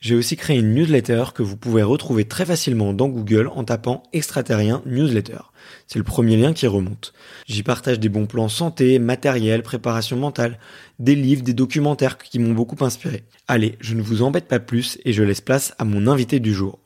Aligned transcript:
j'ai 0.00 0.14
aussi 0.14 0.36
créé 0.36 0.58
une 0.58 0.74
newsletter 0.74 1.24
que 1.34 1.42
vous 1.42 1.56
pouvez 1.56 1.82
retrouver 1.82 2.24
très 2.24 2.44
facilement 2.44 2.92
dans 2.92 3.08
Google 3.08 3.48
en 3.48 3.64
tapant 3.64 4.02
extraterrien 4.12 4.82
newsletter. 4.86 5.38
C'est 5.86 5.98
le 5.98 6.04
premier 6.04 6.36
lien 6.36 6.52
qui 6.52 6.66
remonte. 6.66 7.12
J'y 7.46 7.62
partage 7.62 7.98
des 7.98 8.08
bons 8.08 8.26
plans 8.26 8.48
santé, 8.48 8.98
matériel, 8.98 9.62
préparation 9.62 10.16
mentale, 10.16 10.58
des 10.98 11.14
livres, 11.14 11.42
des 11.42 11.54
documentaires 11.54 12.18
qui 12.18 12.38
m'ont 12.38 12.54
beaucoup 12.54 12.82
inspiré. 12.84 13.24
Allez, 13.48 13.76
je 13.80 13.94
ne 13.94 14.02
vous 14.02 14.22
embête 14.22 14.48
pas 14.48 14.60
plus 14.60 14.98
et 15.04 15.12
je 15.12 15.22
laisse 15.22 15.40
place 15.40 15.74
à 15.78 15.84
mon 15.84 16.06
invité 16.06 16.40
du 16.40 16.52
jour. 16.52 16.78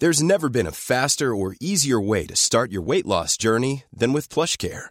There's 0.00 0.22
never 0.22 0.48
been 0.48 0.68
a 0.68 0.72
faster 0.72 1.34
or 1.34 1.54
easier 1.60 2.00
way 2.00 2.24
to 2.26 2.36
start 2.36 2.70
your 2.70 2.82
weight 2.86 3.04
loss 3.04 3.36
journey 3.36 3.82
than 3.92 4.12
with 4.12 4.28
PlushCare. 4.28 4.90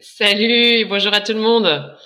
Salut, 0.00 0.86
bonjour 0.88 1.14
à 1.14 1.20
tout 1.20 1.32
le 1.32 1.40
monde. 1.40 1.96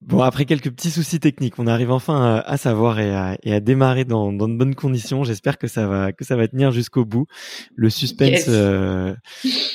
Bon, 0.00 0.22
après 0.22 0.44
quelques 0.44 0.70
petits 0.70 0.90
soucis 0.90 1.18
techniques, 1.18 1.58
on 1.58 1.66
arrive 1.66 1.90
enfin 1.90 2.42
à, 2.44 2.56
savoir 2.56 3.00
et 3.00 3.12
à, 3.12 3.60
démarrer 3.60 4.04
dans, 4.04 4.32
de 4.32 4.56
bonnes 4.56 4.74
conditions. 4.74 5.24
J'espère 5.24 5.58
que 5.58 5.66
ça 5.66 5.86
va 5.88 6.12
que 6.12 6.24
ça 6.24 6.36
va 6.36 6.46
tenir 6.46 6.70
jusqu'au 6.70 7.04
bout. 7.04 7.26
Le 7.74 7.90
suspense, 7.90 8.44
euh, 8.48 9.14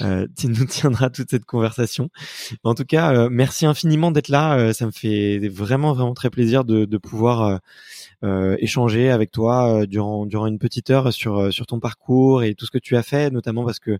euh, 0.02 0.28
tu 0.38 0.47
nous 0.47 0.66
tiendra 0.66 1.09
toute 1.09 1.30
cette 1.30 1.46
conversation. 1.46 2.09
En 2.63 2.74
tout 2.74 2.86
cas, 2.86 3.13
euh, 3.13 3.30
merci 3.31 3.66
infiniment 3.66 4.12
d'être 4.12 4.30
là. 4.30 4.74
ça 4.74 4.86
me 4.86 4.92
fait 4.92 5.40
vraiment 5.50 5.94
vraiment 5.94 6.13
très 6.13 6.30
plaisir 6.30 6.63
de, 6.66 6.86
de 6.86 6.97
pouvoir 6.97 7.59
échanger 8.59 9.09
avec 9.09 9.31
toi 9.31 9.86
durant 9.86 10.25
durant 10.25 10.47
une 10.47 10.59
petite 10.59 10.90
heure 10.90 11.12
sur 11.12 11.52
sur 11.52 11.66
ton 11.66 11.80
parcours 11.80 12.44
et 12.44 12.56
tout 12.56 12.66
ce 12.66 12.72
que 12.72 12.78
tu 12.78 12.96
as 12.96 13.03
fait, 13.03 13.30
notamment 13.30 13.66
parce 13.66 13.80
que 13.80 14.00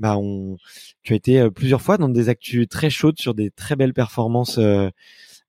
bah 0.00 0.16
tu 1.02 1.12
as 1.12 1.16
été 1.16 1.40
euh, 1.40 1.50
plusieurs 1.50 1.82
fois 1.82 1.98
dans 1.98 2.08
des 2.08 2.28
actus 2.30 2.66
très 2.68 2.90
chaudes 2.90 3.18
sur 3.18 3.34
des 3.34 3.50
très 3.50 3.76
belles 3.76 3.92
performances 3.92 4.58
euh, 4.58 4.88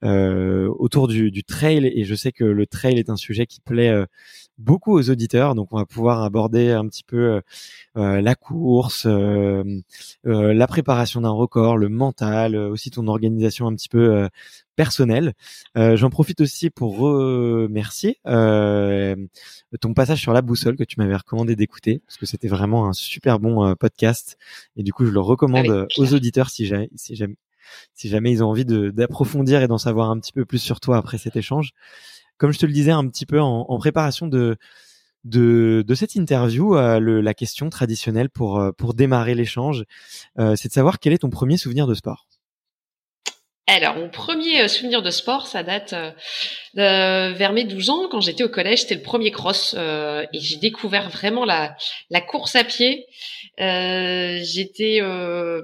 euh, 0.03 0.67
autour 0.77 1.07
du, 1.07 1.31
du, 1.31 1.43
trail 1.43 1.85
et 1.85 2.03
je 2.03 2.15
sais 2.15 2.31
que 2.31 2.43
le 2.43 2.67
trail 2.67 2.99
est 2.99 3.09
un 3.09 3.15
sujet 3.15 3.45
qui 3.45 3.61
plaît 3.61 3.93
beaucoup 4.61 4.93
aux 4.93 5.09
auditeurs 5.09 5.55
donc 5.55 5.69
on 5.71 5.77
va 5.77 5.85
pouvoir 5.85 6.23
aborder 6.23 6.71
un 6.71 6.87
petit 6.87 7.03
peu 7.03 7.41
euh, 7.97 8.21
la 8.21 8.35
course 8.35 9.05
la 9.05 10.67
préparation 10.67 11.21
d'un 11.21 11.29
record 11.29 11.77
le 11.77 11.89
mental 11.89 12.55
aussi 12.55 12.91
ton 12.91 13.07
organisation 13.07 13.67
un 13.67 13.75
petit 13.75 13.89
peu 13.89 14.27
personnelle. 14.75 15.33
J'en 15.75 16.09
profite 16.09 16.41
aussi 16.41 16.69
pour 16.69 16.97
remercier 16.97 18.19
ton 18.23 19.93
passage 19.93 20.21
sur 20.21 20.33
la 20.33 20.41
boussole 20.41 20.75
que 20.75 20.83
tu 20.83 20.99
m'avais 20.99 21.15
recommandé 21.15 21.55
d'écouter 21.55 22.01
parce 22.05 22.17
que 22.17 22.25
c'était 22.25 22.47
vraiment 22.47 22.87
un 22.87 22.93
super 22.93 23.39
bon 23.39 23.75
podcast. 23.75 24.37
Et 24.75 24.83
du 24.83 24.93
coup 24.93 25.05
je 25.05 25.11
le 25.11 25.19
recommande 25.19 25.87
aux 25.97 26.13
auditeurs 26.13 26.49
si 26.49 26.65
jamais 26.65 26.89
si 26.95 27.15
jamais 27.15 27.35
si 27.93 28.09
jamais 28.09 28.31
ils 28.31 28.43
ont 28.43 28.49
envie 28.49 28.65
d'approfondir 28.65 29.61
et 29.61 29.67
d'en 29.67 29.77
savoir 29.77 30.09
un 30.09 30.19
petit 30.19 30.33
peu 30.33 30.45
plus 30.45 30.59
sur 30.59 30.79
toi 30.79 30.97
après 30.97 31.17
cet 31.17 31.35
échange. 31.35 31.71
Comme 32.41 32.51
je 32.51 32.57
te 32.57 32.65
le 32.65 32.71
disais 32.71 32.89
un 32.89 33.07
petit 33.07 33.27
peu 33.27 33.39
en, 33.39 33.77
préparation 33.77 34.25
de, 34.25 34.57
de, 35.25 35.83
de, 35.87 35.93
cette 35.93 36.15
interview, 36.15 36.75
euh, 36.75 37.21
la 37.21 37.35
question 37.35 37.69
traditionnelle 37.69 38.31
pour, 38.31 38.59
euh, 38.59 38.71
pour 38.71 38.95
démarrer 38.95 39.35
l'échange, 39.35 39.83
euh, 40.39 40.55
c'est 40.55 40.69
de 40.69 40.73
savoir 40.73 40.97
quel 40.97 41.13
est 41.13 41.19
ton 41.19 41.29
premier 41.29 41.57
souvenir 41.57 41.85
de 41.85 41.93
sport. 41.93 42.25
Alors, 43.67 43.93
mon 43.93 44.09
premier 44.09 44.67
souvenir 44.67 45.03
de 45.03 45.11
sport, 45.11 45.45
ça 45.45 45.61
date 45.61 45.93
vers 46.73 47.53
mes 47.53 47.63
12 47.63 47.91
ans, 47.91 48.07
quand 48.09 48.21
j'étais 48.21 48.43
au 48.43 48.49
collège, 48.49 48.81
c'était 48.81 48.95
le 48.95 49.03
premier 49.03 49.29
cross, 49.29 49.75
et 49.75 50.39
j'ai 50.39 50.57
découvert 50.57 51.11
vraiment 51.11 51.45
la, 51.45 51.77
la 52.09 52.21
course 52.21 52.55
à 52.55 52.63
pied. 52.63 53.05
J'étais 53.59 54.99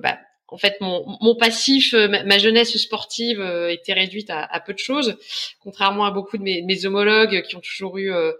bah, 0.04 0.20
en 0.50 0.58
fait, 0.58 0.80
mon, 0.80 1.06
mon 1.20 1.36
passif, 1.36 1.94
euh, 1.94 2.08
ma, 2.08 2.38
jeunesse 2.38 2.76
sportive 2.78 3.42
euh, 3.42 3.70
était 3.70 3.94
réduite 3.94 4.30
à, 4.30 4.44
à, 4.44 4.62
peu 4.62 4.74
de 4.74 4.80
choses, 4.80 5.18
contrairement 5.60 6.06
à 6.06 6.12
beaucoup 6.12 6.38
de 6.38 6.44
mes, 6.44 6.62
mes 6.62 6.86
homologues 6.86 7.42
qui 7.42 7.56
ont 7.58 7.60
toujours 7.60 7.98
eu 7.98 8.14
euh, 8.14 8.32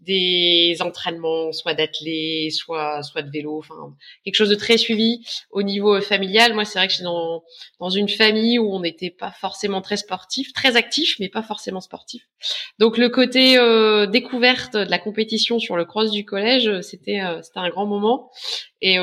des 0.00 0.76
entraînements, 0.80 1.52
soit 1.52 1.74
d'athlètes, 1.74 2.52
soit 2.52 3.02
soit 3.04 3.22
de 3.22 3.30
vélo, 3.30 3.58
enfin 3.58 3.94
quelque 4.24 4.34
chose 4.34 4.48
de 4.48 4.56
très 4.56 4.76
suivi 4.76 5.24
au 5.50 5.62
niveau 5.62 6.00
familial. 6.00 6.52
Moi, 6.54 6.64
c'est 6.64 6.80
vrai 6.80 6.88
que 6.88 6.92
je 6.92 6.96
suis 6.96 7.04
dans 7.04 7.44
dans 7.78 7.90
une 7.90 8.08
famille 8.08 8.58
où 8.58 8.74
on 8.74 8.80
n'était 8.80 9.10
pas 9.10 9.30
forcément 9.30 9.82
très 9.82 9.96
sportif, 9.96 10.52
très 10.52 10.74
actif, 10.74 11.16
mais 11.20 11.28
pas 11.28 11.42
forcément 11.42 11.80
sportif. 11.80 12.24
Donc 12.80 12.98
le 12.98 13.08
côté 13.08 13.56
découverte 14.10 14.74
de 14.74 14.90
la 14.90 14.98
compétition 14.98 15.60
sur 15.60 15.76
le 15.76 15.84
cross 15.84 16.10
du 16.10 16.24
collège, 16.24 16.80
c'était 16.80 17.20
c'était 17.42 17.60
un 17.60 17.68
grand 17.68 17.86
moment 17.86 18.30
et 18.82 18.96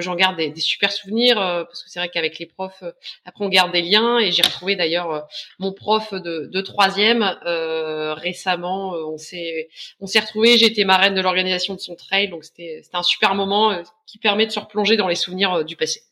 j'en 0.00 0.14
garde 0.14 0.36
des, 0.36 0.54
super 0.56 0.92
souvenirs 0.92 1.38
parce 1.72 1.82
que 1.82 1.90
c'est 1.90 2.00
vrai 2.00 2.08
qu'avec 2.08 2.38
les 2.38 2.46
profs, 2.46 2.82
euh, 2.82 2.92
après 3.24 3.44
on 3.44 3.48
garde 3.48 3.72
des 3.72 3.82
liens 3.82 4.18
et 4.18 4.30
j'ai 4.32 4.42
retrouvé 4.42 4.76
d'ailleurs 4.76 5.10
euh, 5.10 5.20
mon 5.58 5.72
prof 5.72 6.12
de, 6.12 6.48
de 6.52 6.60
troisième 6.60 7.22
euh, 7.46 8.14
récemment. 8.14 8.92
on 8.92 9.16
s'est 9.16 9.68
on 10.00 10.06
s'est 10.06 10.20
retrouvé. 10.20 10.58
J'étais 10.58 10.84
marraine 10.84 11.14
de 11.14 11.20
l'organisation 11.20 11.74
de 11.74 11.80
son 11.80 11.94
trail, 11.94 12.28
donc 12.28 12.44
c'était 12.44 12.80
c'était 12.82 12.96
un 12.96 13.02
super 13.02 13.34
moment 13.34 13.82
qui 14.06 14.18
permet 14.18 14.46
de 14.46 14.52
se 14.52 14.60
replonger 14.60 14.96
dans 14.96 15.08
les 15.08 15.14
souvenirs 15.14 15.64
du 15.64 15.76
passé. 15.76 16.02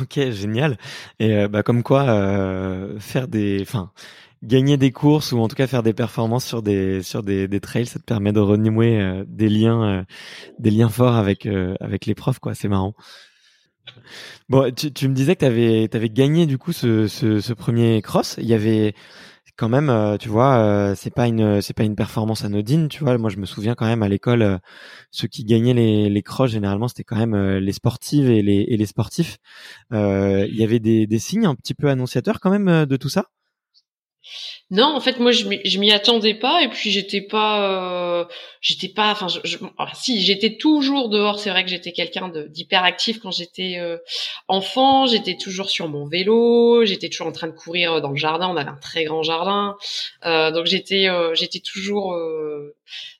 Ok, 0.00 0.18
génial. 0.30 0.78
Et 1.18 1.46
bah 1.48 1.62
comme 1.62 1.82
quoi 1.82 2.06
faire 2.98 3.28
des, 3.28 3.58
enfin 3.60 3.92
gagner 4.42 4.76
des 4.76 4.90
courses 4.92 5.32
ou 5.32 5.38
en 5.38 5.48
tout 5.48 5.56
cas 5.56 5.66
faire 5.66 5.82
des 5.82 5.94
performances 5.94 6.44
sur 6.44 6.62
des 6.62 7.02
sur 7.02 7.22
des, 7.22 7.48
des 7.48 7.60
trails, 7.60 7.86
ça 7.86 7.98
te 7.98 8.04
permet 8.04 8.32
de 8.32 8.40
renouer 8.40 9.22
des 9.26 9.48
liens 9.48 10.04
des 10.58 10.70
liens 10.70 10.88
forts 10.88 11.16
avec 11.16 11.46
avec 11.80 12.06
les 12.06 12.14
profs 12.14 12.38
quoi. 12.38 12.54
C'est 12.54 12.68
marrant. 12.68 12.94
Bon, 14.48 14.72
tu, 14.72 15.08
me 15.08 15.14
disais 15.14 15.34
que 15.34 15.40
tu 15.40 15.46
avais, 15.46 16.10
gagné 16.10 16.46
du 16.46 16.58
coup 16.58 16.72
ce, 16.72 17.06
ce, 17.08 17.52
premier 17.52 18.02
cross. 18.02 18.36
Il 18.38 18.46
y 18.46 18.54
avait 18.54 18.94
quand 19.56 19.68
même, 19.68 19.90
euh, 19.90 20.16
tu 20.18 20.28
vois, 20.28 20.56
euh, 20.58 20.94
c'est 20.96 21.10
pas 21.14 21.26
une, 21.28 21.60
c'est 21.60 21.74
pas 21.74 21.84
une 21.84 21.96
performance 21.96 22.44
anodine, 22.44 22.88
tu 22.88 23.04
vois. 23.04 23.16
Moi, 23.18 23.30
je 23.30 23.38
me 23.38 23.46
souviens 23.46 23.74
quand 23.74 23.86
même 23.86 24.02
à 24.02 24.08
l'école, 24.08 24.42
euh, 24.42 24.58
ceux 25.10 25.28
qui 25.28 25.44
gagnaient 25.44 25.74
les, 25.74 26.08
les 26.08 26.22
crosses 26.22 26.52
généralement, 26.52 26.88
c'était 26.88 27.04
quand 27.04 27.16
même 27.16 27.36
les 27.36 27.72
sportives 27.72 28.30
et 28.30 28.42
les, 28.42 28.66
et 28.68 28.76
les 28.76 28.86
sportifs. 28.86 29.38
Il 29.92 30.54
y 30.54 30.64
avait 30.64 30.80
des, 30.80 31.06
des 31.06 31.18
signes 31.18 31.46
un 31.46 31.54
petit 31.54 31.74
peu 31.74 31.88
annonciateurs 31.90 32.40
quand 32.40 32.50
même 32.50 32.86
de 32.86 32.96
tout 32.96 33.08
ça? 33.08 33.28
Non, 34.72 34.86
en 34.96 35.00
fait, 35.00 35.18
moi, 35.20 35.32
je 35.32 35.78
m'y 35.78 35.92
attendais 35.92 36.32
pas, 36.32 36.62
et 36.62 36.68
puis 36.68 36.90
j'étais 36.90 37.20
pas, 37.20 38.22
euh, 38.22 38.24
j'étais 38.62 38.88
pas, 38.88 39.10
enfin, 39.12 39.26
je, 39.28 39.58
ah, 39.76 39.90
si, 39.92 40.22
j'étais 40.22 40.56
toujours 40.56 41.10
dehors. 41.10 41.38
C'est 41.38 41.50
vrai 41.50 41.62
que 41.62 41.68
j'étais 41.68 41.92
quelqu'un 41.92 42.30
d'hyperactif 42.48 43.20
quand 43.20 43.30
j'étais 43.32 43.76
euh, 43.78 43.98
enfant. 44.48 45.04
J'étais 45.04 45.36
toujours 45.36 45.68
sur 45.68 45.88
mon 45.90 46.06
vélo, 46.06 46.86
j'étais 46.86 47.10
toujours 47.10 47.26
en 47.26 47.32
train 47.32 47.48
de 47.48 47.52
courir 47.52 48.00
dans 48.00 48.12
le 48.12 48.16
jardin. 48.16 48.48
On 48.48 48.56
avait 48.56 48.70
un 48.70 48.78
très 48.80 49.04
grand 49.04 49.22
jardin, 49.22 49.76
euh, 50.24 50.50
donc 50.52 50.64
j'étais, 50.64 51.06
j'étais 51.34 51.60
toujours 51.60 52.16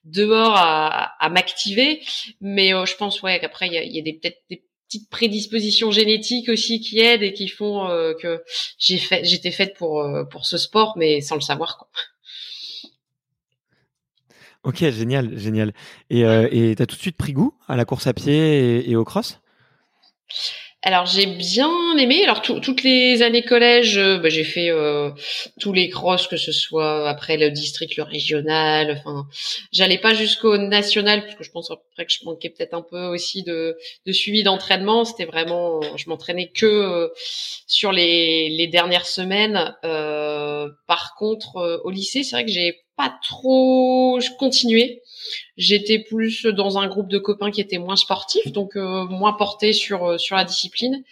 dehors 0.05 0.57
à, 0.57 1.23
à 1.23 1.29
m'activer. 1.29 2.01
Mais 2.41 2.71
je 2.71 2.97
pense, 2.97 3.21
ouais, 3.23 3.39
qu'après, 3.41 3.67
il 3.67 3.75
y 3.75 3.79
a, 3.79 3.85
y 3.85 3.99
a 3.99 4.03
des 4.03 4.15
peut-être 4.15 4.41
des 4.49 4.63
prédispositions 5.00 5.91
génétiques 5.91 6.49
aussi 6.49 6.81
qui 6.81 6.99
aident 7.00 7.23
et 7.23 7.33
qui 7.33 7.49
font 7.49 7.89
euh, 7.89 8.15
que 8.15 8.43
j'ai 8.79 8.99
fait, 8.99 9.25
j'étais 9.25 9.50
faite 9.50 9.75
pour 9.77 10.00
euh, 10.00 10.25
pour 10.25 10.47
ce 10.47 10.59
sport, 10.59 10.94
mais 10.97 11.21
sans 11.21 11.35
le 11.35 11.41
savoir. 11.41 11.79
Quoi. 11.79 11.89
Ok, 14.65 14.79
génial, 14.91 15.37
génial. 15.39 15.73
Et 16.11 16.25
euh, 16.25 16.49
et 16.53 16.75
t'as 16.77 16.87
tout 16.87 16.97
de 16.97 17.00
suite 17.00 17.17
pris 17.17 17.33
goût 17.33 17.55
à 17.69 17.77
la 17.77 17.85
course 17.85 18.06
à 18.06 18.12
pied 18.12 18.89
et 18.89 18.97
au 18.97 19.05
cross? 19.05 19.41
Alors 20.84 21.06
j'ai 21.06 21.26
bien 21.26 21.96
aimé. 21.96 22.25
Alors 22.25 22.43
toutes 22.43 22.82
les 22.82 23.23
années 23.23 23.43
collège, 23.43 23.99
euh, 23.99 24.19
bah, 24.19 24.29
j'ai 24.29 24.43
fait 24.43 24.69
euh, 24.70 25.11
tous 25.61 25.73
les 25.73 25.88
crosses, 25.88 26.26
que 26.26 26.37
ce 26.37 26.50
soit 26.50 27.08
après 27.08 27.37
le 27.37 27.50
district, 27.50 27.96
le 27.96 28.02
régional. 28.02 29.00
Enfin, 29.05 29.26
j'allais 29.73 29.99
pas 29.99 30.12
jusqu'au 30.12 30.58
national 30.58 31.23
parce 31.23 31.37
que 31.37 31.44
je 31.44 31.50
pense 31.52 31.70
après 31.70 32.05
que 32.05 32.12
je 32.12 32.25
manquais 32.25 32.50
peut-être 32.50 32.75
un 32.75 32.82
peu 32.82 33.06
aussi 33.06 33.44
de, 33.44 33.76
de 34.06 34.12
suivi 34.12 34.43
d'entraînement. 34.43 35.05
C'était 35.05 35.25
vraiment, 35.25 35.81
je 35.96 36.08
m'entraînais 36.08 36.50
que 36.52 36.67
euh, 36.67 37.08
sur 37.69 37.93
les, 37.93 38.49
les 38.49 38.67
dernières 38.67 39.06
semaines. 39.06 39.76
par 39.82 41.14
contre, 41.17 41.81
au 41.84 41.90
lycée, 41.90 42.25
c'est 42.25 42.34
vrai 42.37 42.44
que 42.44 42.50
j'ai 42.50 42.82
pas 42.97 43.12
trop 43.23 44.19
continué. 44.39 45.03
J'étais 45.56 45.99
plus 45.99 46.47
dans 46.47 46.79
un 46.79 46.89
groupe 46.89 47.09
de 47.09 47.19
copains 47.19 47.50
qui 47.50 47.61
étaient 47.61 47.79
moins 47.79 47.97
sportifs, 47.97 48.53
donc 48.53 48.77
euh, 48.77 49.05
moins 49.05 49.33
portés 49.33 49.73
sur 49.73 50.05
euh, 50.05 50.19
sur 50.19 50.37
la 50.37 50.44
discipline. 50.44 51.03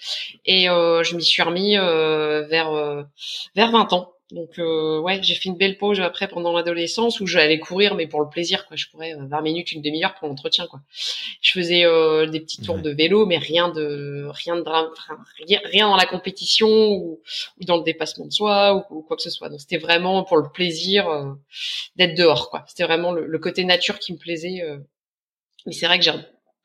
Et 0.44 0.68
euh, 0.68 1.02
je 1.02 1.16
m'y 1.16 1.22
suis 1.22 1.42
remis 1.42 1.76
vers 1.76 3.06
vers 3.54 3.70
20 3.70 3.92
ans. 3.92 4.12
Donc 4.32 4.58
euh, 4.58 5.00
ouais, 5.00 5.20
j'ai 5.22 5.34
fait 5.34 5.48
une 5.48 5.56
belle 5.56 5.76
pause 5.76 6.00
après 6.00 6.28
pendant 6.28 6.52
l'adolescence 6.52 7.20
où 7.20 7.26
j'allais 7.26 7.58
courir 7.58 7.94
mais 7.96 8.06
pour 8.06 8.20
le 8.20 8.28
plaisir 8.28 8.66
quoi. 8.66 8.76
Je 8.76 8.86
courais 8.86 9.14
20 9.14 9.36
euh, 9.36 9.42
minutes, 9.42 9.72
une 9.72 9.82
demi-heure 9.82 10.14
pour 10.14 10.28
l'entretien 10.28 10.66
quoi. 10.68 10.80
Je 11.40 11.52
faisais 11.52 11.84
euh, 11.84 12.26
des 12.26 12.40
petits 12.40 12.62
tours 12.62 12.78
de 12.78 12.90
vélo 12.90 13.26
mais 13.26 13.38
rien 13.38 13.70
de 13.70 14.28
rien 14.30 14.56
de 14.56 14.62
drame, 14.62 14.88
rien, 15.46 15.60
rien 15.64 15.88
dans 15.88 15.96
la 15.96 16.06
compétition 16.06 16.68
ou, 16.68 17.20
ou, 17.60 17.64
dans 17.64 17.76
le 17.76 17.82
dépassement 17.82 18.26
de 18.26 18.32
soi 18.32 18.86
ou, 18.90 19.02
quoi 19.02 19.16
que 19.16 19.22
ce 19.22 19.30
soit. 19.30 19.48
Donc 19.48 19.60
c'était 19.60 19.78
vraiment 19.78 20.22
pour 20.22 20.36
le 20.36 20.48
plaisir 20.50 21.08
euh, 21.08 21.32
d'être 21.96 22.16
dehors 22.16 22.50
quoi. 22.50 22.64
C'était 22.68 22.84
vraiment 22.84 23.12
le, 23.12 23.26
le, 23.26 23.38
côté 23.38 23.64
nature 23.64 23.98
qui 23.98 24.12
me 24.12 24.18
plaisait. 24.18 24.62
Mais 25.66 25.72
c'est 25.72 25.86
vrai 25.86 25.98
que 25.98 26.04
j'ai 26.04 26.12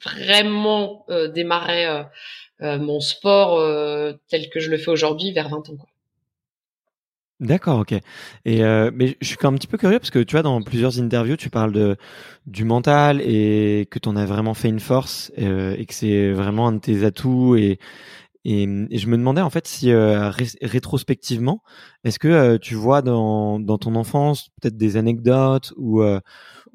vraiment 0.04 1.06
démarré 1.34 2.04
mon 2.60 3.00
sport 3.00 3.60
tel 4.28 4.50
que 4.50 4.60
je 4.60 4.70
le 4.70 4.78
fais 4.78 4.92
aujourd'hui 4.92 5.32
vers 5.32 5.50
20 5.50 5.70
ans 5.70 5.78
quoi. 5.78 5.90
D'accord, 7.42 7.80
ok. 7.80 7.92
Et 8.46 8.64
euh, 8.64 8.92
mais 8.94 9.18
je 9.20 9.28
suis 9.28 9.36
quand 9.36 9.50
même 9.50 9.56
un 9.56 9.58
petit 9.58 9.68
peu 9.68 9.78
curieux 9.78 10.00
parce 10.00 10.10
que 10.10 10.20
tu 10.20 10.32
vois 10.32 10.42
dans 10.42 10.62
plusieurs 10.62 11.02
interviews 11.02 11.36
tu 11.36 11.50
parles 11.50 11.74
de 11.74 11.98
du 12.48 12.64
mental 12.64 13.20
et 13.22 13.90
que 13.92 14.00
tu 14.00 14.08
en 14.08 14.16
as 14.16 14.26
vraiment 14.26 14.54
fait 14.54 14.70
une 14.70 14.80
force 14.80 15.34
euh, 15.38 15.76
et 15.78 15.86
que 15.86 15.94
c'est 15.94 16.32
vraiment 16.32 16.68
un 16.68 16.74
de 16.74 16.80
tes 16.80 17.04
atouts 17.04 17.58
et 17.58 17.78
et, 18.48 18.68
je 18.98 19.08
me 19.08 19.18
demandais 19.18 19.42
en 19.42 19.50
fait 19.50 19.68
si 19.68 19.92
euh, 19.92 20.32
rétrospectivement 20.62 21.62
est-ce 22.06 22.20
que 22.20 22.56
tu 22.58 22.76
vois 22.76 23.02
dans 23.02 23.60
dans 23.60 23.80
ton 23.80 23.96
enfance 23.96 24.50
peut-être 24.62 24.78
des 24.78 24.96
anecdotes 24.96 25.74
ou, 25.76 26.04
ou, 26.04 26.20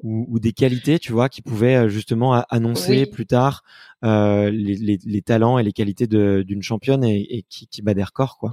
ou 0.03 0.39
des 0.39 0.51
qualités 0.53 0.99
tu 0.99 1.11
vois 1.11 1.29
qui 1.29 1.41
pouvaient 1.41 1.89
justement 1.89 2.33
annoncer 2.49 3.07
plus 3.07 3.25
tard 3.25 3.63
les, 4.03 4.51
les, 4.51 4.99
les, 5.03 5.21
talents 5.23 5.57
et 5.57 5.63
les 5.63 5.73
qualités 5.73 6.07
d'une 6.07 6.61
championne 6.61 7.03
et, 7.03 7.37
et 7.37 7.43
qui, 7.43 7.67
qui 7.67 7.81
bat 7.81 7.95
des 7.95 8.03
records 8.03 8.37
quoi? 8.37 8.51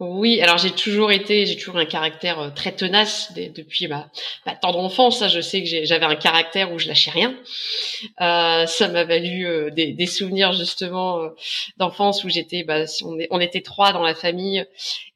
Oui, 0.00 0.40
alors 0.40 0.58
j'ai 0.58 0.72
toujours 0.72 1.12
été, 1.12 1.46
j'ai 1.46 1.56
toujours 1.56 1.76
un 1.76 1.84
caractère 1.84 2.40
euh, 2.40 2.50
très 2.50 2.72
tenace 2.72 3.32
depuis 3.34 3.86
ma, 3.86 4.10
ma, 4.46 4.56
tendre 4.56 4.78
enfance. 4.78 5.18
Ça, 5.18 5.28
je 5.28 5.40
sais 5.40 5.62
que 5.62 5.84
j'avais 5.84 6.06
un 6.06 6.16
caractère 6.16 6.72
où 6.72 6.78
je 6.78 6.88
lâchais 6.88 7.10
rien. 7.10 7.38
Euh, 8.20 8.66
ça 8.66 8.88
m'a 8.88 9.04
valu 9.04 9.46
euh, 9.46 9.70
des, 9.70 10.06
souvenirs 10.06 10.54
justement 10.54 11.30
d'enfance 11.76 12.24
où 12.24 12.28
j'étais, 12.30 12.64
bah, 12.64 12.84
on, 13.04 13.16
on, 13.30 13.38
était 13.38 13.60
trois 13.60 13.92
dans 13.92 14.02
la 14.02 14.14
famille 14.14 14.66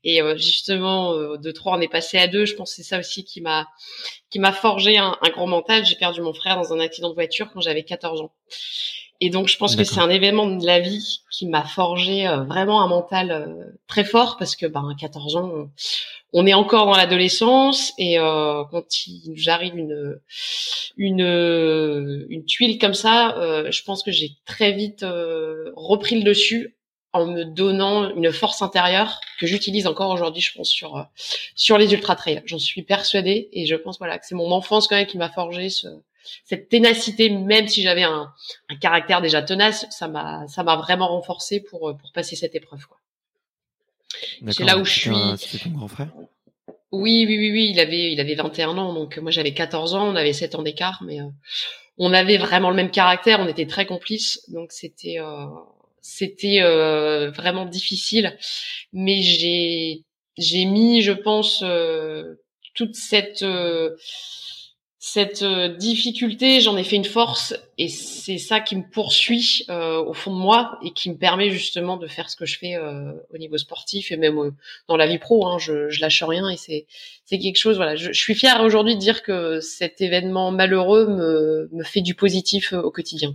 et 0.05 0.21
justement 0.37 1.37
de 1.37 1.51
trois 1.51 1.77
on 1.77 1.81
est 1.81 1.89
passé 1.89 2.19
à 2.19 2.29
deux. 2.29 2.45
Je 2.45 2.55
pense 2.55 2.71
que 2.71 2.77
c'est 2.77 2.89
ça 2.89 3.01
aussi 3.01 3.25
qui 3.25 3.41
m'a 3.41 3.67
qui 4.31 4.39
m'a 4.39 4.53
forgé 4.53 4.99
un, 4.99 5.17
un 5.21 5.31
gros 5.31 5.47
mental. 5.47 5.85
J'ai 5.85 5.97
perdu 5.97 6.21
mon 6.21 6.35
frère 6.35 6.57
dans 6.57 6.73
un 6.73 6.81
accident 6.81 7.09
de 7.09 7.15
voiture 7.15 7.51
quand 7.53 7.61
j'avais 7.61 7.83
14 7.83 8.21
ans. 8.21 8.33
Et 9.21 9.31
donc, 9.31 9.49
je 9.49 9.57
pense 9.57 9.77
que 9.77 9.85
c'est 9.85 10.01
un 10.01 10.11
événement 10.11 10.47
de 10.47 10.67
la 10.67 10.81
vie 10.81 11.21
qui 11.31 11.47
m'a 11.47 11.65
forgé 11.65 12.27
euh, 12.27 12.45
vraiment 12.45 12.83
un 12.83 12.89
mental 12.89 13.31
euh, 13.31 13.65
très 13.87 14.05
fort 14.05 14.37
parce 14.39 14.57
que, 14.57 14.67
ben, 14.67 14.89
à 14.91 14.95
14 14.99 15.37
ans, 15.37 15.71
on, 16.33 16.47
est 16.47 16.55
encore 16.55 16.87
dans 16.87 16.97
l'adolescence 16.97 17.93
et 17.99 18.19
euh, 18.19 18.65
quand 18.71 19.07
il 19.07 19.33
nous 19.33 19.49
arrive 19.49 19.77
une 19.77 20.21
une 20.97 22.27
une 22.29 22.45
tuile 22.45 22.79
comme 22.79 22.95
ça, 22.95 23.35
je 23.71 23.83
pense 23.83 24.03
que 24.03 24.11
j'ai 24.11 24.33
très 24.45 24.73
vite 24.73 25.05
repris 25.75 26.19
le 26.19 26.25
dessus 26.25 26.77
en 27.13 27.27
me 27.27 27.45
donnant 27.45 28.15
une 28.15 28.33
force 28.33 28.61
intérieure 28.63 29.21
que 29.39 29.47
j'utilise 29.47 29.87
encore 29.87 30.11
aujourd'hui, 30.11 30.43
je 30.43 30.53
pense, 30.55 30.69
sur 30.69 31.07
sur 31.55 31.79
les 31.79 31.93
ultra 31.93 32.17
trails. 32.17 32.43
J'en 32.45 32.59
suis 32.59 32.83
persuadée 32.83 33.49
et 33.53 33.67
je 33.67 33.77
pense 33.77 33.99
voilà 33.99 34.19
que 34.19 34.27
c'est 34.27 34.35
mon 34.35 34.51
enfance 34.51 34.89
quand 34.89 34.97
même 34.97 35.07
qui 35.07 35.19
m'a 35.19 35.31
forgé 35.31 35.71
ce 35.71 35.89
cette 36.45 36.69
ténacité, 36.69 37.31
même 37.31 37.69
si 37.69 37.83
j'avais 37.83 38.03
un, 38.03 38.33
un, 38.69 38.77
caractère 38.77 39.21
déjà 39.21 39.43
tenace, 39.43 39.87
ça 39.91 40.09
m'a 40.09 40.47
ça 40.49 40.63
m'a 40.63 40.77
vraiment 40.77 41.09
renforcé 41.09 41.61
pour 41.61 41.97
pour 41.97 42.13
passer 42.13 42.37
cette 42.37 42.55
épreuve. 42.55 42.87
Quoi. 42.87 42.99
C'est 44.53 44.65
là 44.65 44.79
où 44.79 44.85
je 44.85 44.93
suis. 44.93 45.17
C'était 45.39 45.65
ton 45.65 45.71
grand 45.71 45.89
frère? 45.89 46.09
Oui, 46.93 47.25
oui, 47.27 47.37
oui, 47.39 47.51
oui, 47.51 47.71
il 47.71 47.81
avait 47.81 48.13
il 48.13 48.21
avait 48.21 48.35
21 48.35 48.79
ans, 48.79 48.95
donc 48.95 49.19
moi 49.19 49.31
j'avais 49.31 49.53
14 49.53 49.95
ans, 49.95 50.07
on 50.09 50.17
avait 50.17 50.33
7 50.33 50.55
ans 50.55 50.63
d'écart, 50.63 51.03
mais 51.05 51.21
euh, 51.21 51.27
on 51.99 52.13
avait 52.13 52.37
vraiment 52.37 52.71
le 52.71 52.77
même 52.77 52.91
caractère, 52.91 53.41
on 53.41 53.49
était 53.49 53.67
très 53.67 53.87
complices, 53.87 54.49
donc 54.51 54.73
c'était 54.73 55.19
euh, 55.19 55.47
c'était 56.01 56.61
euh, 56.63 57.31
vraiment 57.31 57.67
difficile, 57.67 58.37
mais 58.93 59.23
j'ai 59.23 60.05
j'ai 60.39 60.67
mis, 60.67 61.01
je 61.01 61.13
pense, 61.13 61.63
euh, 61.63 62.35
toute 62.75 62.95
cette 62.95 63.45
cette 65.09 65.43
euh, 65.43 65.69
difficulté, 65.69 66.61
j'en 66.61 66.77
ai 66.77 66.83
fait 66.83 66.97
une 66.97 67.05
force 67.05 67.55
et 67.79 67.89
c'est 67.89 68.39
ça 68.39 68.59
qui 68.59 68.75
me 68.75 68.83
poursuit 68.83 69.65
euh, 69.71 70.03
au 70.03 70.13
fond 70.13 70.35
de 70.35 70.41
moi 70.41 70.81
et 70.83 70.91
qui 70.91 71.11
me 71.11 71.17
permet 71.17 71.49
justement 71.49 71.97
de 71.97 72.09
faire 72.09 72.29
ce 72.29 72.35
que 72.35 72.45
je 72.45 72.59
fais 72.59 72.75
euh, 72.75 73.13
au 73.33 73.39
niveau 73.39 73.57
sportif 73.57 74.11
et 74.11 74.17
même 74.17 74.37
dans 74.89 74.97
la 74.97 75.07
vie 75.07 75.21
pro. 75.21 75.47
Hein, 75.47 75.59
je, 75.61 75.91
je 75.91 76.01
lâche 76.01 76.25
rien 76.25 76.51
et 76.51 76.57
c'est 76.57 77.39
quelque 77.39 77.57
chose. 77.57 77.77
Voilà, 77.77 77.95
je, 77.95 78.11
suis 78.11 78.35
fière 78.35 78.61
aujourd'hui 78.63 78.97
de 78.97 79.01
dire 79.01 79.23
que 79.23 79.61
cet 79.61 80.01
événement 80.01 80.51
malheureux 80.51 81.07
me, 81.07 81.85
fait 81.85 82.01
du 82.01 82.17
positif 82.17 82.73
au 82.73 82.91
quotidien. 82.91 83.33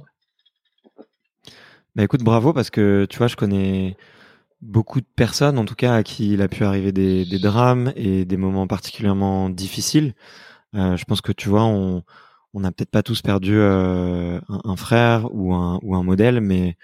Bah 1.95 2.03
écoute, 2.03 2.21
bravo 2.21 2.51
parce 2.51 2.69
que 2.69 3.07
tu 3.09 3.17
vois, 3.17 3.27
je 3.27 3.37
connais 3.37 3.95
beaucoup 4.59 4.99
de 4.99 5.07
personnes, 5.15 5.57
en 5.57 5.63
tout 5.63 5.75
cas 5.75 5.95
à 5.95 6.03
qui 6.03 6.33
il 6.33 6.41
a 6.41 6.49
pu 6.49 6.65
arriver 6.65 6.91
des 6.91 7.39
drames 7.39 7.93
et 7.95 8.25
des 8.25 8.37
moments 8.37 8.67
particulièrement 8.67 9.49
difficiles. 9.49 10.15
Euh, 10.75 10.97
je 10.97 11.05
pense 11.05 11.21
que 11.21 11.31
tu 11.31 11.49
vois, 11.49 11.63
on 11.63 12.03
on 12.53 12.59
n'a 12.59 12.71
peut-être 12.73 12.91
pas 12.91 13.03
tous 13.03 13.21
perdu 13.21 13.53
euh, 13.55 14.41
un, 14.49 14.75
frère 14.75 15.33
ou 15.33 15.53
un 15.53 15.79
ou 15.83 15.95
un 15.95 16.03
modèle, 16.03 16.41
mais 16.41 16.75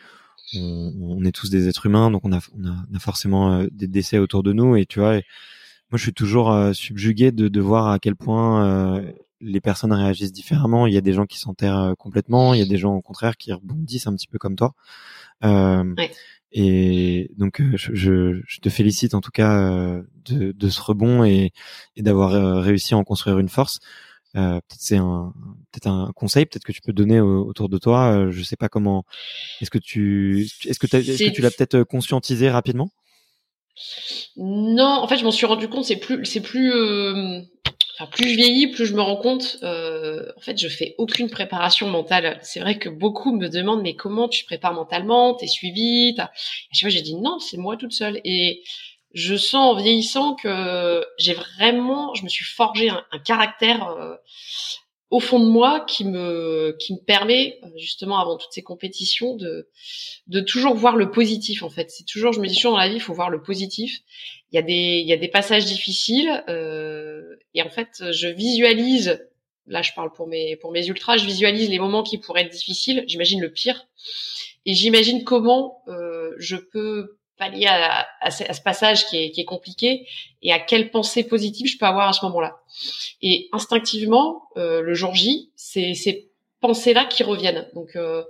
on, 0.55 0.93
on, 1.01 1.25
est 1.25 1.33
tous 1.33 1.49
des 1.49 1.67
êtres 1.67 1.87
humains, 1.87 2.09
donc 2.09 2.23
on 2.23 2.31
a 2.31 2.39
on 2.57 2.65
a, 2.65 2.75
on 2.89 2.95
a 2.95 2.99
forcément 2.99 3.51
euh, 3.51 3.67
des 3.71 3.87
décès 3.87 4.17
autour 4.17 4.43
de 4.43 4.53
nous. 4.53 4.77
Et 4.77 4.85
tu 4.85 4.99
vois, 4.99 5.13
moi 5.15 5.97
je 5.97 6.03
suis 6.03 6.13
toujours 6.13 6.53
subjugué 6.73 7.31
de, 7.31 7.49
de 7.49 7.61
voir 7.61 7.87
à 7.89 7.99
quel 7.99 8.15
point 8.15 9.03
les 9.41 9.61
personnes 9.61 9.93
réagissent 9.93 10.31
différemment. 10.31 10.87
Il 10.87 10.93
y 10.93 10.97
a 10.97 11.01
des 11.01 11.13
gens 11.13 11.25
qui 11.25 11.37
s'enterrent 11.37 11.95
complètement, 11.97 12.53
il 12.53 12.59
y 12.59 12.63
a 12.63 12.65
des 12.65 12.77
gens 12.77 12.95
au 12.95 13.01
contraire 13.01 13.35
qui 13.35 13.51
rebondissent 13.51 14.07
un 14.07 14.15
petit 14.15 14.27
peu 14.27 14.37
comme 14.37 14.55
toi. 14.55 14.73
Euh, 15.43 15.95
Et 16.51 17.31
donc, 17.37 17.61
je, 17.75 17.93
je, 17.93 18.41
je, 18.45 18.59
te 18.59 18.69
félicite 18.69 19.13
en 19.13 19.21
tout 19.21 19.31
cas 19.31 20.01
de, 20.25 20.51
de 20.51 20.69
ce 20.69 20.81
rebond 20.81 21.23
et, 21.23 21.51
et 21.95 22.01
d'avoir 22.01 22.33
euh, 22.33 22.61
réussi 22.61 22.93
à 22.93 22.97
en 22.97 23.03
construire 23.03 23.39
une 23.39 23.49
force. 23.49 23.79
Euh, 24.35 24.55
peut-être 24.55 24.81
c'est 24.81 24.97
un 24.97 25.33
peut-être 25.71 25.87
un 25.87 26.11
conseil 26.13 26.45
peut-être 26.45 26.65
que 26.65 26.73
tu 26.73 26.81
peux 26.81 26.91
donner 26.91 27.21
autour 27.21 27.69
de 27.69 27.77
toi 27.77 28.11
euh, 28.11 28.29
je 28.29 28.43
sais 28.43 28.57
pas 28.57 28.67
comment 28.67 29.05
est-ce 29.61 29.71
que 29.71 29.77
tu 29.77 30.49
est-ce 30.65 30.79
que, 30.79 30.97
est-ce 30.97 31.23
que 31.23 31.33
tu 31.33 31.41
l'as 31.41 31.49
peut-être 31.49 31.83
conscientisé 31.83 32.49
rapidement? 32.49 32.91
Non, 34.35 34.83
en 34.85 35.07
fait, 35.07 35.17
je 35.17 35.23
m'en 35.23 35.31
suis 35.31 35.45
rendu 35.45 35.67
compte. 35.67 35.85
C'est 35.85 35.97
plus, 35.97 36.25
c'est 36.25 36.41
plus, 36.41 36.73
euh, 36.73 37.41
plus 38.05 38.29
je 38.29 38.35
vieillis, 38.35 38.67
plus 38.67 38.85
je 38.85 38.93
me 38.93 39.01
rends 39.01 39.17
compte. 39.17 39.57
Euh, 39.63 40.31
en 40.37 40.41
fait, 40.41 40.59
je 40.59 40.67
fais 40.67 40.93
aucune 40.99 41.29
préparation 41.29 41.89
mentale. 41.89 42.39
C'est 42.43 42.59
vrai 42.59 42.77
que 42.77 42.89
beaucoup 42.89 43.35
me 43.35 43.49
demandent, 43.49 43.81
mais 43.81 43.95
comment 43.95 44.27
tu 44.27 44.45
prépares 44.45 44.73
mentalement? 44.73 45.33
T'es 45.33 45.47
suivi? 45.47 46.13
À 46.19 46.29
chaque 46.71 46.81
fois, 46.81 46.89
j'ai 46.89 47.01
dit 47.01 47.15
non, 47.15 47.39
c'est 47.39 47.57
moi 47.57 47.75
toute 47.75 47.93
seule. 47.93 48.21
Et 48.23 48.61
je 49.13 49.35
sens 49.35 49.73
en 49.73 49.81
vieillissant 49.81 50.35
que 50.35 51.03
j'ai 51.17 51.33
vraiment, 51.33 52.13
je 52.13 52.23
me 52.23 52.29
suis 52.29 52.45
forgé 52.45 52.89
un, 52.89 53.03
un 53.11 53.19
caractère 53.19 53.87
euh, 53.87 54.15
au 55.09 55.19
fond 55.19 55.39
de 55.39 55.45
moi 55.45 55.85
qui 55.87 56.03
me 56.05 56.75
qui 56.79 56.93
me 56.93 56.99
permet 56.99 57.59
euh, 57.63 57.67
justement 57.77 58.19
avant 58.19 58.37
toutes 58.37 58.51
ces 58.51 58.61
compétitions 58.61 59.35
de 59.35 59.69
de 60.27 60.39
toujours 60.41 60.75
voir 60.75 60.97
le 60.97 61.11
positif 61.11 61.63
en 61.63 61.69
fait. 61.69 61.89
C'est 61.91 62.05
toujours 62.05 62.33
je 62.33 62.41
me 62.41 62.47
dis 62.47 62.55
toujours 62.55 62.73
dans 62.73 62.79
la 62.79 62.89
vie 62.89 62.95
il 62.95 63.01
faut 63.01 63.13
voir 63.13 63.29
le 63.29 63.41
positif. 63.41 63.99
Il 64.51 64.55
y 64.55 64.59
a 64.59 64.61
des 64.61 65.01
il 65.01 65.07
y 65.07 65.13
a 65.13 65.17
des 65.17 65.29
passages 65.29 65.65
difficiles 65.65 66.43
euh, 66.49 67.37
et 67.53 67.61
en 67.61 67.69
fait 67.69 68.11
je 68.11 68.27
visualise 68.27 69.25
là 69.65 69.81
je 69.81 69.91
parle 69.93 70.11
pour 70.11 70.27
mes 70.27 70.57
pour 70.57 70.71
mes 70.71 70.85
ultras 70.87 71.17
je 71.17 71.25
visualise 71.25 71.69
les 71.69 71.79
moments 71.79 72.03
qui 72.03 72.17
pourraient 72.17 72.43
être 72.43 72.51
difficiles 72.51 73.03
j'imagine 73.07 73.41
le 73.41 73.51
pire 73.51 73.87
et 74.65 74.73
j'imagine 74.73 75.23
comment 75.23 75.83
euh, 75.87 76.31
je 76.37 76.55
peux 76.55 77.17
pallier 77.37 77.67
à, 77.67 78.07
à, 78.21 78.31
ce, 78.31 78.61
passage 78.61 79.05
qui 79.07 79.17
est, 79.17 79.31
qui 79.31 79.41
est 79.41 79.45
compliqué 79.45 80.07
et 80.41 80.51
à 80.51 80.59
quelle 80.59 80.91
pensée 80.91 81.23
positive 81.23 81.67
je 81.67 81.77
peux 81.77 81.85
avoir 81.85 82.09
à 82.09 82.13
ce 82.13 82.25
moment-là. 82.25 82.59
Et 83.21 83.49
instinctivement, 83.51 84.43
euh, 84.57 84.81
le 84.81 84.93
jour 84.93 85.15
J, 85.15 85.51
c'est 85.55 85.93
ces 85.93 86.29
pensées-là 86.61 87.05
qui 87.05 87.23
reviennent. 87.23 87.67
Donc 87.73 87.95
euh, 87.95 88.23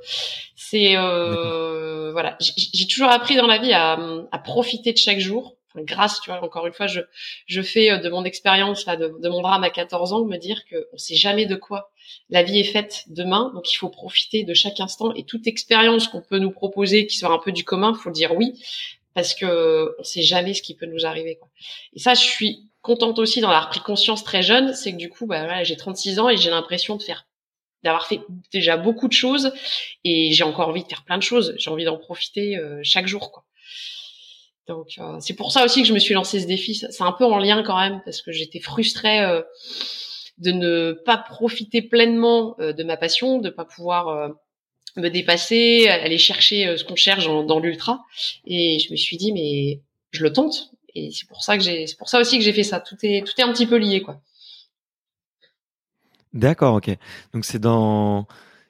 c'est 0.55 0.95
euh, 0.95 2.11
voilà, 2.11 2.37
j'ai 2.39 2.87
toujours 2.87 3.09
appris 3.09 3.35
dans 3.35 3.47
la 3.47 3.57
vie 3.57 3.73
à, 3.73 3.97
à 4.31 4.39
profiter 4.39 4.93
de 4.93 4.97
chaque 4.97 5.19
jour. 5.19 5.56
Grâce, 5.83 6.21
tu 6.21 6.29
vois, 6.29 6.43
encore 6.43 6.67
une 6.67 6.73
fois, 6.73 6.87
je, 6.87 7.01
je 7.45 7.61
fais 7.61 7.91
euh, 7.91 7.97
de 7.97 8.09
mon 8.09 8.23
expérience 8.23 8.85
là, 8.85 8.95
de, 8.95 9.29
mon 9.29 9.41
drame 9.41 9.63
à 9.63 9.69
14 9.69 10.13
ans, 10.13 10.25
me 10.25 10.37
dire 10.37 10.65
que 10.65 10.87
on 10.93 10.97
sait 10.97 11.15
jamais 11.15 11.45
de 11.45 11.55
quoi 11.55 11.91
la 12.29 12.43
vie 12.43 12.59
est 12.59 12.63
faite 12.63 13.03
demain, 13.07 13.51
donc 13.53 13.71
il 13.71 13.75
faut 13.75 13.89
profiter 13.89 14.43
de 14.43 14.53
chaque 14.53 14.79
instant 14.79 15.13
et 15.13 15.23
toute 15.23 15.47
expérience 15.47 16.07
qu'on 16.07 16.21
peut 16.21 16.39
nous 16.39 16.51
proposer 16.51 17.05
qui 17.07 17.17
soit 17.17 17.31
un 17.31 17.39
peu 17.39 17.51
du 17.51 17.63
commun, 17.63 17.93
faut 17.93 18.11
dire 18.11 18.33
oui, 18.35 18.53
parce 19.13 19.33
que 19.33 19.95
on 19.99 20.03
sait 20.03 20.21
jamais 20.21 20.53
ce 20.53 20.61
qui 20.61 20.75
peut 20.75 20.85
nous 20.85 21.05
arriver. 21.05 21.39
Et 21.93 21.99
ça, 21.99 22.13
je 22.13 22.21
suis 22.21 22.69
contente 22.81 23.19
aussi 23.19 23.41
d'en 23.41 23.49
avoir 23.49 23.69
pris 23.69 23.81
conscience 23.81 24.23
très 24.23 24.41
jeune, 24.41 24.73
c'est 24.73 24.93
que 24.93 24.97
du 24.97 25.09
coup, 25.09 25.25
bah, 25.25 25.43
voilà, 25.43 25.63
j'ai 25.63 25.75
36 25.75 26.19
ans 26.19 26.29
et 26.29 26.37
j'ai 26.37 26.49
l'impression 26.49 26.95
de 26.95 27.03
faire 27.03 27.27
d'avoir 27.83 28.07
fait 28.07 28.21
déjà 28.51 28.75
beaucoup 28.77 29.07
de 29.07 29.13
choses 29.13 29.51
et 30.03 30.31
j'ai 30.31 30.43
encore 30.43 30.69
envie 30.69 30.83
de 30.83 30.87
faire 30.87 31.03
plein 31.03 31.17
de 31.17 31.23
choses. 31.23 31.53
J'ai 31.57 31.69
envie 31.69 31.85
d'en 31.85 31.97
profiter 31.97 32.57
euh, 32.57 32.79
chaque 32.83 33.07
jour, 33.07 33.31
quoi. 33.31 33.43
Donc 34.67 34.95
euh, 34.97 35.17
c'est 35.19 35.35
pour 35.35 35.51
ça 35.51 35.63
aussi 35.63 35.81
que 35.81 35.87
je 35.87 35.93
me 35.93 35.99
suis 35.99 36.13
lancé 36.13 36.39
ce 36.39 36.47
défi. 36.47 36.75
C'est 36.75 37.01
un 37.01 37.13
peu 37.13 37.25
en 37.25 37.37
lien 37.37 37.63
quand 37.63 37.79
même 37.79 38.01
parce 38.03 38.21
que 38.21 38.31
j'étais 38.31 38.59
frustrée 38.59 39.21
euh, 39.21 39.41
de 40.37 40.51
ne 40.51 40.91
pas 40.91 41.17
profiter 41.17 41.81
pleinement 41.81 42.55
de 42.59 42.83
ma 42.83 42.97
passion, 42.97 43.39
de 43.39 43.49
pas 43.49 43.65
pouvoir 43.65 44.35
me 44.97 45.09
dépasser, 45.09 45.87
aller 45.87 46.17
chercher 46.17 46.67
euh, 46.67 46.77
ce 46.77 46.83
qu'on 46.83 46.95
cherche 46.95 47.25
dans, 47.25 47.59
l'ultra. 47.59 48.03
Et 48.45 48.79
je 48.79 48.91
me 48.91 48.97
suis 48.97 49.17
dit, 49.17 49.31
mais 49.31 49.81
je 50.11 50.23
le 50.23 50.33
tente. 50.33 50.71
Et 50.95 51.11
c'est 51.11 51.27
pour 51.27 51.43
ça 51.43 51.57
que 51.57 51.63
j'ai, 51.63 51.87
c'est 51.87 51.97
pour 51.97 52.09
ça 52.09 52.19
aussi 52.19 52.37
que 52.37 52.43
j'ai 52.43 52.53
fait 52.53 52.63
ça. 52.63 52.79
Tout 52.79 52.97
est, 53.03 53.25
tout 53.25 53.33
est 53.37 53.43
un 53.43 53.53
petit 53.53 53.67
peu 53.67 53.77
lié, 53.77 54.01
quoi. 54.01 54.19
D'accord, 56.33 56.75
ok. 56.75 56.89
Donc 57.33 57.45
c'est 57.45 57.59
dans, 57.59 58.27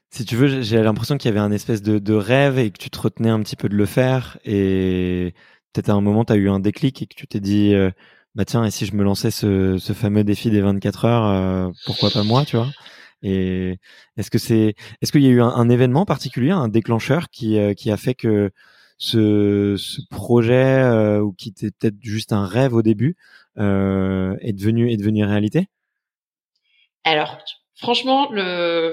si 0.10 0.26
tu 0.26 0.36
veux, 0.36 0.62
j'ai 0.62 0.82
l'impression 0.82 1.18
qu'il 1.18 1.30
y 1.30 1.32
avait 1.32 1.40
un 1.40 1.52
espèce 1.52 1.82
de, 1.82 2.00
de, 2.00 2.14
rêve 2.14 2.60
et 2.60 2.70
que 2.72 2.78
tu 2.78 2.90
te 2.90 3.00
retenais 3.00 3.30
un 3.30 3.42
petit 3.42 3.56
peu 3.56 3.68
de 3.70 3.76
le 3.76 3.86
faire. 3.86 4.38
Et 4.46 5.34
peut-être 5.74 5.90
à 5.90 5.94
un 5.94 6.02
moment, 6.02 6.26
tu 6.26 6.34
as 6.34 6.36
eu 6.36 6.50
un 6.50 6.60
déclic 6.60 7.02
et 7.02 7.08
que 7.08 7.16
tu 7.16 7.28
t'es 7.28 7.40
dit, 7.40 7.74
euh, 7.74 7.92
bah 8.36 8.46
tiens, 8.46 8.66
et 8.66 8.72
si 8.72 8.86
je 8.86 8.96
me 8.96 9.04
lançais 9.04 9.32
ce, 9.32 9.78
ce 9.78 9.94
fameux 9.94 10.24
défi 10.24 10.50
des 10.50 10.62
24 10.62 11.06
heures, 11.06 11.26
euh, 11.26 11.70
pourquoi 11.86 12.10
pas 12.12 12.24
moi, 12.24 12.46
tu 12.46 12.58
vois? 12.58 12.70
Et 13.24 13.80
est-ce 14.16 14.30
que 14.30 14.38
c'est, 14.38 14.76
est-ce 15.02 15.12
qu'il 15.12 15.24
y 15.24 15.28
a 15.28 15.32
eu 15.32 15.42
un, 15.42 15.70
événement 15.70 16.06
particulier, 16.06 16.52
un 16.52 16.68
déclencheur 16.68 17.30
qui 17.30 17.58
euh, 17.58 17.74
qui 17.74 17.90
a 17.90 17.98
fait 17.98 18.14
que 18.14 18.52
ce, 19.00 19.76
ce 19.78 20.02
projet 20.10 20.84
ou 21.20 21.34
qui 21.34 21.50
était 21.50 21.72
peut-être 21.72 21.96
juste 22.02 22.32
un 22.32 22.46
rêve 22.46 22.74
au 22.74 22.84
début 22.84 23.18
est 23.58 24.54
devenu 24.54 24.92
est 24.92 24.98
devenu 24.98 25.26
réalité? 25.26 25.68
Alors 27.04 27.40
franchement, 27.76 28.30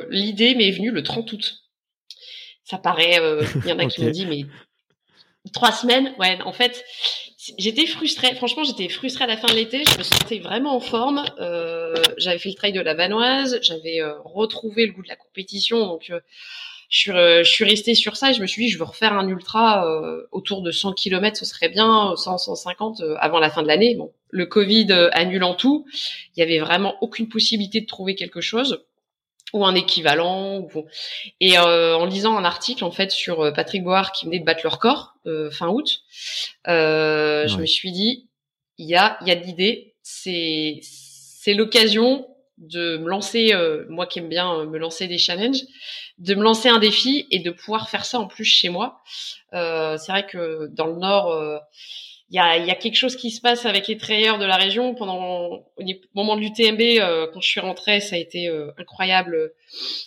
l'idée 0.09 0.55
m'est 0.55 0.71
venue 0.71 0.91
le 0.91 1.03
30 1.03 1.33
août. 1.33 1.57
Ça 2.65 2.79
paraît, 2.79 3.21
il 3.63 3.69
y 3.69 3.73
en 3.73 3.79
a 3.79 3.87
qui 3.89 4.03
m'ont 4.03 4.11
dit 4.11 4.25
mais 4.25 4.47
trois 5.53 5.73
semaines, 5.73 6.15
ouais. 6.19 6.39
En 6.45 6.53
fait, 6.53 6.85
J'étais 7.59 7.87
frustrée. 7.87 8.35
Franchement, 8.35 8.65
j'étais 8.65 8.89
frustrée 8.89 9.25
à 9.25 9.27
la 9.27 9.37
fin 9.37 9.49
de 9.49 9.55
l'été. 9.55 9.85
Je 9.85 9.99
me 9.99 10.03
sentais 10.03 10.39
vraiment 10.39 10.75
en 10.75 10.81
forme. 10.81 11.25
Euh, 11.41 11.95
j'avais 12.17 12.39
fait 12.39 12.49
le 12.49 12.55
trail 12.55 12.73
de 12.73 12.81
la 12.81 12.95
Vanoise. 12.95 13.59
J'avais 13.63 14.01
euh, 14.01 14.15
retrouvé 14.25 14.87
le 14.87 14.93
goût 14.93 15.03
de 15.03 15.09
la 15.09 15.17
compétition. 15.17 15.87
Donc, 15.87 16.09
euh, 16.11 16.21
je, 16.89 16.99
suis, 16.99 17.13
je 17.13 17.43
suis 17.51 17.65
restée 17.65 17.95
sur 17.95 18.17
ça 18.17 18.31
et 18.31 18.35
je 18.35 18.41
me 18.41 18.47
suis 18.47 18.65
dit, 18.65 18.71
je 18.71 18.79
veux 18.79 18.85
refaire 18.85 19.13
un 19.13 19.29
ultra 19.29 19.87
autour 20.33 20.63
de 20.63 20.71
100 20.71 20.93
km. 20.95 21.37
Ce 21.37 21.45
serait 21.45 21.69
bien, 21.69 22.15
100, 22.17 22.39
150 22.39 23.03
avant 23.19 23.41
la 23.41 23.51
fin 23.51 23.63
de 23.63 23.69
l'année. 23.69 23.95
Bon, 23.95 24.13
le 24.31 24.47
Covid 24.47 24.93
annulant 25.13 25.55
tout, 25.55 25.87
il 26.37 26.41
y 26.41 26.43
avait 26.43 26.61
vraiment 26.61 26.95
aucune 27.01 27.29
possibilité 27.29 27.81
de 27.81 27.87
trouver 27.87 28.15
quelque 28.15 28.41
chose 28.41 28.85
ou 29.55 29.65
un 29.65 29.75
équivalent. 29.75 30.59
Ou... 30.59 30.85
Et 31.41 31.57
euh, 31.57 31.97
en 31.97 32.05
lisant 32.05 32.37
un 32.37 32.45
article 32.45 32.85
en 32.85 32.91
fait 32.91 33.11
sur 33.11 33.41
euh, 33.41 33.53
Patrick 33.53 33.83
Boire 33.83 34.13
qui 34.13 34.27
venait 34.27 34.41
de 34.41 34.45
battre 34.45 34.61
le 34.65 34.69
record 34.69 35.15
euh, 35.27 35.51
fin 35.51 35.69
août, 35.69 36.03
euh, 36.69 37.47
je 37.49 37.57
me 37.57 37.65
suis 37.65 37.93
dit 37.93 38.29
il 38.77 38.87
y 38.87 38.97
a 38.97 39.17
il 39.23 39.29
y 39.29 39.31
a 39.31 39.37
de 39.37 39.45
l'idée, 39.45 39.95
c'est 40.03 40.81
c'est 40.83 41.55
l'occasion 41.55 42.27
de 42.59 42.99
me 42.99 43.09
lancer, 43.09 43.53
euh, 43.53 43.85
moi 43.89 44.07
qui 44.07 44.19
aime 44.19 44.29
bien 44.29 44.65
me 44.65 44.79
lancer 44.79 45.07
des 45.07 45.19
challenges, 45.19 45.63
de 46.19 46.35
me 46.35 46.43
lancer 46.43 46.69
un 46.69 46.79
défi 46.79 47.27
et 47.31 47.39
de 47.39 47.51
pouvoir 47.51 47.89
faire 47.89 48.05
ça 48.05 48.19
en 48.19 48.27
plus 48.27 48.45
chez 48.45 48.69
moi. 48.69 49.03
c'est 49.53 50.09
vrai 50.09 50.27
que 50.27 50.69
dans 50.73 50.87
le 50.87 50.97
Nord 50.97 51.61
il 52.35 52.67
y 52.67 52.71
a, 52.71 52.75
quelque 52.75 52.97
chose 52.97 53.15
qui 53.15 53.31
se 53.31 53.41
passe 53.41 53.65
avec 53.65 53.87
les 53.87 53.97
trailleurs 53.97 54.39
de 54.39 54.45
la 54.45 54.57
région. 54.57 54.95
Pendant 54.95 55.51
au 55.53 55.65
moment 56.17 56.35
de 56.35 56.41
l'UTMB, 56.41 56.81
euh, 57.01 57.29
quand 57.33 57.41
je 57.41 57.49
suis 57.49 57.61
rentrée, 57.61 58.01
ça 58.01 58.17
a 58.17 58.19
été 58.19 58.49
euh, 58.49 58.73
incroyable 58.77 59.35
euh, 59.37 59.55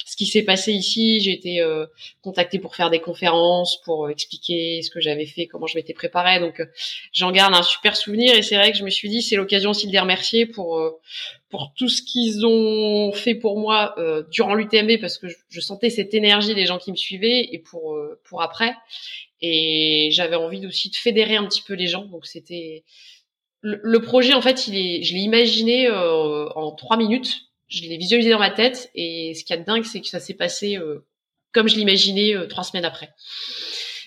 ce 0.06 0.16
qui 0.16 0.26
s'est 0.26 0.44
passé 0.44 0.72
ici. 0.74 1.20
J'ai 1.20 1.32
été 1.32 1.62
euh, 1.62 1.86
contactée 2.22 2.60
pour 2.60 2.76
faire 2.76 2.90
des 2.90 3.00
conférences, 3.00 3.82
pour 3.84 4.10
expliquer 4.10 4.82
ce 4.82 4.90
que 4.90 5.00
j'avais 5.00 5.26
fait, 5.26 5.48
comment 5.48 5.68
je 5.68 5.78
m'étais 5.78 5.94
préparée. 5.94 6.40
Donc 6.40 6.62
j'en 7.12 7.32
garde 7.32 7.54
un 7.54 7.64
super 7.64 7.96
souvenir 7.96 8.36
et 8.36 8.42
c'est 8.42 8.56
vrai 8.56 8.72
que 8.72 8.78
je 8.78 8.84
me 8.84 8.90
suis 8.90 9.10
dit 9.10 9.22
c'est 9.22 9.36
l'occasion 9.36 9.72
aussi 9.72 9.88
de 9.88 9.92
les 9.92 10.00
remercier 10.00 10.46
pour 10.46 10.82
pour 11.50 11.72
tout 11.76 11.88
ce 11.88 12.02
qu'ils 12.02 12.46
ont 12.46 13.12
fait 13.14 13.36
pour 13.36 13.58
moi 13.58 13.96
durant 14.32 14.54
l'UTMB 14.56 15.00
parce 15.00 15.18
que 15.18 15.28
je, 15.50 15.60
sentais 15.62 15.90
cette 15.90 16.14
énergie 16.14 16.56
des 16.56 16.66
gens 16.66 16.78
qui 16.78 16.92
me 16.92 16.98
suivaient 16.98 17.48
et 17.52 17.60
pour 17.60 17.98
pour 18.24 18.42
après. 18.42 18.74
Et 19.42 20.10
j'avais 20.12 20.36
envie 20.36 20.66
aussi 20.66 20.90
de 20.90 20.96
fédérer 20.96 21.36
un 21.36 21.46
petit 21.46 21.62
peu 21.62 21.74
les 21.74 21.88
gens. 21.88 22.06
Donc 22.06 22.26
c'était 22.26 22.84
le, 23.62 24.00
projet 24.00 24.34
en 24.34 24.42
fait, 24.42 24.68
il 24.68 24.76
est, 24.78 25.04
je 25.04 25.14
l'ai 25.14 25.22
imaginé 25.22 25.88
euh, 25.88 26.48
en 26.56 26.72
trois 26.72 26.98
minutes. 26.98 27.44
Je 27.68 27.82
l'ai 27.82 27.98
visualisé 27.98 28.32
dans 28.32 28.40
ma 28.40 28.52
tête 28.52 28.90
et 28.96 29.34
ce 29.34 29.44
qui 29.44 29.54
est 29.54 29.58
dingue, 29.58 29.84
c'est 29.84 30.02
que 30.02 30.08
ça 30.08 30.20
s'est 30.20 30.34
passé 30.34 30.78
euh, 30.78 31.06
comme 31.54 31.68
je 31.68 31.76
l'imaginais 31.76 32.36
euh, 32.36 32.48
trois 32.48 32.64
semaines 32.64 32.86
après. 32.86 33.10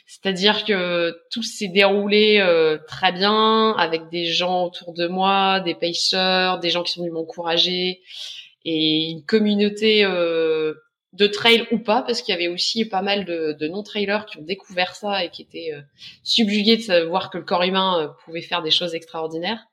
C'est-à-dire 0.07 0.65
que 0.65 1.17
tout 1.31 1.43
s'est 1.43 1.69
déroulé 1.69 2.45
très 2.87 3.11
bien 3.11 3.73
avec 3.79 4.11
des 4.11 4.27
gens 4.27 4.67
autour 4.67 4.93
de 4.93 5.07
moi, 5.07 5.61
des 5.61 5.75
pacers, 5.75 6.59
des 6.59 6.69
gens 6.69 6.83
qui 6.83 6.93
sont 6.93 7.01
venus 7.01 7.15
m'encourager 7.15 8.03
et 8.67 9.11
une 9.13 9.25
communauté 9.25 10.05
de 11.13 11.27
trail 11.27 11.67
ou 11.73 11.79
pas, 11.79 12.03
parce 12.03 12.23
qu'il 12.23 12.33
y 12.33 12.37
avait 12.37 12.49
aussi 12.49 12.85
pas 12.85 13.03
mal 13.03 13.25
de, 13.25 13.57
de 13.59 13.69
non-trailers 13.69 14.27
qui 14.27 14.39
ont 14.39 14.43
découvert 14.43 14.95
ça 14.95 15.25
et 15.25 15.31
qui 15.31 15.43
étaient 15.43 15.73
euh, 15.75 15.81
subjugués 16.23 16.77
de 16.77 16.83
savoir 16.83 17.31
que 17.31 17.39
le 17.39 17.45
corps 17.45 17.63
humain 17.63 18.01
euh, 18.01 18.09
pouvait 18.25 18.43
faire 18.43 18.63
des 18.63 18.71
choses 18.71 18.95
extraordinaires. 18.95 19.65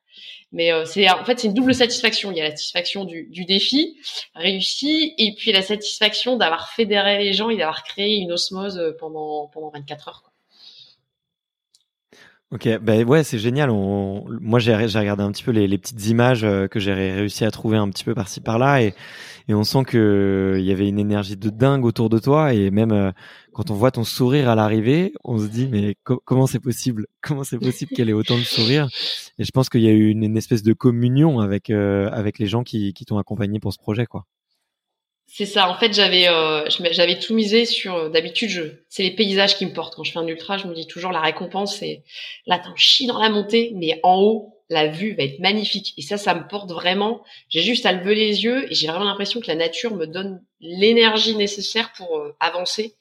Mais 0.51 0.71
euh, 0.71 0.85
c'est 0.85 1.09
en 1.09 1.25
fait 1.25 1.39
c'est 1.39 1.47
une 1.47 1.53
double 1.53 1.73
satisfaction. 1.75 2.31
Il 2.31 2.37
y 2.37 2.41
a 2.41 2.45
la 2.45 2.51
satisfaction 2.51 3.05
du, 3.05 3.27
du, 3.29 3.45
défi 3.45 3.97
réussi 4.35 5.13
et 5.17 5.33
puis 5.35 5.51
la 5.51 5.61
satisfaction 5.61 6.37
d'avoir 6.37 6.69
fédéré 6.69 7.17
les 7.23 7.33
gens 7.33 7.49
et 7.49 7.57
d'avoir 7.57 7.83
créé 7.83 8.17
une 8.17 8.31
osmose 8.31 8.95
pendant 8.99 9.47
pendant 9.47 9.69
24 9.71 10.07
heures. 10.07 10.23
Ok, 12.51 12.69
ben 12.81 13.05
ouais, 13.05 13.23
c'est 13.23 13.39
génial. 13.39 13.69
On... 13.69 14.25
Moi, 14.39 14.59
j'ai 14.59 14.73
regardé 14.73 15.23
un 15.23 15.31
petit 15.31 15.43
peu 15.43 15.51
les, 15.51 15.67
les 15.67 15.77
petites 15.77 16.07
images 16.07 16.47
que 16.71 16.79
j'ai 16.79 16.93
réussi 16.93 17.43
à 17.43 17.51
trouver 17.51 17.77
un 17.77 17.89
petit 17.89 18.05
peu 18.05 18.15
par-ci 18.15 18.39
par-là, 18.39 18.81
et, 18.81 18.93
et 19.49 19.53
on 19.53 19.63
sent 19.63 19.83
que 19.85 20.57
il 20.59 20.65
y 20.65 20.71
avait 20.71 20.89
une 20.89 20.99
énergie 20.99 21.37
de 21.37 21.49
dingue 21.49 21.85
autour 21.85 22.09
de 22.09 22.19
toi 22.19 22.53
et 22.53 22.69
même 22.69 22.91
euh, 22.91 23.11
quand 23.53 23.71
on 23.71 23.75
voit 23.75 23.91
ton 23.91 24.03
sourire 24.03 24.49
à 24.49 24.55
l'arrivée, 24.55 25.13
on 25.23 25.37
se 25.37 25.47
dit 25.47 25.67
mais 25.67 25.95
comment 26.03 26.47
c'est 26.47 26.59
possible? 26.59 27.07
Comment 27.21 27.43
c'est 27.43 27.57
possible 27.59 27.91
qu'elle 27.95 28.09
ait 28.09 28.13
autant 28.13 28.37
de 28.37 28.43
sourire? 28.43 28.87
Et 29.37 29.43
je 29.43 29.51
pense 29.51 29.69
qu'il 29.69 29.81
y 29.81 29.87
a 29.87 29.91
eu 29.91 30.09
une, 30.09 30.37
espèce 30.37 30.63
de 30.63 30.73
communion 30.73 31.39
avec 31.39 31.69
euh, 31.69 32.09
avec 32.11 32.39
les 32.39 32.47
gens 32.47 32.63
qui, 32.63 32.93
qui 32.93 33.05
t'ont 33.05 33.17
accompagné 33.17 33.59
pour 33.59 33.73
ce 33.73 33.79
projet 33.79 34.05
quoi. 34.05 34.25
C'est 35.29 35.45
ça. 35.45 35.69
En 35.69 35.77
fait, 35.77 35.93
j'avais 35.93 36.27
euh, 36.29 36.67
j'avais 36.69 37.19
tout 37.19 37.35
misé 37.35 37.65
sur. 37.65 37.95
Euh, 37.95 38.09
d'habitude, 38.09 38.81
c'est 38.89 39.03
les 39.03 39.11
paysages 39.11 39.57
qui 39.57 39.65
me 39.65 39.73
portent. 39.73 39.95
Quand 39.95 40.03
je 40.03 40.11
fais 40.11 40.19
un 40.19 40.27
ultra, 40.27 40.57
je 40.57 40.67
me 40.67 40.73
dis 40.73 40.87
toujours 40.87 41.11
la 41.11 41.19
récompense, 41.21 41.77
c'est 41.77 42.03
là 42.45 42.59
t'en 42.59 42.75
chies 42.75 43.07
dans 43.07 43.19
la 43.19 43.29
montée, 43.29 43.71
mais 43.75 43.99
en 44.03 44.21
haut, 44.21 44.57
la 44.69 44.87
vue 44.87 45.15
va 45.15 45.23
être 45.23 45.39
magnifique. 45.39 45.93
Et 45.97 46.01
ça, 46.01 46.17
ça 46.17 46.33
me 46.33 46.47
porte 46.47 46.71
vraiment. 46.71 47.23
J'ai 47.49 47.61
juste 47.61 47.85
à 47.85 47.91
lever 47.91 48.15
les 48.15 48.43
yeux 48.45 48.71
et 48.71 48.73
j'ai 48.73 48.87
vraiment 48.87 49.05
l'impression 49.05 49.41
que 49.41 49.47
la 49.47 49.55
nature 49.55 49.95
me 49.95 50.07
donne 50.07 50.41
l'énergie 50.61 51.35
nécessaire 51.35 51.91
pour 51.93 52.17
euh, 52.17 52.35
avancer 52.39 52.95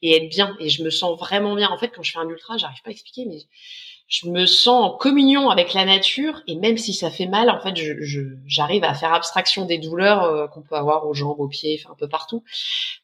et 0.00 0.16
être 0.16 0.28
bien. 0.30 0.56
Et 0.60 0.68
je 0.70 0.82
me 0.84 0.90
sens 0.90 1.18
vraiment 1.18 1.56
bien. 1.56 1.68
En 1.70 1.78
fait, 1.78 1.88
quand 1.88 2.02
je 2.04 2.12
fais 2.12 2.18
un 2.18 2.28
ultra, 2.28 2.56
j'arrive 2.56 2.82
pas 2.82 2.90
à 2.90 2.92
expliquer, 2.92 3.26
mais 3.26 3.38
je 4.06 4.28
me 4.28 4.46
sens 4.46 4.84
en 4.84 4.96
communion 4.96 5.50
avec 5.50 5.72
la 5.72 5.84
nature 5.84 6.42
et 6.46 6.56
même 6.56 6.76
si 6.76 6.92
ça 6.92 7.10
fait 7.10 7.26
mal, 7.26 7.50
en 7.50 7.60
fait, 7.60 7.76
je, 7.76 8.22
j'arrive 8.46 8.84
à 8.84 8.94
faire 8.94 9.14
abstraction 9.14 9.64
des 9.64 9.78
douleurs 9.78 10.24
euh, 10.24 10.46
qu'on 10.46 10.62
peut 10.62 10.76
avoir 10.76 11.06
aux 11.06 11.14
jambes, 11.14 11.40
aux 11.40 11.48
pieds, 11.48 11.80
enfin 11.80 11.92
un 11.92 11.96
peu 11.96 12.08
partout, 12.08 12.44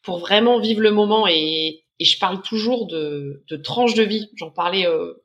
pour 0.02 0.19
vraiment 0.19 0.61
vivre 0.61 0.83
le 0.83 0.90
moment 0.90 1.26
et, 1.26 1.85
et 2.00 2.04
je 2.04 2.19
parle 2.19 2.40
toujours 2.40 2.87
de, 2.87 3.45
de 3.49 3.57
tranches 3.57 3.95
de 3.95 4.02
vie. 4.02 4.30
J'en 4.37 4.50
parlais 4.50 4.87
euh, 4.87 5.23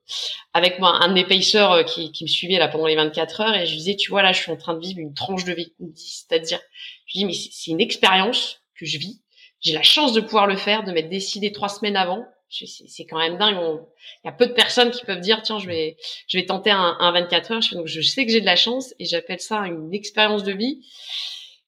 avec 0.54 0.78
moi, 0.80 0.90
un 1.02 1.08
de 1.08 1.14
mes 1.14 1.26
euh, 1.26 1.84
qui, 1.84 2.12
qui, 2.12 2.24
me 2.26 2.30
suivait 2.30 2.60
là 2.60 2.68
pendant 2.68 2.86
les 2.86 2.98
24 2.98 3.42
heures 3.42 3.56
et 3.56 3.66
je 3.66 3.74
disais, 3.74 3.96
tu 3.96 4.12
vois, 4.12 4.22
là, 4.22 4.34
je 4.34 4.42
suis 4.42 4.52
en 4.52 4.58
train 4.58 4.74
de 4.74 4.82
vivre 4.82 5.00
une 5.00 5.14
tranche 5.14 5.46
de 5.46 5.54
vie. 5.54 5.74
C'est-à-dire, 5.96 6.60
je 7.08 7.20
dis, 7.20 7.26
mais 7.26 7.34
c'est 7.34 7.72
une 7.72 7.80
expérience 7.80 8.62
que 8.78 8.86
je 8.86 8.98
vis. 8.98 9.22
J'ai 9.62 9.74
la 9.74 9.84
chance 9.84 10.12
de 10.12 10.20
pouvoir 10.20 10.48
le 10.48 10.58
faire, 10.58 10.84
de 10.84 10.92
m'être 10.92 11.10
décidé 11.10 11.54
trois 11.54 11.70
semaines 11.70 11.96
avant. 11.96 12.26
C'est 12.64 13.06
quand 13.06 13.20
même 13.20 13.38
dingue. 13.38 13.58
Il 14.24 14.28
y 14.28 14.30
a 14.30 14.32
peu 14.32 14.48
de 14.48 14.54
personnes 14.54 14.92
qui 14.92 15.06
peuvent 15.06 15.20
dire, 15.20 15.42
tiens, 15.42 15.60
je 15.60 15.68
vais, 15.68 15.98
je 16.28 16.38
vais 16.38 16.46
tenter 16.46 16.72
un, 16.72 16.98
un 17.00 17.12
24 17.12 17.52
heures. 17.52 17.62
Donc, 17.74 17.88
je 17.88 18.02
sais 18.02 18.26
que 18.26 18.32
j'ai 18.32 18.42
de 18.42 18.46
la 18.46 18.56
chance 18.56 18.94
et 19.00 19.06
j'appelle 19.06 19.40
ça 19.40 19.60
une 19.68 19.94
expérience 19.94 20.44
de 20.44 20.54
vie 20.54 20.82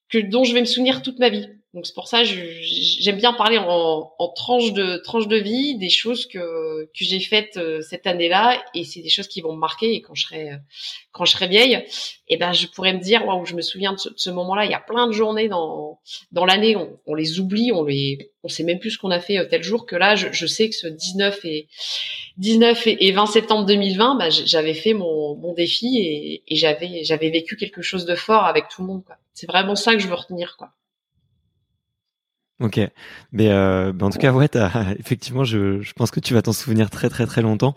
que 0.10 0.18
dont 0.18 0.44
je 0.44 0.54
vais 0.54 0.62
me 0.62 0.66
souvenir 0.66 1.02
toute 1.02 1.20
ma 1.20 1.30
vie. 1.30 1.48
Donc 1.74 1.86
c'est 1.86 1.94
pour 1.94 2.08
ça 2.08 2.24
j'aime 2.24 3.18
bien 3.18 3.34
parler 3.34 3.58
en, 3.58 4.12
en 4.18 4.30
tranches 4.30 4.72
de 4.72 4.98
tranches 5.04 5.28
de 5.28 5.36
vie 5.36 5.78
des 5.78 5.90
choses 5.90 6.26
que 6.26 6.86
que 6.86 7.06
j'ai 7.06 7.20
faites 7.20 7.58
euh, 7.58 7.82
cette 7.82 8.08
année-là 8.08 8.64
et 8.74 8.84
c'est 8.84 9.02
des 9.02 9.10
choses 9.10 9.28
qui 9.28 9.42
vont 9.42 9.54
me 9.54 9.60
marquer 9.60 9.94
et 9.94 10.02
quand 10.02 10.16
je 10.16 10.24
serai 10.26 10.50
quand 11.12 11.26
je 11.26 11.34
serai 11.34 11.48
vieille, 11.48 11.74
et 11.76 11.86
eh 12.30 12.38
ben 12.38 12.54
je 12.54 12.68
pourrais 12.68 12.94
me 12.94 13.00
dire 13.00 13.28
waouh, 13.28 13.46
je 13.46 13.54
me 13.54 13.62
souviens 13.62 13.94
de 13.94 14.00
ce, 14.00 14.30
moment-là, 14.30 14.66
il 14.66 14.72
y 14.72 14.76
a 14.76 14.80
plein 14.80 15.08
de 15.08 15.12
journées 15.12 15.50
dans 15.50 16.00
dans 16.32 16.46
l'année 16.46 16.76
on, 16.76 16.98
on, 17.06 17.14
les 17.14 17.40
oublie, 17.40 17.72
on 17.72 17.84
les 17.84 18.32
on 18.48 18.50
sait 18.50 18.64
même 18.64 18.80
plus 18.80 18.92
ce 18.92 18.98
qu'on 18.98 19.12
a 19.12 19.20
fait 19.20 19.38
euh, 19.38 19.46
tel 19.46 19.62
jour 19.62 19.86
que 19.86 19.98
là 19.98 20.16
je, 20.16 20.46
sais 20.46 20.70
que 20.70 20.76
ce 20.76 20.88
19 20.88 21.44
et 21.44 21.68
19 22.38 22.88
et, 22.88 23.12
20 23.12 23.26
septembre 23.26 23.66
2020, 23.66 24.16
bah, 24.16 24.30
j'avais 24.30 24.74
fait 24.74 24.94
mon, 24.94 25.54
défi 25.54 25.98
et, 25.98 26.44
et 26.48 26.56
j'avais 26.56 27.30
vécu 27.30 27.58
quelque 27.58 27.82
chose 27.82 28.06
de 28.06 28.16
fort 28.16 28.46
avec 28.46 28.70
tout 28.70 28.82
le 28.82 28.88
monde. 28.88 29.04
C'est 29.34 29.48
vraiment 29.48 29.76
ça 29.76 29.94
que 29.94 30.00
je 30.00 30.08
veux 30.08 30.14
retenir. 30.14 30.56
Ok, 32.60 32.80
mais, 33.32 33.50
euh, 33.50 33.94
en 34.02 34.10
tout 34.10 34.18
cas, 34.18 34.34
ouais, 34.34 34.50
effectivement, 35.00 35.44
je, 35.44 35.80
je 35.80 35.94
pense 35.94 36.10
que 36.10 36.20
tu 36.20 36.34
vas 36.34 36.42
t'en 36.42 36.54
souvenir 36.54 36.90
très 36.90 37.08
très 37.08 37.28
très 37.28 37.44
longtemps. 37.44 37.76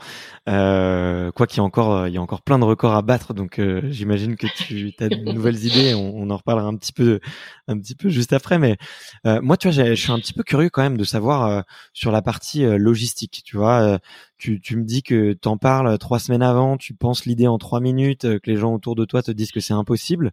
Euh, 0.49 1.31
quoi 1.33 1.47
qu'il 1.47 1.59
y 1.59 1.61
a 1.61 1.65
encore, 1.65 2.09
il 2.09 2.15
y 2.15 2.17
a 2.17 2.23
encore 2.23 2.41
plein 2.41 2.59
de 2.59 2.65
records 2.65 2.95
à 2.95 3.03
battre, 3.03 3.35
donc 3.35 3.59
euh, 3.59 3.83
j'imagine 3.91 4.37
que 4.37 4.47
tu 4.47 4.95
as 5.01 5.11
de 5.11 5.33
nouvelles 5.33 5.67
idées. 5.67 5.93
On, 5.93 6.17
on, 6.17 6.31
en 6.31 6.37
reparlera 6.39 6.67
un 6.67 6.77
petit 6.77 6.95
peu, 6.95 7.21
un 7.69 7.79
petit 7.79 7.95
peu 7.95 8.09
juste 8.09 8.33
après. 8.33 8.59
Mais 8.59 8.79
euh, 9.27 9.43
moi, 9.43 9.59
tu 9.59 9.71
vois, 9.71 9.85
je 9.85 9.95
suis 9.95 10.13
un 10.13 10.19
petit 10.19 10.33
peu 10.33 10.45
curieux 10.45 10.71
quand 10.71 10.83
même 10.83 10.97
de 10.97 11.05
savoir 11.05 11.47
euh, 11.47 11.61
sur 11.93 12.11
la 12.11 12.23
partie 12.23 12.65
euh, 12.65 12.79
logistique. 12.79 13.43
Tu 13.45 13.59
vois, 13.59 13.99
tu, 14.39 14.63
tu 14.63 14.77
me 14.77 14.85
dis 14.85 15.03
que 15.03 15.35
t'en 15.35 15.59
parles 15.59 15.99
trois 15.99 16.19
semaines 16.19 16.43
avant, 16.43 16.79
tu 16.79 16.95
penses 16.95 17.27
l'idée 17.27 17.47
en 17.49 17.59
trois 17.59 17.81
minutes, 17.81 18.23
que 18.23 18.51
les 18.51 18.57
gens 18.57 18.73
autour 18.73 18.95
de 18.95 19.05
toi 19.05 19.23
te 19.23 19.31
disent 19.31 19.53
que 19.53 19.61
c'est 19.61 19.75
impossible 19.75 20.33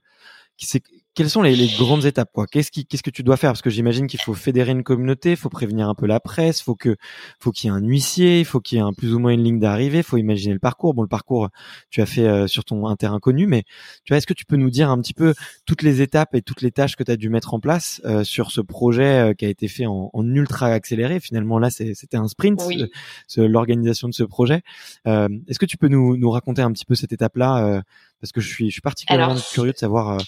quelles 1.17 1.31
sont 1.31 1.41
les, 1.41 1.55
les, 1.55 1.67
grandes 1.67 2.05
étapes 2.05 2.29
quoi? 2.31 2.45
Qu'est-ce 2.45 2.69
qui, 2.69 2.85
qu'est-ce 2.85 3.01
que 3.01 3.09
tu 3.09 3.23
dois 3.23 3.37
faire? 3.37 3.49
Parce 3.49 3.63
que 3.63 3.71
j'imagine 3.71 4.05
qu'il 4.05 4.21
faut 4.21 4.35
fédérer 4.35 4.71
une 4.71 4.83
communauté, 4.83 5.31
il 5.31 5.35
faut 5.35 5.49
prévenir 5.49 5.89
un 5.89 5.95
peu 5.95 6.05
la 6.05 6.19
presse, 6.19 6.61
faut 6.61 6.75
que, 6.75 6.95
faut 7.39 7.51
qu'il 7.51 7.71
y 7.71 7.73
ait 7.73 7.75
un 7.75 7.81
huissier, 7.81 8.39
il 8.39 8.45
faut 8.45 8.59
qu'il 8.59 8.77
y 8.77 8.79
ait 8.79 8.83
un 8.83 8.93
plus 8.93 9.15
ou 9.15 9.19
moins 9.19 9.31
une 9.31 9.43
ligne 9.43 9.59
d'arrivée, 9.59 10.03
faut 10.03 10.17
imaginer 10.17 10.53
le 10.53 10.59
parcours. 10.59 10.93
Bon, 10.93 11.01
le 11.01 11.07
parcours, 11.07 11.49
tu 11.89 12.03
as 12.03 12.05
fait 12.05 12.27
euh, 12.27 12.45
sur 12.45 12.65
ton 12.65 12.85
un 12.85 12.95
terrain 12.95 13.17
connu, 13.17 13.47
mais 13.47 13.63
tu 14.03 14.13
vois, 14.13 14.17
est-ce 14.17 14.27
que 14.27 14.35
tu 14.35 14.45
peux 14.45 14.57
nous 14.57 14.69
dire 14.69 14.91
un 14.91 15.01
petit 15.01 15.15
peu 15.15 15.33
toutes 15.65 15.81
les 15.81 16.03
étapes 16.03 16.35
et 16.35 16.43
toutes 16.43 16.61
les 16.61 16.71
tâches 16.71 16.95
que 16.95 17.03
tu 17.03 17.11
as 17.11 17.17
dû 17.17 17.29
mettre 17.29 17.55
en 17.55 17.59
place 17.59 17.99
euh, 18.05 18.23
sur 18.23 18.51
ce 18.51 18.61
projet 18.61 19.31
euh, 19.31 19.33
qui 19.33 19.45
a 19.45 19.49
été 19.49 19.67
fait 19.67 19.87
en, 19.87 20.11
en 20.13 20.35
ultra 20.35 20.67
accéléré? 20.67 21.19
Finalement, 21.19 21.57
là, 21.57 21.71
c'était 21.71 22.17
un 22.17 22.27
sprint, 22.27 22.61
l'organisation 23.37 24.07
de 24.07 24.13
ce 24.13 24.23
projet. 24.23 24.61
est-ce 25.05 25.57
que 25.57 25.65
tu 25.65 25.77
peux 25.77 25.87
nous, 25.87 26.15
nous 26.15 26.29
raconter 26.29 26.61
un 26.61 26.71
petit 26.71 26.85
peu 26.85 26.93
cette 26.93 27.11
étape-là 27.11 27.81
Parce 28.21 28.31
que 28.31 28.39
je 28.39 28.47
suis, 28.47 28.67
je 28.67 28.73
suis 28.73 28.81
particulièrement 28.81 29.35
curieux 29.51 29.71
de 29.71 29.77
savoir 29.77 30.19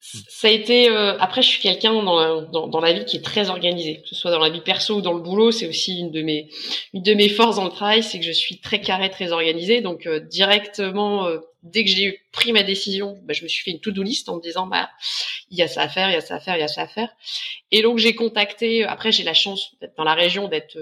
ça 0.00 0.48
a 0.48 0.50
été 0.50 0.88
euh, 0.88 1.16
après 1.18 1.42
je 1.42 1.48
suis 1.48 1.60
quelqu'un 1.60 1.92
dans 1.92 2.20
la, 2.20 2.42
dans, 2.42 2.80
la 2.80 2.92
vie 2.92 3.04
qui 3.04 3.16
est 3.16 3.24
très 3.24 3.50
organisé 3.50 4.02
que 4.02 4.08
ce 4.08 4.14
soit 4.14 4.30
dans 4.30 4.38
la 4.38 4.50
vie 4.50 4.60
perso 4.60 4.96
ou 4.96 5.00
dans 5.00 5.14
le 5.14 5.20
boulot 5.20 5.50
c'est 5.50 5.66
aussi 5.66 5.98
une 5.98 6.10
de 6.10 6.22
mes 6.22 6.48
une 6.92 7.02
de 7.02 7.14
mes 7.14 7.28
forces 7.28 7.56
dans 7.56 7.64
le 7.64 7.70
travail 7.70 8.02
c'est 8.02 8.18
que 8.18 8.24
je 8.24 8.32
suis 8.32 8.60
très 8.60 8.80
carré 8.80 9.10
très 9.10 9.32
organisé 9.32 9.80
donc 9.80 10.06
euh, 10.06 10.20
directement 10.20 11.26
euh, 11.26 11.38
dès 11.62 11.84
que 11.84 11.90
j'ai 11.90 12.20
pris 12.30 12.52
ma 12.52 12.62
décision 12.62 13.18
bah, 13.24 13.32
je 13.32 13.42
me 13.42 13.48
suis 13.48 13.64
fait 13.64 13.70
une 13.70 13.80
to-do 13.80 14.02
list 14.02 14.28
en 14.28 14.36
me 14.36 14.42
disant 14.42 14.66
bah 14.66 14.90
il 15.50 15.58
y 15.58 15.62
a 15.62 15.68
ça 15.68 15.82
à 15.82 15.88
faire 15.88 16.08
il 16.10 16.12
y 16.12 16.16
a 16.16 16.20
ça 16.20 16.36
à 16.36 16.40
faire 16.40 16.56
il 16.56 16.60
y 16.60 16.64
a 16.64 16.68
ça 16.68 16.82
à 16.82 16.88
faire. 16.88 17.08
Et 17.72 17.82
donc 17.82 17.98
j'ai 17.98 18.14
contacté 18.14 18.84
après 18.84 19.12
j'ai 19.12 19.24
la 19.24 19.34
chance 19.34 19.72
d'être 19.80 19.96
dans 19.96 20.04
la 20.04 20.14
région 20.14 20.46
d'être 20.48 20.78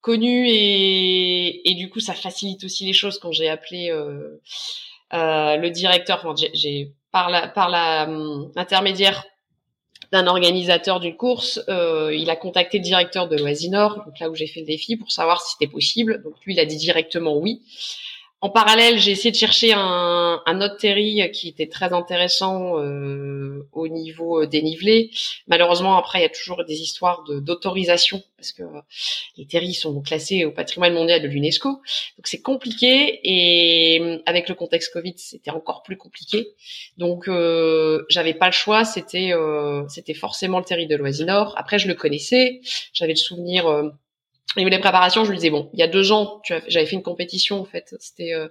connu 0.00 0.48
et, 0.48 1.70
et 1.70 1.74
du 1.74 1.90
coup 1.90 2.00
ça 2.00 2.14
facilite 2.14 2.64
aussi 2.64 2.86
les 2.86 2.92
choses 2.92 3.18
quand 3.18 3.32
j'ai 3.32 3.48
appelé 3.48 3.90
le 5.12 5.68
directeur. 5.68 6.22
Enfin, 6.24 6.34
j'ai 6.54 6.92
par 7.12 7.30
la 7.30 7.46
par 7.48 7.68
la 7.68 8.04
hum, 8.08 8.50
intermédiaire 8.56 9.24
d'un 10.10 10.26
organisateur 10.26 11.00
d'une 11.00 11.16
course, 11.16 11.60
euh, 11.68 12.14
il 12.14 12.28
a 12.28 12.36
contacté 12.36 12.78
le 12.78 12.84
directeur 12.84 13.28
de 13.28 13.36
l'Oisinor, 13.36 14.04
donc 14.04 14.18
là 14.20 14.28
où 14.28 14.34
j'ai 14.34 14.46
fait 14.46 14.60
le 14.60 14.66
défi, 14.66 14.96
pour 14.96 15.10
savoir 15.10 15.40
si 15.40 15.52
c'était 15.52 15.70
possible. 15.72 16.22
Donc 16.22 16.34
lui, 16.44 16.52
il 16.52 16.60
a 16.60 16.66
dit 16.66 16.76
directement 16.76 17.36
oui. 17.38 17.62
En 18.42 18.50
parallèle, 18.50 18.98
j'ai 18.98 19.12
essayé 19.12 19.30
de 19.30 19.36
chercher 19.36 19.72
un, 19.72 20.42
un 20.44 20.60
autre 20.60 20.76
terri 20.76 21.30
qui 21.32 21.48
était 21.48 21.68
très 21.68 21.92
intéressant 21.92 22.76
euh, 22.76 23.68
au 23.70 23.86
niveau 23.86 24.42
euh, 24.42 24.46
dénivelé. 24.48 25.12
Malheureusement, 25.46 25.96
après, 25.96 26.18
il 26.18 26.22
y 26.22 26.24
a 26.24 26.28
toujours 26.28 26.64
des 26.64 26.80
histoires 26.80 27.22
d'autorisation 27.22 28.20
parce 28.42 28.52
que 28.52 28.64
les 29.36 29.46
terris 29.46 29.72
sont 29.72 30.02
classés 30.02 30.44
au 30.44 30.50
patrimoine 30.50 30.94
mondial 30.94 31.22
de 31.22 31.28
l'UNESCO. 31.28 31.68
Donc 31.68 32.24
c'est 32.24 32.42
compliqué 32.42 33.20
et 33.22 34.00
euh, 34.00 34.18
avec 34.26 34.48
le 34.48 34.56
contexte 34.56 34.92
Covid, 34.92 35.14
c'était 35.16 35.52
encore 35.52 35.84
plus 35.84 35.96
compliqué. 35.96 36.48
Donc 36.98 37.28
euh, 37.28 38.04
j'avais 38.08 38.34
pas 38.34 38.46
le 38.46 38.52
choix, 38.52 38.84
c'était 38.84 39.32
euh, 39.32 39.86
c'était 39.88 40.14
forcément 40.14 40.58
le 40.58 40.64
terri 40.64 40.88
de 40.88 40.96
l'Oisinor. 40.96 41.54
Après, 41.56 41.78
je 41.78 41.86
le 41.86 41.94
connaissais, 41.94 42.60
j'avais 42.92 43.12
le 43.12 43.18
souvenir 43.18 43.92
et 44.56 44.64
les 44.64 44.78
préparations, 44.78 45.24
je 45.24 45.30
lui 45.30 45.38
disais 45.38 45.50
bon, 45.50 45.70
il 45.72 45.80
y 45.80 45.82
a 45.82 45.88
deux 45.88 46.12
ans, 46.12 46.42
j'avais 46.68 46.84
fait 46.84 46.96
une 46.96 47.02
compétition 47.02 47.60
en 47.60 47.64
fait. 47.64 47.94
C'était 48.00 48.34
euh, 48.34 48.48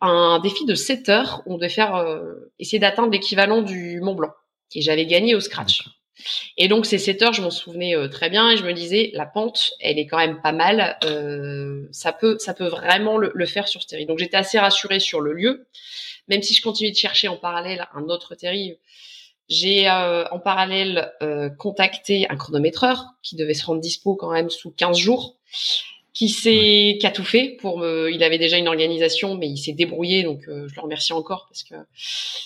un 0.00 0.38
défi 0.38 0.64
de 0.64 0.74
7 0.74 1.08
heures. 1.08 1.42
Où 1.46 1.54
on 1.54 1.56
devait 1.56 1.68
faire 1.68 1.96
euh, 1.96 2.52
essayer 2.58 2.78
d'atteindre 2.78 3.10
l'équivalent 3.10 3.62
du 3.62 4.00
Mont 4.00 4.14
Blanc, 4.14 4.32
et 4.74 4.80
j'avais 4.80 5.06
gagné 5.06 5.34
au 5.34 5.40
scratch. 5.40 5.82
Et 6.56 6.68
donc 6.68 6.86
ces 6.86 6.98
7 6.98 7.22
heures, 7.22 7.32
je 7.32 7.42
m'en 7.42 7.50
souvenais 7.50 7.96
euh, 7.96 8.06
très 8.08 8.30
bien 8.30 8.50
et 8.50 8.56
je 8.56 8.62
me 8.64 8.72
disais 8.72 9.10
la 9.14 9.26
pente, 9.26 9.72
elle 9.80 9.98
est 9.98 10.06
quand 10.06 10.18
même 10.18 10.40
pas 10.40 10.52
mal. 10.52 10.96
ça 11.90 12.12
peut, 12.12 12.36
ça 12.38 12.54
peut 12.54 12.68
vraiment 12.68 13.18
le, 13.18 13.32
le 13.34 13.46
faire 13.46 13.66
sur 13.66 13.82
ce 13.82 13.88
terri. 13.88 14.06
Donc 14.06 14.18
j'étais 14.18 14.36
assez 14.36 14.60
rassurée 14.60 15.00
sur 15.00 15.20
le 15.20 15.32
lieu, 15.32 15.66
même 16.28 16.42
si 16.42 16.54
je 16.54 16.62
continuais 16.62 16.92
de 16.92 16.96
chercher 16.96 17.26
en 17.26 17.36
parallèle 17.36 17.88
un 17.94 18.04
autre 18.04 18.36
terri 18.36 18.78
j'ai 19.48 19.88
euh, 19.88 20.24
en 20.30 20.38
parallèle 20.38 21.12
euh, 21.22 21.50
contacté 21.50 22.26
un 22.30 22.36
chronométreur 22.36 23.14
qui 23.22 23.36
devait 23.36 23.54
se 23.54 23.66
rendre 23.66 23.80
dispo 23.80 24.14
quand 24.14 24.30
même 24.30 24.50
sous 24.50 24.70
15 24.70 24.96
jours, 24.96 25.36
qui 26.12 26.28
s'est 26.28 26.96
qui 26.98 27.06
a 27.06 27.10
tout 27.10 27.24
fait 27.24 27.56
pour 27.60 27.78
me. 27.78 28.10
Il 28.12 28.22
avait 28.22 28.38
déjà 28.38 28.56
une 28.56 28.68
organisation, 28.68 29.36
mais 29.36 29.48
il 29.48 29.58
s'est 29.58 29.72
débrouillé, 29.72 30.22
donc 30.22 30.48
euh, 30.48 30.66
je 30.68 30.74
le 30.74 30.80
remercie 30.80 31.12
encore 31.12 31.46
parce 31.48 31.62
que 31.62 31.74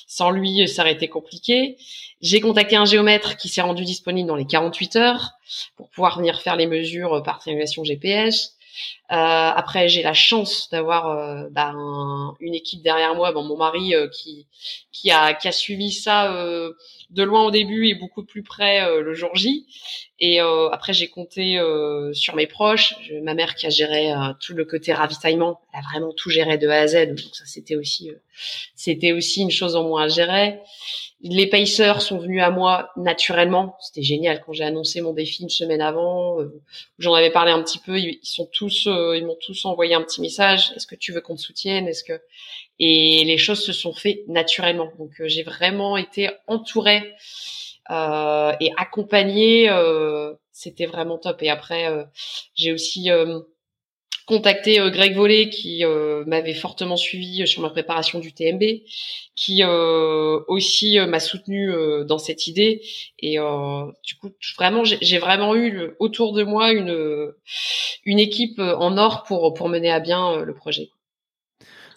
sans 0.06 0.30
lui, 0.30 0.66
ça 0.66 0.82
aurait 0.82 0.92
été 0.92 1.08
compliqué. 1.08 1.76
J'ai 2.20 2.40
contacté 2.40 2.74
un 2.74 2.84
géomètre 2.84 3.37
qui 3.37 3.48
s'est 3.48 3.62
rendu 3.62 3.84
disponible 3.84 4.26
dans 4.26 4.37
les 4.37 4.46
48 4.46 4.96
heures 4.96 5.32
pour 5.76 5.88
pouvoir 5.90 6.18
venir 6.18 6.40
faire 6.40 6.56
les 6.56 6.66
mesures 6.66 7.22
par 7.22 7.38
triangulation 7.38 7.84
GPS. 7.84 8.56
Euh, 9.11 9.14
après, 9.14 9.88
j'ai 9.88 10.03
la 10.03 10.12
chance 10.12 10.68
d'avoir 10.71 11.09
euh, 11.09 11.49
bah, 11.51 11.73
une 12.40 12.55
équipe 12.55 12.83
derrière 12.83 13.14
moi, 13.14 13.33
bon, 13.33 13.42
mon 13.42 13.57
mari 13.57 13.94
euh, 13.94 14.07
qui 14.09 14.47
qui 14.92 15.11
a 15.11 15.33
qui 15.33 15.49
a 15.49 15.53
suivi 15.53 15.92
ça 15.92 16.31
de 17.11 17.23
loin 17.23 17.44
au 17.44 17.51
début 17.51 17.87
et 17.87 17.94
beaucoup 17.94 18.25
plus 18.25 18.42
près 18.42 19.01
le 19.01 19.14
jour 19.14 19.31
J. 19.35 19.64
Et 20.18 20.40
après, 20.40 20.92
j'ai 20.92 21.07
compté 21.07 21.61
sur 22.12 22.35
mes 22.35 22.49
proches, 22.49 22.94
ma 23.23 23.35
mère 23.35 23.55
qui 23.55 23.66
a 23.66 23.71
géré 23.71 24.12
tout 24.40 24.55
le 24.55 24.64
côté 24.64 24.92
ravitaillement, 24.92 25.61
elle 25.73 25.79
a 25.79 25.83
vraiment 25.92 26.12
tout 26.12 26.31
géré 26.31 26.59
de 26.59 26.66
A 26.66 26.81
à 26.81 26.87
Z, 26.88 27.11
donc 27.11 27.21
ça 27.33 27.44
c'était 27.47 27.77
aussi 27.77 28.11
c'était 28.75 29.12
aussi 29.12 29.42
une 29.42 29.53
chose 29.53 29.77
en 29.77 29.85
moins 29.85 30.05
à 30.05 30.09
gérer. 30.09 30.59
Les 31.21 31.47
pacers 31.47 32.03
sont 32.03 32.18
venus 32.18 32.42
à 32.42 32.51
moi 32.51 32.90
naturellement. 32.97 33.77
C'était 33.81 34.03
génial 34.03 34.42
quand 34.44 34.53
j'ai 34.53 34.64
annoncé 34.64 35.01
mon 35.01 35.12
défi 35.12 35.44
une 35.44 35.49
semaine 35.49 35.81
avant. 35.81 36.38
J'en 36.99 37.14
avais 37.14 37.31
parlé 37.31 37.53
un 37.53 37.62
petit 37.62 37.79
peu. 37.79 37.99
Ils, 37.99 38.18
sont 38.23 38.49
tous, 38.53 38.88
euh, 38.98 39.16
ils 39.16 39.26
m'ont 39.26 39.38
tous 39.40 39.64
envoyé 39.64 39.94
un 39.94 40.02
petit 40.02 40.20
message. 40.20 40.72
Est-ce 40.76 40.87
que 40.87 40.94
tu 40.94 41.12
veux 41.12 41.20
qu'on 41.20 41.37
te 41.37 41.40
soutienne? 41.40 41.88
Est-ce 41.88 42.04
que 42.04 42.20
et 42.78 43.24
les 43.24 43.38
choses 43.38 43.64
se 43.64 43.72
sont 43.72 43.92
faites 43.92 44.26
naturellement. 44.28 44.92
Donc 44.98 45.20
euh, 45.20 45.28
j'ai 45.28 45.42
vraiment 45.42 45.96
été 45.96 46.30
entourée 46.46 47.14
et 47.90 48.70
accompagner, 48.76 49.70
c'était 50.52 50.84
vraiment 50.84 51.16
top. 51.16 51.42
Et 51.42 51.48
après, 51.48 51.87
j'ai 52.54 52.70
aussi 52.70 53.08
contacté 54.29 54.79
euh, 54.79 54.91
Greg 54.91 55.17
Vollet 55.17 55.49
qui 55.49 55.85
euh, 55.85 56.23
m'avait 56.27 56.53
fortement 56.55 56.97
suivi 56.97 57.43
euh, 57.43 57.47
sur 57.47 57.62
ma 57.62 57.71
préparation 57.71 58.21
du 58.21 58.35
TMB, 58.35 58.62
qui 59.35 59.64
aussi 59.64 60.99
m'a 61.09 61.21
soutenu 61.21 61.73
dans 62.07 62.19
cette 62.19 62.49
idée. 62.49 62.83
Et 63.21 63.37
du 64.05 64.14
coup, 64.17 64.31
vraiment, 64.59 64.83
j'ai 64.85 65.19
vraiment 65.19 65.55
eu 65.55 65.93
autour 66.01 66.33
de 66.33 66.43
moi 66.43 66.73
une 66.73 67.33
une 68.05 68.19
équipe 68.19 68.59
en 68.59 68.99
or 68.99 69.23
pour 69.23 69.55
pour 69.55 69.69
mener 69.69 69.93
à 69.93 70.01
bien 70.01 70.43
le 70.43 70.55
projet. 70.55 70.88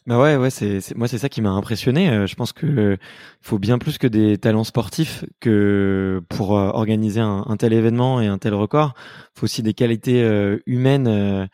Bah 0.06 0.20
ouais, 0.20 0.36
ouais, 0.36 0.52
c'est 0.52 0.96
moi 0.96 1.08
c'est 1.08 1.18
ça 1.18 1.30
qui 1.30 1.42
m'a 1.42 1.50
impressionné. 1.50 2.28
je 2.28 2.36
pense 2.36 2.54
que 2.54 2.96
faut 3.42 3.58
bien 3.58 3.80
plus 3.80 3.98
que 3.98 4.08
des 4.08 4.38
talents 4.38 4.64
sportifs 4.64 5.26
que 5.40 6.22
pour 6.30 6.52
organiser 6.52 7.22
un, 7.22 7.44
un, 7.48 7.58
tel 7.58 7.74
événement 7.74 8.22
et 8.22 8.28
un 8.28 8.38
tel 8.38 8.54
record. 8.54 8.94
Faut 9.34 9.46
aussi 9.46 9.64
des 9.64 9.74
qualités 9.74 10.22
humaines 10.68 11.50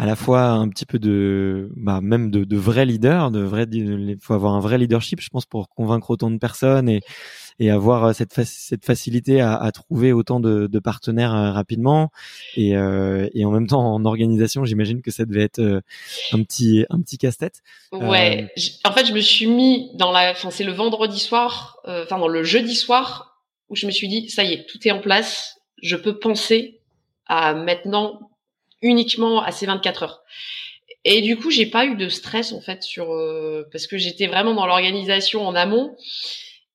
à 0.00 0.06
la 0.06 0.16
fois 0.16 0.44
un 0.44 0.66
petit 0.70 0.86
peu 0.86 0.98
de, 0.98 1.68
bah, 1.76 2.00
même 2.00 2.30
de, 2.30 2.44
de 2.44 2.56
vrais 2.56 2.86
leaders, 2.86 3.30
de 3.30 3.40
vrais, 3.40 3.66
il 3.70 4.16
faut 4.18 4.32
avoir 4.32 4.54
un 4.54 4.60
vrai 4.60 4.78
leadership, 4.78 5.20
je 5.20 5.28
pense, 5.28 5.44
pour 5.44 5.68
convaincre 5.68 6.08
autant 6.08 6.30
de 6.30 6.38
personnes 6.38 6.88
et, 6.88 7.02
et 7.58 7.70
avoir 7.70 8.04
euh, 8.06 8.12
cette, 8.14 8.32
cette 8.32 8.86
facilité 8.86 9.42
à, 9.42 9.56
à, 9.56 9.70
trouver 9.72 10.14
autant 10.14 10.40
de, 10.40 10.68
de 10.68 10.78
partenaires 10.78 11.34
euh, 11.34 11.52
rapidement. 11.52 12.12
Et, 12.56 12.78
euh, 12.78 13.28
et 13.34 13.44
en 13.44 13.50
même 13.50 13.66
temps 13.66 13.92
en 13.92 14.06
organisation 14.06 14.64
j'imagine 14.64 15.02
que 15.02 15.10
ça 15.10 15.26
devait 15.26 15.42
être 15.42 15.82
un 16.32 16.42
petit 16.44 16.86
un 16.88 17.02
petit 17.02 17.18
casse-tête. 17.18 17.60
Ouais 17.92 18.50
en 18.84 18.92
fait 18.92 19.04
je 19.04 19.12
me 19.12 19.20
suis 19.20 19.48
mis 19.48 19.90
dans 19.96 20.12
la 20.12 20.30
enfin 20.30 20.48
c'est 20.50 20.64
le 20.64 20.72
vendredi 20.72 21.18
soir 21.20 21.76
enfin 21.84 22.18
dans 22.18 22.28
le 22.28 22.42
jeudi 22.42 22.74
soir 22.74 23.42
où 23.68 23.76
je 23.76 23.84
me 23.84 23.90
suis 23.90 24.08
dit 24.08 24.30
ça 24.30 24.44
y 24.44 24.54
est 24.54 24.66
tout 24.66 24.78
est 24.88 24.92
en 24.92 25.00
place 25.00 25.58
je 25.82 25.96
peux 25.96 26.18
penser 26.18 26.80
à 27.26 27.52
maintenant 27.52 28.29
uniquement 28.82 29.42
à 29.42 29.52
ces 29.52 29.66
24 29.66 30.02
heures. 30.02 30.22
Et 31.04 31.22
du 31.22 31.36
coup, 31.36 31.50
j'ai 31.50 31.66
pas 31.66 31.86
eu 31.86 31.96
de 31.96 32.08
stress 32.08 32.52
en 32.52 32.60
fait 32.60 32.82
sur 32.82 33.12
euh, 33.12 33.66
parce 33.72 33.86
que 33.86 33.96
j'étais 33.96 34.26
vraiment 34.26 34.54
dans 34.54 34.66
l'organisation 34.66 35.46
en 35.46 35.54
amont. 35.54 35.96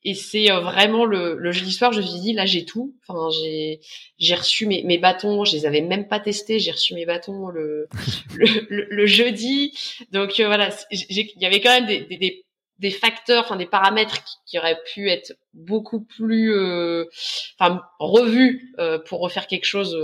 Et 0.08 0.14
c'est 0.14 0.52
euh, 0.52 0.60
vraiment 0.60 1.06
le, 1.06 1.36
le, 1.36 1.52
jeudi 1.52 1.72
soir, 1.72 1.92
je 1.92 2.00
me 2.00 2.06
suis 2.06 2.20
dit 2.20 2.34
là 2.34 2.46
j'ai 2.46 2.66
tout. 2.66 2.96
Enfin 3.08 3.30
j'ai 3.42 3.80
j'ai 4.18 4.36
reçu 4.36 4.66
mes, 4.68 4.84
mes 4.84 4.98
bâtons, 4.98 5.46
je 5.46 5.54
les 5.54 5.66
avais 5.66 5.82
même 5.82 6.08
pas 6.08 6.20
testés. 6.20 6.60
J'ai 6.60 6.72
reçu 6.72 6.96
mes 6.96 7.06
bâtons 7.06 7.50
le 7.50 7.88
le, 8.36 8.88
le, 8.90 9.06
jeudi. 9.06 9.74
Donc 10.12 10.40
euh, 10.40 10.48
voilà, 10.48 10.70
il 10.92 11.32
y 11.38 11.46
avait 11.46 11.62
quand 11.62 11.72
même 11.72 11.86
des, 11.86 12.02
des, 12.02 12.46
des 12.80 12.92
facteurs, 12.92 13.44
enfin 13.44 13.58
des 13.58 13.66
paramètres 13.68 14.24
qui, 14.48 14.58
auraient 14.58 14.80
pu 14.94 15.10
être 15.10 15.34
beaucoup 15.54 16.02
plus, 16.02 16.54
enfin 17.60 17.82
revus 18.00 18.74
pour 19.08 19.22
refaire 19.22 19.48
quelque 19.48 19.66
chose 19.66 19.96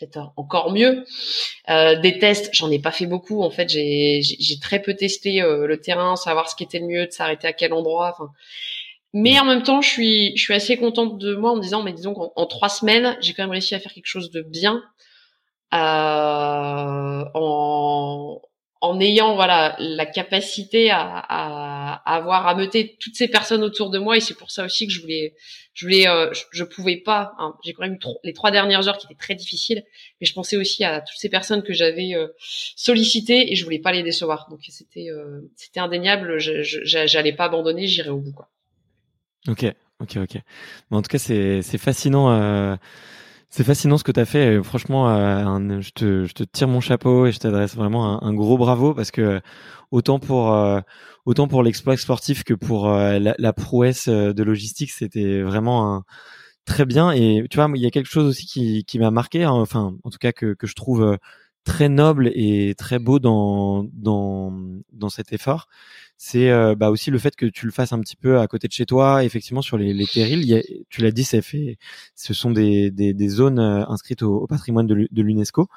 peut-être 0.00 0.32
encore 0.36 0.72
mieux. 0.72 1.04
Euh, 1.68 2.00
des 2.00 2.18
tests, 2.18 2.50
j'en 2.52 2.70
ai 2.70 2.78
pas 2.78 2.90
fait 2.90 3.06
beaucoup. 3.06 3.42
En 3.42 3.50
fait, 3.50 3.68
j'ai 3.68 4.22
très 4.60 4.80
peu 4.80 4.94
testé 4.94 5.42
euh, 5.42 5.66
le 5.66 5.80
terrain, 5.80 6.16
savoir 6.16 6.48
ce 6.48 6.56
qui 6.56 6.64
était 6.64 6.78
le 6.78 6.86
mieux, 6.86 7.06
de 7.06 7.12
s'arrêter 7.12 7.46
à 7.46 7.52
quel 7.52 7.72
endroit. 7.72 8.16
Mais 9.12 9.38
en 9.40 9.44
même 9.44 9.62
temps, 9.62 9.80
je 9.80 9.88
suis 9.88 10.36
je 10.36 10.42
suis 10.42 10.54
assez 10.54 10.76
contente 10.76 11.18
de 11.18 11.34
moi 11.34 11.50
en 11.52 11.56
me 11.56 11.62
disant, 11.62 11.82
mais 11.82 11.92
disons 11.92 12.14
qu'en 12.14 12.46
trois 12.46 12.68
semaines, 12.68 13.16
j'ai 13.20 13.34
quand 13.34 13.42
même 13.42 13.50
réussi 13.50 13.74
à 13.74 13.80
faire 13.80 13.92
quelque 13.92 14.06
chose 14.06 14.30
de 14.30 14.42
bien. 14.42 14.82
Euh, 15.72 17.24
en 17.34 18.40
en 18.80 18.98
ayant 19.00 19.34
voilà 19.34 19.76
la 19.78 20.06
capacité 20.06 20.90
à, 20.90 21.00
à, 21.00 22.02
à 22.04 22.16
avoir 22.16 22.46
à 22.46 22.54
meuter 22.54 22.96
toutes 22.98 23.14
ces 23.14 23.28
personnes 23.28 23.62
autour 23.62 23.90
de 23.90 23.98
moi 23.98 24.16
et 24.16 24.20
c'est 24.20 24.34
pour 24.34 24.50
ça 24.50 24.64
aussi 24.64 24.86
que 24.86 24.92
je 24.92 25.00
voulais 25.00 25.34
je 25.74 25.86
voulais 25.86 26.08
euh, 26.08 26.32
je, 26.52 26.64
pouvais 26.64 26.96
pas 26.96 27.32
hein, 27.38 27.54
j'ai 27.64 27.72
quand 27.72 27.82
même 27.82 27.94
eu 27.94 27.98
les 28.24 28.32
trois 28.32 28.50
dernières 28.50 28.88
heures 28.88 28.98
qui 28.98 29.06
étaient 29.06 29.14
très 29.14 29.34
difficiles 29.34 29.84
mais 30.20 30.26
je 30.26 30.34
pensais 30.34 30.56
aussi 30.56 30.84
à 30.84 31.00
toutes 31.00 31.18
ces 31.18 31.28
personnes 31.28 31.62
que 31.62 31.72
j'avais 31.72 32.14
euh, 32.14 32.28
sollicitées 32.38 33.52
et 33.52 33.56
je 33.56 33.64
voulais 33.64 33.78
pas 33.78 33.92
les 33.92 34.02
décevoir. 34.02 34.48
Donc 34.50 34.60
c'était 34.68 35.10
euh, 35.10 35.40
c'était 35.56 35.80
indéniable. 35.80 36.38
J'allais 36.38 37.32
pas 37.32 37.44
abandonner 37.44 37.86
j'irai 37.86 38.10
au 38.10 38.18
bout 38.18 38.32
quoi. 38.32 38.50
Ok. 39.48 39.64
Ok 40.00 40.16
ok. 40.16 40.34
Mais 40.90 40.96
en 40.96 41.02
tout 41.02 41.08
cas 41.08 41.18
c'est 41.18 41.62
c'est 41.62 41.78
fascinant 41.78 42.30
euh 42.32 42.76
c'est 43.50 43.64
fascinant 43.64 43.98
ce 43.98 44.04
que 44.04 44.12
tu 44.12 44.20
as 44.20 44.24
fait. 44.24 44.62
franchement, 44.62 45.10
euh, 45.10 45.80
je, 45.80 45.90
te, 45.90 46.24
je, 46.24 46.32
te, 46.32 46.44
tire 46.44 46.68
mon 46.68 46.80
chapeau 46.80 47.26
et 47.26 47.32
je 47.32 47.38
t'adresse 47.40 47.74
vraiment 47.74 48.22
un, 48.22 48.32
gros 48.32 48.56
bravo 48.56 48.94
parce 48.94 49.10
que 49.10 49.40
autant 49.90 50.20
pour 50.20 50.52
euh, 50.54 50.80
autant 51.26 51.48
pour 51.48 51.62
l'exploit 51.64 51.96
sportif 51.96 52.44
que 52.44 52.54
pour 52.54 52.88
euh, 52.88 53.18
la, 53.18 53.52
prouesse 53.52 54.08
de 54.08 54.42
logistique, 54.42 54.92
c'était 54.92 55.42
vraiment 55.42 56.04
très 56.64 56.86
bien. 56.86 57.12
Et 57.12 57.44
tu 57.50 57.56
vois, 57.56 57.68
il 57.74 57.82
y 57.82 57.86
a 57.86 57.90
quelque 57.90 58.08
chose 58.08 58.26
aussi 58.26 58.46
qui, 58.46 58.84
qui 58.84 58.98
m'a 59.00 59.10
marqué, 59.10 59.44
hein, 59.44 59.52
enfin, 59.52 59.96
en 60.04 60.10
tout 60.10 60.18
cas 60.18 60.32
que, 60.32 60.54
que 60.54 60.66
je 60.66 60.74
trouve 60.74 61.18
très 61.64 61.88
noble 61.88 62.30
et 62.34 62.74
très 62.78 62.98
beau 62.98 63.18
dans 63.18 63.84
dans 63.92 64.52
dans 64.92 65.10
cet 65.10 65.32
effort 65.32 65.68
c'est 66.22 66.50
euh, 66.50 66.74
bah 66.74 66.90
aussi 66.90 67.10
le 67.10 67.18
fait 67.18 67.34
que 67.34 67.46
tu 67.46 67.64
le 67.64 67.72
fasses 67.72 67.94
un 67.94 68.00
petit 68.00 68.14
peu 68.14 68.40
à 68.40 68.46
côté 68.46 68.68
de 68.68 68.72
chez 68.74 68.84
toi, 68.84 69.24
effectivement 69.24 69.62
sur 69.62 69.78
les, 69.78 69.94
les 69.94 70.06
terrils. 70.06 70.62
tu 70.90 71.00
l'as 71.00 71.12
dit, 71.12 71.24
c'est 71.24 71.40
fait, 71.40 71.78
ce 72.14 72.34
sont 72.34 72.50
des, 72.50 72.90
des, 72.90 73.14
des 73.14 73.28
zones 73.30 73.58
euh, 73.58 73.86
inscrites 73.88 74.22
au, 74.22 74.46
patrimoine 74.46 74.86
de 74.86 75.22
l'UNESCO. 75.22 75.68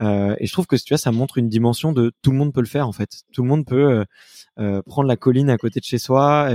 Euh, 0.00 0.36
et 0.38 0.46
je 0.46 0.52
trouve 0.52 0.68
que 0.68 0.76
tu 0.76 0.90
vois, 0.90 0.98
ça 0.98 1.10
montre 1.10 1.38
une 1.38 1.48
dimension 1.48 1.90
de 1.90 2.12
tout 2.22 2.30
le 2.30 2.36
monde 2.36 2.54
peut 2.54 2.60
le 2.60 2.68
faire 2.68 2.86
en 2.86 2.92
fait. 2.92 3.22
Tout 3.32 3.42
le 3.42 3.48
monde 3.48 3.66
peut 3.66 3.90
euh, 3.90 4.04
euh 4.60 4.82
prendre 4.86 5.08
la 5.08 5.16
colline 5.16 5.50
à 5.50 5.58
côté 5.58 5.80
de 5.80 5.84
chez 5.84 5.98
soi. 5.98 6.48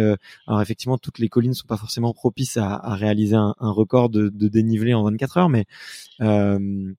alors 0.47 0.61
effectivement, 0.61 0.97
toutes 0.97 1.19
les 1.19 1.27
collines 1.27 1.53
sont 1.53 1.67
pas 1.67 1.75
forcément 1.75 2.13
propices 2.13 2.55
à, 2.55 2.75
à 2.75 2.95
réaliser 2.95 3.35
un, 3.35 3.55
un, 3.59 3.71
record 3.71 4.09
de, 4.09 4.29
de, 4.29 4.47
dénivelé 4.47 4.93
en 4.93 5.03
24 5.03 5.37
heures, 5.37 5.49
mais 5.49 5.65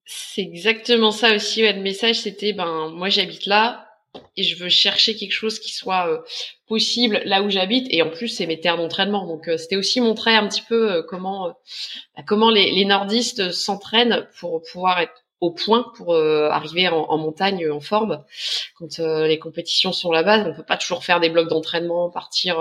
c'est 0.04 0.42
exactement 0.42 1.11
ça 1.11 1.35
aussi. 1.35 1.62
Ouais, 1.62 1.72
le 1.72 1.83
message, 1.83 2.20
c'était 2.20 2.52
ben 2.52 2.90
moi 2.90 3.09
j'habite 3.09 3.46
là 3.46 3.84
et 4.37 4.42
je 4.42 4.57
veux 4.57 4.68
chercher 4.68 5.16
quelque 5.16 5.33
chose 5.33 5.59
qui 5.59 5.72
soit 5.72 6.09
euh, 6.09 6.18
possible 6.66 7.20
là 7.24 7.42
où 7.42 7.50
j'habite. 7.50 7.87
Et 7.90 8.03
en 8.03 8.11
plus 8.11 8.29
c'est 8.29 8.46
mes 8.46 8.61
terres 8.61 8.77
d'entraînement. 8.77 9.27
Donc 9.27 9.48
euh, 9.48 9.57
c'était 9.57 9.77
aussi 9.77 10.00
montrer 10.00 10.35
un 10.35 10.48
petit 10.48 10.62
peu 10.62 10.92
euh, 10.92 11.03
comment 11.03 11.48
bah, 12.16 12.22
comment 12.27 12.50
les, 12.50 12.70
les 12.72 12.85
nordistes 12.85 13.53
s'entraînent 13.53 14.27
pour 14.38 14.62
pouvoir 14.62 15.00
être 15.00 15.23
au 15.44 15.50
point 15.50 15.92
pour 15.96 16.14
arriver 16.16 16.88
en, 16.88 17.04
en, 17.09 17.18
montagne 17.18 17.70
en 17.70 17.80
forme 17.80 18.24
quand 18.76 18.98
les 18.98 19.38
compétitions 19.38 19.92
sont 19.92 20.11
là-bas 20.11 20.48
on 20.48 20.54
peut 20.54 20.64
pas 20.64 20.76
toujours 20.76 21.04
faire 21.04 21.20
des 21.20 21.30
blocs 21.30 21.48
d'entraînement 21.48 22.11
partir 22.11 22.57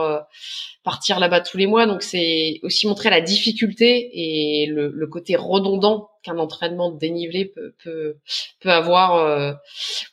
partir 0.84 1.20
là-bas 1.20 1.42
tous 1.42 1.58
les 1.58 1.68
mois. 1.68 1.86
Donc 1.86 2.04
c'est 2.04 2.60
aussi 2.64 2.88
montrer 2.88 3.10
la 3.10 3.22
difficulté 3.22 4.10
et 4.14 4.66
le, 4.68 4.90
le 4.90 5.08
côté 5.08 5.36
redondant 5.36 6.10
qu'un 6.24 6.38
entraînement 6.38 6.92
dénivelé 6.92 7.46
peut 7.46 7.74
peut, 7.84 8.18
peut 8.60 8.72
avoir 8.72 9.16
euh, 9.16 9.54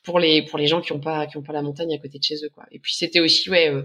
pour 0.02 0.18
les 0.18 0.42
pour 0.42 0.58
les 0.58 0.66
gens 0.66 0.80
qui 0.80 0.92
ont 0.92 1.00
pas 1.00 1.26
qui 1.26 1.36
ont 1.36 1.42
pas 1.42 1.52
la 1.52 1.62
montagne 1.62 1.92
à 1.94 1.98
côté 1.98 2.18
de 2.18 2.24
chez 2.24 2.36
eux 2.44 2.50
quoi. 2.54 2.64
Et 2.70 2.78
puis 2.78 2.94
c'était 2.94 3.20
aussi 3.20 3.50
ouais 3.50 3.68
euh, 3.68 3.82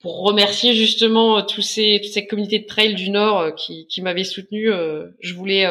pour 0.00 0.22
remercier 0.22 0.74
justement 0.74 1.38
euh, 1.38 1.42
tous 1.42 1.62
ces 1.62 2.00
toutes 2.02 2.12
ces 2.12 2.26
communautés 2.26 2.60
de 2.60 2.66
trail 2.66 2.94
du 2.94 3.10
Nord 3.10 3.54
qui 3.54 3.86
qui 3.86 4.02
m'avaient 4.02 4.24
soutenu. 4.24 4.70
je 5.20 5.34
voulais 5.34 5.66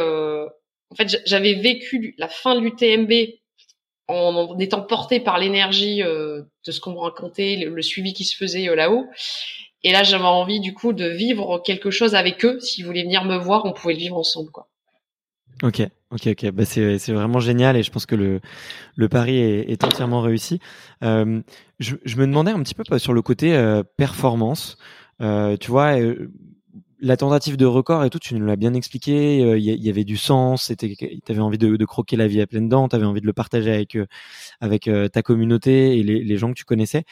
en 0.94 0.96
fait 0.96 1.22
j'avais 1.26 1.56
vécu 1.56 2.16
la 2.18 2.28
fin 2.28 2.56
de 2.56 2.62
l'UTMB 2.62 3.12
en, 4.08 4.58
étant 4.60 4.82
porté 4.82 5.20
par 5.20 5.40
l'énergie 5.40 6.02
de 6.02 6.72
ce 6.72 6.80
qu'on 6.80 6.92
me 6.92 7.00
racontait, 7.00 7.56
le, 7.56 7.82
suivi 7.82 8.14
qui 8.14 8.26
se 8.26 8.36
faisait 8.36 8.66
là-haut. 8.76 9.08
Et 9.84 9.92
là, 9.92 10.04
j'avais 10.04 10.24
envie 10.24 10.60
du 10.60 10.74
coup 10.74 10.94
de 10.94 11.08
vivre 11.08 11.62
quelque 11.66 11.90
chose 11.92 12.16
avec 12.16 12.46
eux. 12.46 12.60
S'ils 12.60 12.86
voulaient 12.86 13.04
venir 13.04 13.26
me 13.26 13.38
voir, 13.38 13.66
on 13.66 13.74
pouvait 13.74 13.94
le 13.94 14.00
vivre 14.00 14.18
ensemble, 14.18 14.52
quoi. 14.52 14.70
Ok, 15.62 15.82
ok, 16.12 16.28
ok. 16.28 16.52
Bah 16.52 16.66
c'est 16.66 16.98
vraiment 17.14 17.40
génial 17.40 17.78
et 17.78 17.84
je 17.84 17.92
pense 17.92 18.06
que 18.06 18.16
le 18.16 18.42
le 18.96 19.08
pari 19.08 19.38
est, 19.38 19.84
entièrement 19.84 20.22
réussi. 20.22 20.60
Euh, 21.04 21.42
je, 21.80 21.96
je 22.04 22.18
me 22.18 22.26
demandais 22.26 22.52
un 22.52 22.62
petit 22.62 22.74
peu 22.74 22.84
sur 23.00 23.14
le 23.14 23.22
côté 23.22 23.56
euh, 23.56 23.84
performance. 23.98 24.78
Euh, 25.22 25.56
tu 25.58 25.72
vois, 25.72 26.00
euh, 26.00 26.32
la 27.04 27.18
tentative 27.18 27.58
de 27.58 27.66
record 27.66 28.04
et 28.04 28.10
tout, 28.10 28.18
tu 28.18 28.34
nous 28.36 28.46
l'as 28.46 28.56
bien 28.56 28.74
expliqué. 28.74 29.40
Il 29.58 29.64
y, 29.64 29.90
avait 29.90 30.04
du 30.04 30.18
sens. 30.18 30.64
C'était, 30.64 30.96
t'avais 31.26 31.42
envie 31.42 31.58
de, 31.58 31.86
croquer 31.86 32.16
la 32.16 32.28
vie 32.28 32.42
à 32.42 32.48
pleines 32.48 32.70
dents. 32.70 32.88
T'avais 32.88 33.06
envie 33.06 33.22
de 33.22 33.28
le 33.28 33.34
partager 33.34 33.72
avec 33.72 33.98
avec 34.62 34.90
ta 35.12 35.22
communauté 35.22 35.98
et 35.98 36.04
les, 36.04 36.24
les 36.24 36.38
gens 36.38 36.50
que 36.50 36.58
tu 36.58 36.66
connaissais. 36.66 37.04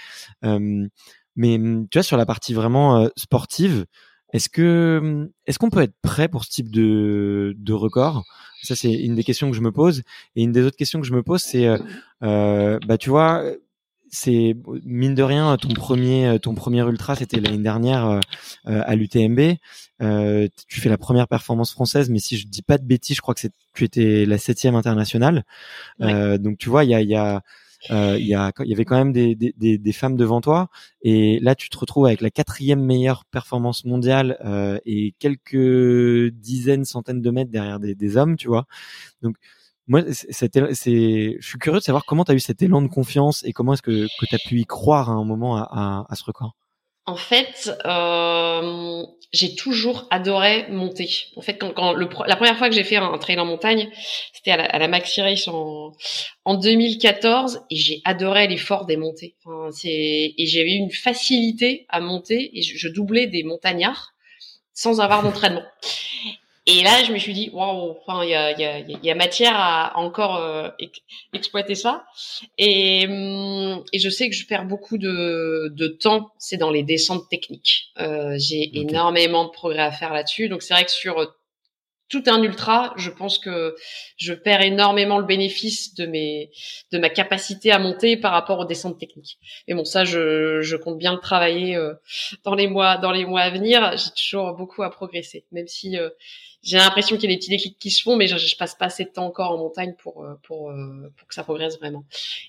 Mais 1.35 1.57
mmh, 1.57 1.87
tu 1.89 1.97
vois, 1.97 2.03
sur 2.03 2.17
la 2.17 2.25
partie 2.25 2.53
vraiment 2.53 3.09
sportive, 3.15 3.85
est-ce 4.33 4.49
que 4.49 4.99
mmh, 5.01 5.29
est-ce 5.47 5.59
qu'on 5.59 5.69
peut 5.69 5.81
être 5.81 5.95
prêt 6.01 6.29
pour 6.29 6.45
ce 6.45 6.49
type 6.49 6.71
de, 6.71 7.53
de 7.57 7.73
record? 7.73 8.23
Ça, 8.63 8.75
c'est 8.75 8.93
une 8.93 9.15
des 9.15 9.23
questions 9.23 9.49
que 9.49 9.57
je 9.57 9.61
me 9.61 9.71
pose. 9.71 10.03
Et 10.35 10.43
une 10.43 10.51
des 10.51 10.63
autres 10.63 10.77
questions 10.77 11.01
que 11.01 11.07
je 11.07 11.13
me 11.13 11.23
pose, 11.23 11.41
c'est, 11.41 11.67
euh, 12.23 12.79
bah, 12.87 12.97
tu 12.97 13.09
vois, 13.09 13.43
c'est 14.11 14.55
mine 14.83 15.15
de 15.15 15.23
rien 15.23 15.55
ton 15.57 15.69
premier 15.69 16.37
ton 16.41 16.53
premier 16.53 16.81
ultra, 16.81 17.15
c'était 17.15 17.39
l'année 17.39 17.63
dernière 17.63 18.05
euh, 18.05 18.19
à 18.65 18.95
l'UTMB. 18.95 19.55
Euh, 20.01 20.47
tu 20.67 20.81
fais 20.81 20.89
la 20.89 20.97
première 20.97 21.27
performance 21.27 21.71
française, 21.71 22.09
mais 22.09 22.19
si 22.19 22.37
je 22.37 22.47
dis 22.47 22.61
pas 22.61 22.77
de 22.77 22.85
bêtises, 22.85 23.15
je 23.15 23.21
crois 23.21 23.33
que 23.33 23.47
tu 23.73 23.83
étais 23.83 24.25
la 24.25 24.37
septième 24.37 24.75
internationale. 24.75 25.45
Euh, 26.01 26.37
donc 26.37 26.57
tu 26.57 26.69
vois, 26.69 26.83
il 26.83 26.89
y 26.89 26.95
a, 26.95 27.01
y 27.01 27.15
a 27.15 27.41
euh, 27.89 28.17
il 28.19 28.27
y, 28.27 28.35
a, 28.35 28.51
il 28.59 28.67
y 28.67 28.73
avait 28.73 28.85
quand 28.85 28.97
même 28.97 29.11
des, 29.11 29.33
des, 29.35 29.77
des, 29.79 29.91
femmes 29.91 30.15
devant 30.15 30.39
toi, 30.39 30.69
et 31.01 31.39
là 31.39 31.55
tu 31.55 31.67
te 31.69 31.77
retrouves 31.79 32.05
avec 32.05 32.21
la 32.21 32.29
quatrième 32.29 32.83
meilleure 32.85 33.25
performance 33.25 33.85
mondiale 33.85 34.37
euh, 34.45 34.77
et 34.85 35.15
quelques 35.17 36.31
dizaines, 36.31 36.85
centaines 36.85 37.21
de 37.21 37.31
mètres 37.31 37.49
derrière 37.49 37.79
des, 37.79 37.95
des 37.95 38.17
hommes, 38.17 38.37
tu 38.37 38.47
vois. 38.49 38.67
Donc 39.23 39.35
moi, 39.91 40.03
c'est, 40.09 40.49
je 40.55 41.45
suis 41.45 41.59
curieux 41.59 41.79
de 41.79 41.83
savoir 41.83 42.05
comment 42.05 42.23
tu 42.23 42.31
as 42.31 42.35
eu 42.35 42.39
cet 42.39 42.61
élan 42.61 42.81
de 42.81 42.87
confiance 42.87 43.43
et 43.43 43.51
comment 43.51 43.73
est-ce 43.73 43.81
que, 43.81 44.07
que 44.19 44.25
tu 44.25 44.35
as 44.35 44.39
pu 44.39 44.61
y 44.61 44.65
croire 44.65 45.09
à 45.09 45.13
un 45.13 45.25
moment 45.25 45.57
à, 45.57 46.07
ce 46.15 46.23
record? 46.23 46.55
En 47.05 47.17
fait, 47.17 47.69
euh, 47.83 49.03
j'ai 49.33 49.53
toujours 49.53 50.07
adoré 50.09 50.65
monter. 50.69 51.09
En 51.35 51.41
fait, 51.41 51.57
quand, 51.57 51.93
la 51.93 52.35
première 52.37 52.57
fois 52.57 52.69
que 52.69 52.75
j'ai 52.75 52.85
fait 52.85 52.95
un, 52.95 53.17
trail 53.17 53.37
en 53.37 53.45
montagne, 53.45 53.91
c'était 54.31 54.51
à 54.51 54.79
la, 54.79 54.87
Maxi 54.87 55.21
Race 55.21 55.49
en, 55.49 55.91
en 56.45 56.55
2014, 56.55 57.65
et 57.69 57.75
j'ai 57.75 58.01
adoré 58.05 58.47
l'effort 58.47 58.85
des 58.85 58.95
montées. 58.95 59.35
Enfin, 59.43 59.75
et 59.83 60.45
j'avais 60.45 60.71
une 60.71 60.91
facilité 60.91 61.85
à 61.89 61.99
monter, 61.99 62.57
et 62.57 62.61
je 62.61 62.87
doublais 62.87 63.27
des 63.27 63.43
montagnards 63.43 64.13
sans 64.73 65.01
avoir 65.01 65.21
d'entraînement. 65.21 65.65
Et 66.71 66.83
là, 66.83 67.03
je 67.03 67.11
me 67.11 67.17
suis 67.17 67.33
dit, 67.33 67.49
waouh, 67.51 67.97
enfin, 67.99 68.23
il 68.23 68.29
y 68.29 68.33
a, 68.33 68.57
y, 68.57 68.63
a, 68.63 68.79
y 68.79 69.11
a, 69.11 69.15
matière 69.15 69.55
à 69.55 69.97
encore 69.97 70.37
euh, 70.37 70.69
exploiter 71.33 71.75
ça. 71.75 72.05
Et, 72.57 73.05
hum, 73.09 73.83
et, 73.91 73.99
je 73.99 74.09
sais 74.09 74.29
que 74.29 74.35
je 74.35 74.45
perds 74.47 74.65
beaucoup 74.65 74.97
de, 74.97 75.69
de 75.75 75.87
temps, 75.87 76.31
c'est 76.37 76.57
dans 76.57 76.71
les 76.71 76.83
descentes 76.83 77.27
techniques. 77.29 77.91
Euh, 77.99 78.35
J'ai 78.37 78.71
énormément 78.79 79.43
de 79.43 79.49
progrès 79.49 79.81
à 79.81 79.91
faire 79.91 80.13
là-dessus. 80.13 80.47
Donc 80.47 80.61
c'est 80.61 80.73
vrai 80.73 80.85
que 80.85 80.91
sur 80.91 81.33
tout 82.11 82.23
un 82.27 82.43
ultra, 82.43 82.93
je 82.97 83.09
pense 83.09 83.39
que 83.39 83.75
je 84.17 84.33
perds 84.33 84.61
énormément 84.61 85.17
le 85.17 85.25
bénéfice 85.25 85.95
de 85.95 86.05
mes 86.05 86.51
de 86.91 86.99
ma 86.99 87.09
capacité 87.09 87.71
à 87.71 87.79
monter 87.79 88.17
par 88.17 88.33
rapport 88.33 88.59
aux 88.59 88.65
descentes 88.65 88.99
techniques. 88.99 89.39
Et 89.67 89.73
bon, 89.73 89.85
ça, 89.85 90.03
je, 90.03 90.61
je 90.61 90.75
compte 90.75 90.97
bien 90.97 91.13
le 91.13 91.19
travailler 91.19 91.77
euh, 91.77 91.93
dans 92.43 92.53
les 92.53 92.67
mois 92.67 92.97
dans 92.97 93.11
les 93.11 93.25
mois 93.25 93.41
à 93.41 93.49
venir. 93.49 93.95
J'ai 93.97 94.11
toujours 94.11 94.53
beaucoup 94.53 94.83
à 94.83 94.91
progresser, 94.91 95.45
même 95.51 95.67
si 95.67 95.97
euh, 95.97 96.09
j'ai 96.63 96.77
l'impression 96.77 97.17
qu'il 97.17 97.29
y 97.29 97.33
a 97.33 97.35
des 97.35 97.39
petits 97.39 97.49
déclics 97.49 97.79
qui 97.79 97.89
se 97.89 98.03
font, 98.03 98.15
mais 98.15 98.27
je, 98.27 98.37
je, 98.37 98.55
passe 98.55 98.75
pas 98.75 98.85
assez 98.85 99.05
de 99.05 99.09
temps 99.09 99.25
encore 99.25 99.51
en 99.51 99.57
montagne 99.57 99.95
pour 99.97 100.23
euh, 100.23 100.35
pour 100.43 100.69
euh, 100.69 101.11
pour 101.17 101.27
que 101.27 101.33
ça 101.33 101.43
progresse 101.43 101.79
vraiment. 101.79 102.03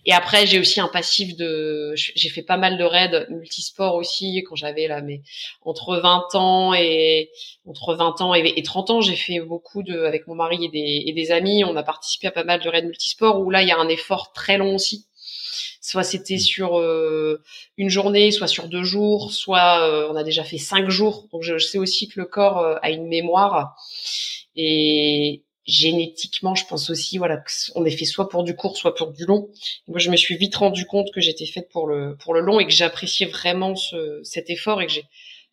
Et 0.04 0.12
après, 0.12 0.46
j'ai 0.46 0.58
aussi 0.58 0.80
un 0.80 0.88
passif 0.88 1.36
de, 1.36 1.94
j'ai 1.96 2.28
fait 2.28 2.42
pas 2.42 2.58
mal 2.58 2.76
de 2.76 2.84
raids 2.84 3.26
multisports 3.30 3.94
aussi 3.94 4.42
quand 4.46 4.56
j'avais 4.56 4.86
là, 4.86 5.00
mais 5.00 5.22
entre 5.62 5.96
20 5.96 6.34
ans 6.34 6.74
et 6.74 7.30
entre 7.66 7.94
20 7.94 8.20
ans 8.20 8.34
et, 8.34 8.52
et 8.56 8.62
30 8.62 8.90
ans, 8.90 9.00
j'ai 9.00 9.16
fait 9.16 9.40
beaucoup 9.40 9.82
de 9.82 10.00
avec 10.00 10.26
mon 10.26 10.34
mari 10.34 10.64
et 10.64 10.68
des 10.68 11.04
et 11.06 11.12
des 11.12 11.30
amis, 11.30 11.64
on 11.64 11.74
a 11.76 11.82
participé 11.82 12.26
à 12.26 12.32
pas 12.32 12.44
mal 12.44 12.60
de 12.60 12.68
raids 12.68 12.82
multisports 12.82 13.40
où 13.40 13.50
là 13.50 13.62
il 13.62 13.68
y 13.68 13.72
a 13.72 13.78
un 13.78 13.88
effort 13.88 14.32
très 14.32 14.58
long 14.58 14.74
aussi 14.74 15.06
soit 15.82 16.04
c'était 16.04 16.38
sur 16.38 16.78
euh, 16.78 17.42
une 17.76 17.90
journée, 17.90 18.30
soit 18.30 18.46
sur 18.46 18.68
deux 18.68 18.84
jours, 18.84 19.32
soit 19.32 19.82
euh, 19.82 20.08
on 20.10 20.16
a 20.16 20.22
déjà 20.22 20.44
fait 20.44 20.56
cinq 20.56 20.88
jours. 20.88 21.28
Donc 21.32 21.42
je, 21.42 21.58
sais 21.58 21.78
aussi 21.78 22.08
que 22.08 22.20
le 22.20 22.26
corps 22.26 22.58
euh, 22.58 22.76
a 22.82 22.90
une 22.90 23.08
mémoire 23.08 23.74
et 24.56 25.42
génétiquement, 25.66 26.54
je 26.54 26.66
pense 26.66 26.88
aussi 26.90 27.18
voilà 27.18 27.42
on 27.74 27.84
est 27.84 27.90
fait 27.90 28.04
soit 28.04 28.28
pour 28.28 28.44
du 28.44 28.54
court, 28.56 28.76
soit 28.76 28.94
pour 28.94 29.12
du 29.12 29.26
long. 29.26 29.48
moi, 29.88 29.98
je 29.98 30.10
me 30.10 30.16
suis 30.16 30.36
vite 30.36 30.54
rendu 30.56 30.86
compte 30.86 31.12
que 31.12 31.20
j'étais 31.20 31.46
faite 31.46 31.68
pour 31.68 31.86
le 31.88 32.16
pour 32.16 32.32
le 32.34 32.40
long 32.40 32.60
et 32.60 32.66
que 32.66 32.72
j'appréciais 32.72 33.26
vraiment 33.26 33.74
ce, 33.76 34.20
cet 34.22 34.50
effort 34.50 34.80
et 34.82 34.86
que 34.86 34.92
j'ai 34.92 35.04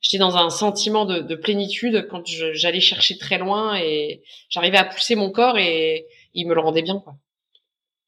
j'étais 0.02 0.18
dans 0.20 0.38
un 0.38 0.50
sentiment 0.50 1.06
de, 1.06 1.20
de 1.20 1.36
plénitude 1.36 2.08
quand 2.10 2.24
j'allais 2.26 2.80
chercher 2.80 3.18
très 3.18 3.38
loin 3.38 3.78
et 3.78 4.22
j'arrivais 4.50 4.78
à 4.78 4.86
pousser 4.86 5.16
mon 5.16 5.30
corps 5.32 5.58
et 5.58 6.06
il 6.34 6.48
me 6.48 6.54
le 6.54 6.62
rendait 6.62 6.84
bien 6.84 7.00
quoi. 7.00 7.16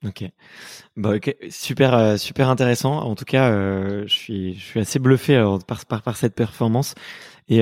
Ok. 0.03 0.23
Bah, 0.97 1.11
ok, 1.15 1.35
super, 1.49 1.93
euh, 1.93 2.17
super 2.17 2.49
intéressant. 2.49 2.99
En 3.03 3.15
tout 3.15 3.25
cas, 3.25 3.51
euh, 3.51 4.03
je 4.07 4.13
suis, 4.13 4.55
je 4.55 4.65
suis 4.65 4.79
assez 4.79 4.99
bluffé 4.99 5.35
euh, 5.37 5.59
par, 5.59 5.85
par, 5.85 6.01
par 6.03 6.17
cette 6.17 6.35
performance. 6.35 6.95
Et 7.49 7.61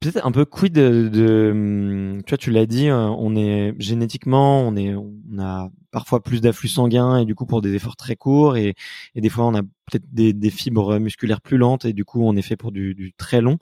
peut-être 0.00 0.24
un 0.24 0.32
peu 0.32 0.44
quid 0.44 0.72
de, 0.72 1.08
de, 1.08 1.50
hum, 1.50 2.22
tu 2.24 2.30
vois, 2.30 2.38
tu 2.38 2.50
l'as 2.50 2.66
dit, 2.66 2.90
on 2.90 3.36
est 3.36 3.74
génétiquement, 3.78 4.60
on 4.66 4.76
est, 4.76 4.94
on 4.94 5.38
a 5.38 5.70
parfois 5.90 6.22
plus 6.22 6.40
d'afflux 6.40 6.68
sanguin 6.68 7.18
et 7.18 7.24
du 7.24 7.34
coup 7.34 7.46
pour 7.46 7.62
des 7.62 7.74
efforts 7.74 7.96
très 7.96 8.14
courts 8.14 8.56
et, 8.56 8.74
et 9.14 9.20
des 9.20 9.28
fois 9.30 9.46
on 9.46 9.54
a 9.54 9.62
peut-être 9.62 10.04
des, 10.12 10.34
des, 10.34 10.50
fibres 10.50 10.98
musculaires 10.98 11.40
plus 11.40 11.56
lentes 11.56 11.86
et 11.86 11.94
du 11.94 12.04
coup 12.04 12.22
on 12.22 12.36
est 12.36 12.42
fait 12.42 12.56
pour 12.56 12.72
du, 12.72 12.94
du 12.94 13.12
très 13.14 13.40
long. 13.40 13.58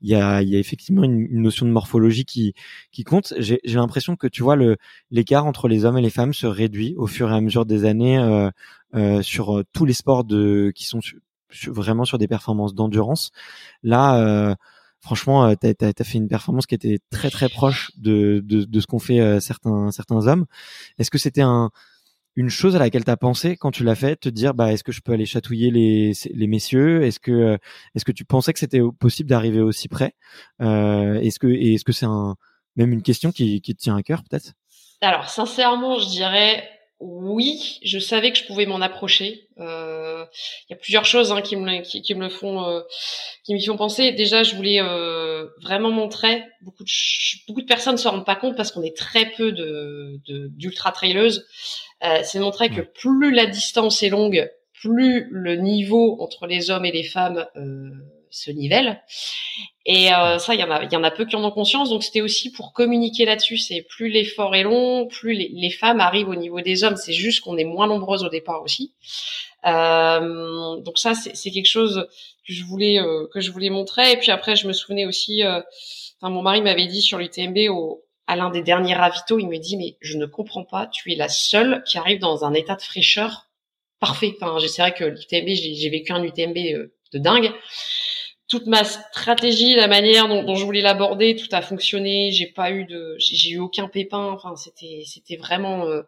Il 0.00 0.08
y 0.08 0.14
a, 0.14 0.42
il 0.42 0.48
y 0.48 0.56
a 0.56 0.58
effectivement 0.58 1.04
une, 1.04 1.20
une 1.20 1.42
notion 1.42 1.66
de 1.66 1.70
morphologie 1.72 2.24
qui, 2.24 2.54
qui 2.92 3.04
compte. 3.04 3.34
J'ai 3.38 3.60
l'impression 3.64 4.16
que 4.16 4.26
tu 4.26 4.42
vois 4.42 4.56
le 4.56 4.76
l'écart 5.10 5.46
entre 5.46 5.68
les 5.68 5.84
hommes 5.84 5.98
et 5.98 6.02
les 6.02 6.10
femmes 6.10 6.34
se 6.34 6.46
réduit 6.46 6.94
au 6.96 7.06
fur 7.06 7.30
et 7.30 7.34
à 7.34 7.40
mesure 7.40 7.66
des 7.66 7.84
années 7.84 8.18
euh, 8.18 8.50
euh, 8.94 9.22
sur 9.22 9.58
euh, 9.58 9.64
tous 9.72 9.84
les 9.84 9.92
sports 9.92 10.24
de 10.24 10.72
qui 10.74 10.86
sont 10.86 11.00
vraiment 11.66 12.04
sur 12.04 12.18
des 12.18 12.28
performances 12.28 12.74
d'endurance. 12.74 13.30
Là 13.82 14.18
euh, 14.20 14.54
franchement, 15.00 15.54
tu 15.56 15.66
as, 15.66 15.74
as, 15.88 16.04
fait 16.04 16.18
une 16.18 16.28
performance 16.28 16.66
qui 16.66 16.74
était 16.74 16.98
très 17.10 17.30
très 17.30 17.48
proche 17.48 17.90
de, 17.96 18.42
de, 18.44 18.64
de 18.64 18.80
ce 18.80 18.86
qu'ont 18.86 18.98
fait 18.98 19.20
euh, 19.20 19.40
certains 19.40 19.90
certains 19.90 20.26
hommes. 20.26 20.46
Est-ce 20.98 21.10
que 21.10 21.18
c'était 21.18 21.42
un 21.42 21.70
une 22.38 22.50
chose 22.50 22.76
à 22.76 22.78
laquelle 22.78 23.04
tu 23.04 23.10
as 23.10 23.16
pensé 23.16 23.56
quand 23.56 23.70
tu 23.70 23.82
l'as 23.82 23.94
fait, 23.94 24.16
te 24.16 24.28
dire 24.28 24.52
bah 24.52 24.72
est-ce 24.72 24.84
que 24.84 24.92
je 24.92 25.00
peux 25.00 25.12
aller 25.12 25.24
chatouiller 25.24 25.70
les, 25.70 26.12
les 26.32 26.46
messieurs? 26.46 27.02
Est-ce 27.02 27.18
que 27.18 27.32
euh, 27.32 27.56
est-ce 27.94 28.04
que 28.04 28.12
tu 28.12 28.24
pensais 28.24 28.52
que 28.52 28.58
c'était 28.58 28.82
possible 28.98 29.28
d'arriver 29.28 29.60
aussi 29.60 29.88
près? 29.88 30.14
Euh, 30.60 31.18
Est-ce 31.20 31.38
que 31.38 31.46
est-ce 31.46 31.84
que 31.84 31.92
c'est 31.92 32.06
un 32.06 32.36
même 32.76 32.92
une 32.92 33.02
question 33.02 33.32
qui, 33.32 33.62
qui 33.62 33.74
te 33.74 33.80
tient 33.80 33.96
à 33.96 34.02
cœur 34.02 34.22
peut-être? 34.22 34.52
Alors 35.00 35.28
sincèrement, 35.30 35.98
je 35.98 36.08
dirais 36.08 36.62
oui, 36.98 37.78
je 37.84 37.98
savais 37.98 38.32
que 38.32 38.38
je 38.38 38.46
pouvais 38.46 38.64
m'en 38.64 38.80
approcher. 38.80 39.48
Euh, 39.58 40.24
il 40.68 40.72
y 40.72 40.74
a 40.74 40.78
plusieurs 40.78 41.04
choses 41.04 41.30
hein, 41.30 41.42
qui 41.42 41.56
me 41.56 41.82
qui, 41.82 42.00
qui, 42.00 42.14
me 42.14 42.30
font 42.30 42.64
euh, 42.64 42.80
qui 43.44 43.54
me 43.54 43.60
font 43.60 43.76
penser. 43.76 44.12
Déjà, 44.12 44.42
je 44.42 44.56
voulais 44.56 44.80
euh, 44.80 45.46
vraiment 45.60 45.90
montrer. 45.90 46.42
Beaucoup 46.62 46.84
de 46.84 46.90
beaucoup 47.46 47.60
de 47.60 47.66
personnes 47.66 47.98
se 47.98 48.08
rendent 48.08 48.24
pas 48.24 48.36
compte 48.36 48.56
parce 48.56 48.72
qu'on 48.72 48.82
est 48.82 48.96
très 48.96 49.30
peu 49.32 49.52
de 49.52 50.20
d'ultra 50.26 50.90
traileuses. 50.90 51.46
Euh, 52.02 52.20
c'est 52.22 52.38
montrer 52.38 52.70
que 52.70 52.80
plus 52.80 53.32
la 53.32 53.46
distance 53.46 54.02
est 54.02 54.10
longue, 54.10 54.50
plus 54.80 55.28
le 55.30 55.56
niveau 55.56 56.16
entre 56.20 56.46
les 56.46 56.70
hommes 56.70 56.86
et 56.86 56.92
les 56.92 57.04
femmes 57.04 57.46
euh, 58.36 58.46
ce 58.46 58.50
nivelle. 58.50 59.02
Et 59.84 60.12
euh, 60.12 60.38
ça, 60.38 60.54
il 60.54 60.60
y 60.60 60.64
en 60.64 60.70
a, 60.70 60.82
il 60.84 60.92
y 60.92 60.96
en 60.96 61.04
a 61.04 61.10
peu 61.10 61.24
qui 61.24 61.36
en 61.36 61.44
ont 61.44 61.50
conscience. 61.50 61.90
Donc 61.90 62.02
c'était 62.02 62.20
aussi 62.20 62.50
pour 62.50 62.72
communiquer 62.72 63.24
là-dessus. 63.24 63.58
C'est 63.58 63.82
plus 63.82 64.08
l'effort 64.08 64.54
est 64.54 64.64
long, 64.64 65.06
plus 65.06 65.32
les, 65.32 65.70
femmes 65.70 66.00
arrivent 66.00 66.28
au 66.28 66.34
niveau 66.34 66.60
des 66.60 66.84
hommes. 66.84 66.96
C'est 66.96 67.12
juste 67.12 67.40
qu'on 67.40 67.56
est 67.56 67.64
moins 67.64 67.86
nombreuses 67.86 68.24
au 68.24 68.28
départ 68.28 68.62
aussi. 68.62 68.94
Euh, 69.64 70.76
donc 70.80 70.98
ça, 70.98 71.14
c'est 71.14 71.50
quelque 71.50 71.66
chose 71.66 72.06
que 72.46 72.52
je 72.52 72.64
voulais 72.64 72.98
euh, 72.98 73.26
que 73.32 73.40
je 73.40 73.50
voulais 73.50 73.70
montrer. 73.70 74.12
Et 74.12 74.16
puis 74.16 74.30
après, 74.30 74.56
je 74.56 74.66
me 74.66 74.72
souvenais 74.72 75.06
aussi. 75.06 75.42
Enfin, 75.44 76.30
mon 76.30 76.42
mari 76.42 76.62
m'avait 76.62 76.86
dit 76.86 77.02
sur 77.02 77.18
l'UTMB 77.18 77.70
au 77.70 78.02
à 78.28 78.34
l'un 78.34 78.50
des 78.50 78.62
derniers 78.62 78.94
ravitaux, 78.94 79.38
il 79.38 79.46
me 79.46 79.58
dit 79.58 79.76
mais 79.76 79.96
je 80.00 80.18
ne 80.18 80.26
comprends 80.26 80.64
pas, 80.64 80.88
tu 80.88 81.12
es 81.12 81.14
la 81.14 81.28
seule 81.28 81.84
qui 81.84 81.96
arrive 81.96 82.18
dans 82.18 82.44
un 82.44 82.54
état 82.54 82.74
de 82.74 82.82
fraîcheur 82.82 83.46
parfait. 84.00 84.34
Enfin, 84.40 84.58
c'est 84.66 84.82
vrai 84.82 84.92
que 84.92 85.04
l'UTMB, 85.04 85.48
j'ai 85.48 85.90
vécu 85.90 86.12
un 86.12 86.24
UTMB 86.24 86.56
de 87.12 87.18
dingue 87.18 87.52
toute 88.48 88.66
ma 88.68 88.84
stratégie, 88.84 89.74
la 89.74 89.88
manière 89.88 90.28
dont, 90.28 90.54
je 90.54 90.64
voulais 90.64 90.80
l'aborder, 90.80 91.34
tout 91.34 91.48
a 91.50 91.62
fonctionné. 91.62 92.30
J'ai 92.30 92.46
pas 92.46 92.70
eu 92.70 92.84
de, 92.84 93.16
j'ai 93.18 93.50
eu 93.50 93.58
aucun 93.58 93.88
pépin. 93.88 94.30
Enfin, 94.32 94.54
c'était, 94.54 95.02
c'était 95.04 95.36
vraiment 95.36 95.86
euh, 95.86 96.02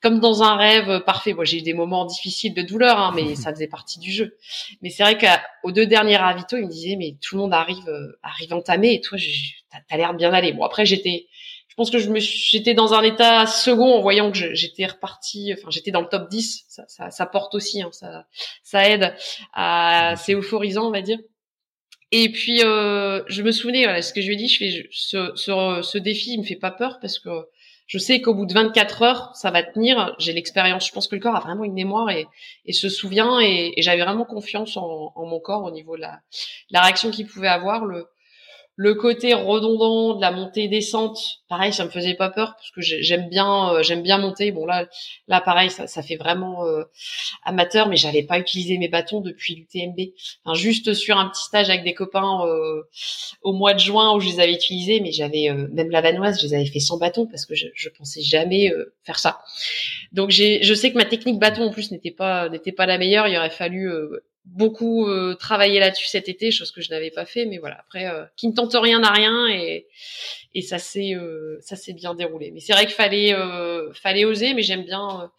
comme 0.00 0.20
dans 0.20 0.44
un 0.44 0.56
rêve 0.56 0.88
euh, 0.88 1.00
parfait. 1.00 1.32
Moi, 1.32 1.44
j'ai 1.44 1.58
eu 1.58 1.62
des 1.62 1.74
moments 1.74 2.04
difficiles 2.04 2.54
de 2.54 2.62
douleur, 2.62 2.98
hein, 2.98 3.12
mais 3.16 3.34
ça 3.34 3.52
faisait 3.52 3.66
partie 3.66 3.98
du 3.98 4.12
jeu. 4.12 4.36
Mais 4.80 4.90
c'est 4.90 5.02
vrai 5.02 5.18
qu'aux 5.18 5.72
deux 5.72 5.86
derniers 5.86 6.16
ravitaux, 6.16 6.56
il 6.56 6.66
me 6.66 6.70
disait, 6.70 6.94
mais 6.96 7.16
tout 7.20 7.34
le 7.34 7.42
monde 7.42 7.54
arrive, 7.54 7.88
euh, 7.88 8.18
arrive 8.22 8.54
entamé, 8.54 8.94
et 8.94 9.00
toi, 9.00 9.18
t'as 9.70 9.78
as, 9.90 9.96
l'air 9.96 10.12
de 10.12 10.18
bien 10.18 10.32
aller. 10.32 10.52
Bon, 10.52 10.62
après, 10.62 10.86
j'étais, 10.86 11.26
je 11.66 11.74
pense 11.74 11.90
que 11.90 11.98
je 11.98 12.10
me 12.10 12.20
j'étais 12.20 12.74
dans 12.74 12.94
un 12.94 13.02
état 13.02 13.46
second 13.46 13.96
en 13.96 14.00
voyant 14.02 14.30
que 14.30 14.54
j'étais 14.54 14.86
reparti, 14.86 15.52
enfin, 15.58 15.70
j'étais 15.70 15.90
dans 15.90 16.02
le 16.02 16.08
top 16.08 16.28
10. 16.28 16.64
Ça, 16.68 16.84
ça, 16.86 17.10
ça 17.10 17.26
porte 17.26 17.56
aussi, 17.56 17.82
hein, 17.82 17.90
ça, 17.90 18.26
ça 18.62 18.88
aide. 18.88 19.16
À, 19.52 20.14
c'est 20.16 20.34
euphorisant, 20.34 20.86
on 20.86 20.92
va 20.92 21.02
dire. 21.02 21.18
Et 22.12 22.30
puis 22.30 22.62
euh, 22.62 23.22
je 23.26 23.42
me 23.42 23.50
souvenais, 23.52 23.84
voilà, 23.84 24.02
ce 24.02 24.12
que 24.12 24.20
je 24.20 24.26
lui 24.26 24.34
ai 24.34 24.36
dit, 24.36 24.48
je 24.48 24.58
fais 24.58 24.88
ce, 24.92 25.32
ce, 25.34 25.98
défi, 25.98 26.34
il 26.34 26.40
me 26.40 26.44
fait 26.44 26.56
pas 26.56 26.70
peur 26.70 26.98
parce 27.00 27.18
que 27.18 27.30
je 27.86 27.98
sais 27.98 28.20
qu'au 28.20 28.34
bout 28.34 28.46
de 28.46 28.52
24 28.52 29.02
heures, 29.02 29.30
ça 29.34 29.50
va 29.50 29.62
tenir. 29.62 30.14
J'ai 30.18 30.32
l'expérience. 30.32 30.86
Je 30.86 30.92
pense 30.92 31.08
que 31.08 31.14
le 31.14 31.20
corps 31.20 31.36
a 31.36 31.40
vraiment 31.40 31.64
une 31.64 31.72
mémoire 31.72 32.10
et, 32.10 32.26
et 32.64 32.72
se 32.72 32.88
souvient. 32.88 33.40
Et, 33.40 33.74
j'avais 33.78 34.02
vraiment 34.02 34.24
confiance 34.24 34.76
en, 34.76 35.12
en, 35.14 35.26
mon 35.26 35.40
corps 35.40 35.64
au 35.64 35.70
niveau 35.70 35.96
de 35.96 36.02
la, 36.02 36.20
la 36.70 36.82
réaction 36.82 37.10
qu'il 37.10 37.26
pouvait 37.26 37.48
avoir. 37.48 37.84
Le, 37.84 38.06
le 38.82 38.94
côté 38.94 39.32
redondant 39.32 40.16
de 40.16 40.20
la 40.20 40.32
montée 40.32 40.66
descente, 40.66 41.16
pareil, 41.48 41.72
ça 41.72 41.84
me 41.84 41.88
faisait 41.88 42.14
pas 42.14 42.30
peur 42.30 42.56
parce 42.56 42.72
que 42.72 42.80
j'aime 42.80 43.28
bien, 43.28 43.74
euh, 43.74 43.82
j'aime 43.84 44.02
bien 44.02 44.18
monter. 44.18 44.50
Bon 44.50 44.66
là, 44.66 44.88
là 45.28 45.40
pareil, 45.40 45.70
ça, 45.70 46.02
fait 46.02 46.16
vraiment 46.16 46.66
euh, 46.66 46.82
amateur, 47.44 47.88
mais 47.88 47.94
j'avais 47.94 48.24
pas 48.24 48.40
utilisé 48.40 48.78
mes 48.78 48.88
bâtons 48.88 49.20
depuis 49.20 49.54
l'UTMB. 49.54 50.00
Enfin, 50.44 50.58
juste 50.58 50.94
sur 50.94 51.16
un 51.16 51.28
petit 51.28 51.44
stage 51.44 51.70
avec 51.70 51.84
des 51.84 51.94
copains 51.94 52.44
euh, 52.44 52.82
au 53.42 53.52
mois 53.52 53.72
de 53.72 53.78
juin 53.78 54.16
où 54.16 54.20
je 54.20 54.30
les 54.30 54.40
avais 54.40 54.52
utilisés, 54.52 54.98
mais 54.98 55.12
j'avais 55.12 55.48
même 55.70 55.90
la 55.90 56.00
vanoise, 56.00 56.40
je 56.40 56.48
les 56.48 56.54
avais 56.54 56.66
fait 56.66 56.80
sans 56.80 56.98
bâton 56.98 57.26
parce 57.26 57.46
que 57.46 57.54
je, 57.54 57.68
je 57.76 57.88
pensais 57.88 58.20
jamais 58.20 58.72
faire 59.04 59.20
ça. 59.20 59.42
Donc 60.10 60.30
je 60.30 60.74
sais 60.74 60.90
que 60.90 60.98
ma 60.98 61.04
technique 61.04 61.38
bâton 61.38 61.68
en 61.68 61.70
plus 61.70 61.92
n'était 61.92 62.10
pas 62.10 62.48
n'était 62.48 62.72
pas 62.72 62.86
la 62.86 62.98
meilleure. 62.98 63.28
Il 63.28 63.36
aurait 63.36 63.48
fallu 63.48 63.88
beaucoup 64.44 65.06
euh, 65.06 65.34
travaillé 65.34 65.78
là-dessus 65.78 66.06
cet 66.08 66.28
été, 66.28 66.50
chose 66.50 66.72
que 66.72 66.80
je 66.80 66.90
n'avais 66.90 67.10
pas 67.10 67.26
fait, 67.26 67.46
mais 67.46 67.58
voilà. 67.58 67.78
Après, 67.78 68.06
euh, 68.06 68.24
qui 68.36 68.48
ne 68.48 68.54
tente 68.54 68.74
rien 68.74 69.02
à 69.02 69.10
rien 69.10 69.48
et 69.48 69.86
et 70.54 70.62
ça 70.62 70.78
s'est 70.78 71.14
euh, 71.14 71.58
ça 71.60 71.76
s'est 71.76 71.92
bien 71.92 72.14
déroulé. 72.14 72.50
Mais 72.50 72.60
c'est 72.60 72.72
vrai 72.72 72.86
qu'il 72.86 72.94
fallait 72.94 73.34
euh, 73.34 73.92
fallait 73.94 74.24
oser, 74.24 74.54
mais 74.54 74.62
j'aime 74.62 74.84
bien. 74.84 75.30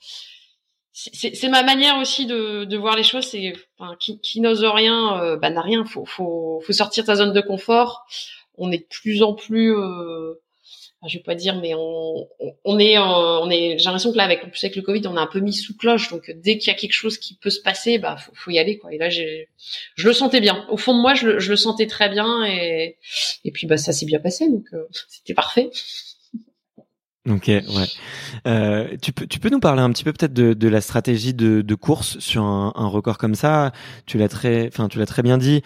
c'est 0.93 1.49
ma 1.49 1.63
manière 1.63 1.97
aussi 1.97 2.25
de, 2.25 2.65
de 2.65 2.77
voir 2.77 2.95
les 2.95 3.03
choses. 3.03 3.25
C'est 3.25 3.53
enfin, 3.77 3.95
qui, 3.99 4.19
qui 4.21 4.41
n'ose 4.41 4.63
rien, 4.63 5.37
bah 5.37 5.49
n'a 5.49 5.61
rien. 5.61 5.85
Faut 5.85 6.05
faut 6.05 6.61
faut 6.65 6.73
sortir 6.73 7.03
de 7.03 7.07
sa 7.07 7.15
zone 7.15 7.33
de 7.33 7.41
confort. 7.41 8.05
On 8.57 8.71
est 8.71 8.79
de 8.79 8.87
plus 8.89 9.23
en 9.23 9.33
plus 9.33 9.75
je 11.07 11.17
vais 11.17 11.23
pas 11.23 11.35
dire, 11.35 11.59
mais 11.59 11.73
on, 11.75 12.27
on 12.63 12.79
est, 12.79 12.97
on 12.97 13.49
est. 13.49 13.77
J'ai 13.77 13.85
l'impression 13.85 14.11
que 14.11 14.17
là, 14.17 14.23
avec 14.23 14.43
en 14.43 14.49
plus 14.49 14.63
avec 14.63 14.75
le 14.75 14.81
Covid, 14.81 15.01
on 15.07 15.17
a 15.17 15.21
un 15.21 15.27
peu 15.27 15.39
mis 15.39 15.53
sous 15.53 15.75
cloche. 15.75 16.09
Donc 16.09 16.31
dès 16.35 16.57
qu'il 16.57 16.71
y 16.71 16.75
a 16.75 16.77
quelque 16.77 16.93
chose 16.93 17.17
qui 17.17 17.35
peut 17.35 17.49
se 17.49 17.61
passer, 17.61 17.97
bah 17.97 18.17
faut, 18.17 18.31
faut 18.35 18.51
y 18.51 18.59
aller 18.59 18.77
quoi. 18.77 18.93
Et 18.93 18.97
là, 18.97 19.09
j'ai, 19.09 19.49
je 19.95 20.07
le 20.07 20.13
sentais 20.13 20.41
bien. 20.41 20.65
Au 20.69 20.77
fond 20.77 20.95
de 20.95 21.01
moi, 21.01 21.13
je 21.13 21.27
le, 21.27 21.39
je 21.39 21.49
le 21.49 21.55
sentais 21.55 21.87
très 21.87 22.09
bien 22.09 22.45
et 22.45 22.97
et 23.43 23.51
puis 23.51 23.67
bah 23.67 23.77
ça 23.77 23.91
s'est 23.91 24.05
bien 24.05 24.19
passé, 24.19 24.49
donc 24.49 24.65
euh, 24.73 24.87
c'était 25.07 25.33
parfait. 25.33 25.69
Ok, 27.29 27.47
ouais. 27.47 27.63
Euh, 28.47 28.97
tu 29.01 29.13
peux 29.13 29.25
tu 29.25 29.39
peux 29.39 29.49
nous 29.49 29.61
parler 29.61 29.81
un 29.81 29.89
petit 29.91 30.03
peu 30.03 30.11
peut-être 30.11 30.33
de, 30.33 30.53
de 30.53 30.67
la 30.67 30.81
stratégie 30.81 31.33
de, 31.33 31.61
de 31.61 31.75
course 31.75 32.19
sur 32.19 32.43
un, 32.43 32.73
un 32.75 32.87
record 32.87 33.17
comme 33.17 33.35
ça? 33.35 33.71
Tu 34.05 34.17
l'as 34.17 34.27
très, 34.27 34.67
enfin 34.67 34.89
tu 34.89 34.99
l'as 34.99 35.05
très 35.05 35.21
bien 35.21 35.37
dit 35.37 35.61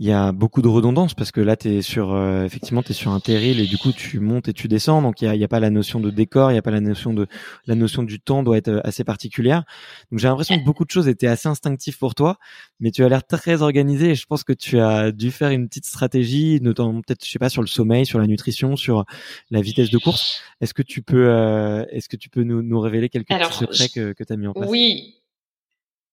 il 0.00 0.06
y 0.06 0.12
a 0.12 0.30
beaucoup 0.30 0.62
de 0.62 0.68
redondance 0.68 1.14
parce 1.14 1.32
que 1.32 1.40
là 1.40 1.56
tu 1.56 1.68
es 1.68 1.82
sur 1.82 2.12
euh, 2.12 2.44
effectivement 2.44 2.84
tu 2.84 2.92
es 2.92 2.94
sur 2.94 3.10
un 3.10 3.18
terril 3.18 3.58
et 3.58 3.66
du 3.66 3.78
coup 3.78 3.90
tu 3.90 4.20
montes 4.20 4.48
et 4.48 4.52
tu 4.52 4.68
descends 4.68 5.02
donc 5.02 5.20
il 5.20 5.24
y 5.24 5.28
a, 5.28 5.34
y 5.34 5.42
a, 5.42 5.48
pas 5.48 5.58
la 5.58 5.70
notion 5.70 5.98
de 5.98 6.10
décor, 6.10 6.52
il 6.52 6.54
y 6.54 6.58
a 6.58 6.62
pas 6.62 6.70
la 6.70 6.80
notion 6.80 7.12
de 7.12 7.26
la 7.66 7.74
notion 7.74 8.04
du 8.04 8.20
temps 8.20 8.44
doit 8.44 8.56
être 8.56 8.68
euh, 8.68 8.80
assez 8.84 9.02
particulière. 9.02 9.64
Donc 10.12 10.20
j'ai 10.20 10.28
l'impression 10.28 10.56
que 10.56 10.64
beaucoup 10.64 10.84
de 10.84 10.90
choses 10.90 11.08
étaient 11.08 11.26
assez 11.26 11.48
instinctives 11.48 11.98
pour 11.98 12.14
toi, 12.14 12.38
mais 12.78 12.92
tu 12.92 13.02
as 13.02 13.08
l'air 13.08 13.26
très 13.26 13.60
organisé 13.60 14.10
et 14.10 14.14
je 14.14 14.24
pense 14.26 14.44
que 14.44 14.52
tu 14.52 14.78
as 14.78 15.10
dû 15.10 15.32
faire 15.32 15.50
une 15.50 15.66
petite 15.66 15.86
stratégie 15.86 16.60
notamment 16.62 17.00
peut-être 17.00 17.24
je 17.24 17.30
sais 17.30 17.40
pas 17.40 17.48
sur 17.48 17.62
le 17.62 17.68
sommeil, 17.68 18.06
sur 18.06 18.20
la 18.20 18.28
nutrition, 18.28 18.76
sur 18.76 19.04
la 19.50 19.60
vitesse 19.60 19.90
de 19.90 19.98
course. 19.98 20.40
Est-ce 20.60 20.74
que 20.74 20.82
tu 20.82 21.02
peux 21.02 21.28
euh, 21.28 21.84
est-ce 21.90 22.08
que 22.08 22.16
tu 22.16 22.28
peux 22.28 22.44
nous, 22.44 22.62
nous 22.62 22.78
révéler 22.78 23.08
quelques 23.08 23.28
petits 23.28 23.52
secrets 23.52 23.88
que 23.88 24.12
que 24.12 24.22
tu 24.22 24.32
as 24.32 24.36
mis 24.36 24.46
en 24.46 24.52
place? 24.52 24.70
Oui, 24.70 25.17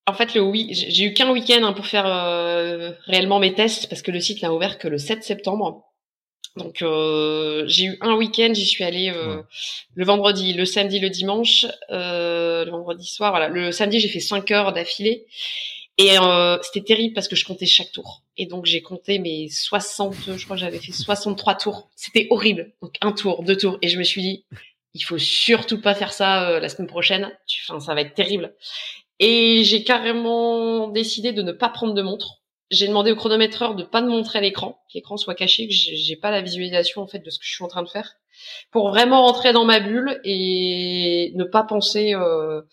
en 0.08 0.14
fait, 0.14 0.36
le 0.36 0.42
oui, 0.42 0.68
j'ai 0.72 1.06
eu 1.06 1.14
qu'un 1.14 1.32
week-end 1.32 1.64
hein, 1.64 1.74
pour 1.74 1.88
faire 1.88 2.06
euh, 2.06 2.92
réellement 3.06 3.40
mes 3.40 3.56
tests 3.56 3.90
parce 3.90 4.02
que 4.04 4.12
le 4.12 4.20
site 4.20 4.44
n'a 4.44 4.54
ouvert 4.54 4.78
que 4.78 4.88
le 4.88 4.98
7 4.98 5.24
septembre. 5.24 5.84
Donc 6.56 6.82
euh, 6.84 7.64
j'ai 7.68 7.86
eu 7.86 7.98
un 8.02 8.14
week-end, 8.14 8.52
j'y 8.54 8.66
suis 8.66 8.84
allée 8.84 9.10
euh, 9.10 9.42
le 9.96 10.06
vendredi, 10.06 10.54
le 10.54 10.64
samedi, 10.64 11.00
le 11.00 11.10
dimanche, 11.10 11.66
le 11.90 12.70
vendredi 12.70 13.08
soir. 13.08 13.32
Voilà, 13.32 13.50
le 13.50 13.72
samedi 13.72 14.00
j'ai 14.00 14.08
fait 14.08 14.20
5 14.20 14.52
heures 14.52 14.74
d'affilée 14.74 15.26
et 15.98 16.12
c'était 16.62 16.86
terrible 16.86 17.14
parce 17.14 17.28
que 17.28 17.36
je 17.36 17.44
comptais 17.44 17.66
chaque 17.66 17.92
tour. 17.92 18.22
Et 18.38 18.46
donc 18.46 18.66
j'ai 18.66 18.82
compté 18.82 19.18
mes 19.18 19.50
60, 19.50 20.38
je 20.38 20.44
crois 20.46 20.56
que 20.56 20.62
j'avais 20.62 20.80
fait 20.80 20.94
63 20.94 21.56
tours. 21.56 21.90
C'était 21.96 22.28
horrible. 22.30 22.74
Donc 22.82 22.96
un 23.02 23.12
tour, 23.12 23.44
deux 23.44 23.58
tours, 23.58 23.78
et 23.82 23.88
je 23.90 23.98
me 23.98 24.04
suis 24.04 24.22
dit 24.22 24.46
il 24.94 25.02
faut 25.02 25.18
surtout 25.18 25.82
pas 25.82 25.94
faire 25.94 26.14
ça 26.14 26.60
la 26.60 26.70
semaine 26.70 26.88
prochaine. 26.88 27.32
Enfin, 27.68 27.82
ça 27.82 27.94
va 27.96 28.02
être 28.02 28.14
terrible. 28.14 28.54
Et 29.20 29.64
j'ai 29.64 29.84
carrément 29.84 30.88
décidé 30.90 31.32
de 31.32 31.42
ne 31.42 31.52
pas 31.52 31.70
prendre 31.70 31.94
de 31.94 32.02
montre. 32.02 32.42
J'ai 32.72 32.88
demandé 32.88 33.12
au 33.12 33.16
chronométreur 33.16 33.76
de 33.76 33.84
pas 33.84 34.02
me 34.02 34.10
montrer 34.10 34.42
l'écran, 34.42 34.80
que 34.90 34.96
l'écran 34.96 35.18
soit 35.18 35.36
caché, 35.36 35.68
que 35.68 35.74
j'ai 35.74 36.16
pas 36.16 36.32
la 36.32 36.42
visualisation 36.42 37.02
en 37.02 37.08
fait 37.08 37.20
de 37.20 37.30
ce 37.30 37.38
que 37.38 37.46
je 37.46 37.54
suis 37.54 37.64
en 37.64 37.68
train 37.68 37.84
de 37.84 37.88
faire, 37.88 38.16
pour 38.72 38.90
vraiment 38.90 39.22
rentrer 39.22 39.54
dans 39.54 39.66
ma 39.66 39.80
bulle 39.80 40.20
et 40.24 41.32
ne 41.36 41.44
pas 41.44 41.64
penser, 41.64 42.16
euh, 42.16 42.64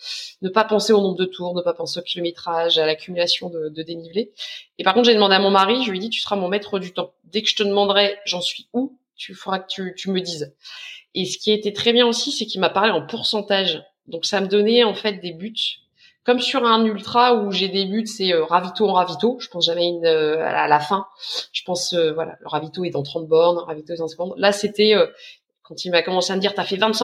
ne 0.41 0.49
pas 0.49 0.65
penser 0.65 0.95
au 0.95 1.01
nombre 1.03 1.19
de 1.19 1.27
tours, 1.27 1.55
ne 1.55 1.61
pas 1.61 1.75
penser 1.75 2.01
au 2.01 2.03
kilométrage, 2.03 2.79
à 2.79 2.87
l'accumulation 2.87 3.51
de, 3.51 3.69
de 3.69 3.83
dénivelé. 3.83 4.33
Et 4.79 4.85
par 4.85 4.95
contre, 4.95 5.07
j'ai 5.07 5.15
demandé 5.15 5.35
à 5.35 5.41
mon 5.41 5.51
mari, 5.51 5.83
je 5.85 5.91
lui 5.91 5.99
ai 5.99 6.01
dit, 6.01 6.11
tu 6.11 6.21
seras 6.21 6.37
mon 6.37 6.49
maître 6.49 6.79
du 6.79 6.93
temps. 6.95 7.13
Dès 7.25 7.43
que 7.43 7.49
je 7.51 7.57
te 7.57 7.63
demanderai, 7.63 8.19
j'en 8.25 8.41
suis 8.41 8.69
où, 8.73 8.99
tu 9.15 9.35
feras 9.35 9.59
que 9.59 9.69
tu, 9.69 9.95
tu 9.97 10.11
me 10.11 10.21
dises. 10.21 10.55
Et 11.15 11.27
ce 11.27 11.37
qui 11.37 11.53
était 11.53 11.73
très 11.73 11.93
bien 11.93 12.07
aussi, 12.07 12.33
c'est 12.33 12.47
qu'il 12.47 12.63
m'a 12.63 12.71
parlé 12.71 12.91
en 12.91 13.07
pourcentage. 13.07 13.85
Donc 14.07 14.25
ça 14.25 14.41
me 14.41 14.49
donnait 14.49 14.85
en 14.85 14.95
fait 14.95 15.21
des 15.21 15.33
buts 15.33 15.82
comme 16.25 16.41
sur 16.41 16.65
un 16.65 16.85
ultra 16.85 17.35
où 17.35 17.51
j'ai 17.51 17.69
des 17.69 17.87
buts, 17.87 18.07
c'est 18.07 18.33
euh, 18.33 18.45
ravito 18.45 18.89
en 18.89 18.93
ravito. 18.93 19.39
Je 19.41 19.49
pense 19.49 19.67
jamais 19.67 19.89
une, 19.89 20.05
euh, 20.05 20.45
à 20.45 20.69
la 20.69 20.81
fin. 20.81 21.07
Je 21.53 21.63
pense, 21.65 21.95
euh, 21.95 22.13
voilà, 22.13 22.37
le 22.41 22.49
ravito 22.49 22.85
est 22.85 22.91
dans 22.91 23.03
30 23.03 23.27
bornes, 23.27 23.59
ravito 23.59 23.93
est 23.93 23.97
dans 23.97 24.09
50 24.09 24.35
Là, 24.37 24.53
c'était 24.53 24.95
euh, 24.95 25.07
quand 25.63 25.85
il 25.85 25.91
m'a 25.91 26.03
commencé 26.03 26.33
à 26.33 26.37
me 26.37 26.41
dire, 26.41 26.55
t'as 26.55 26.65
fait 26.65 26.77
25. 26.77 27.03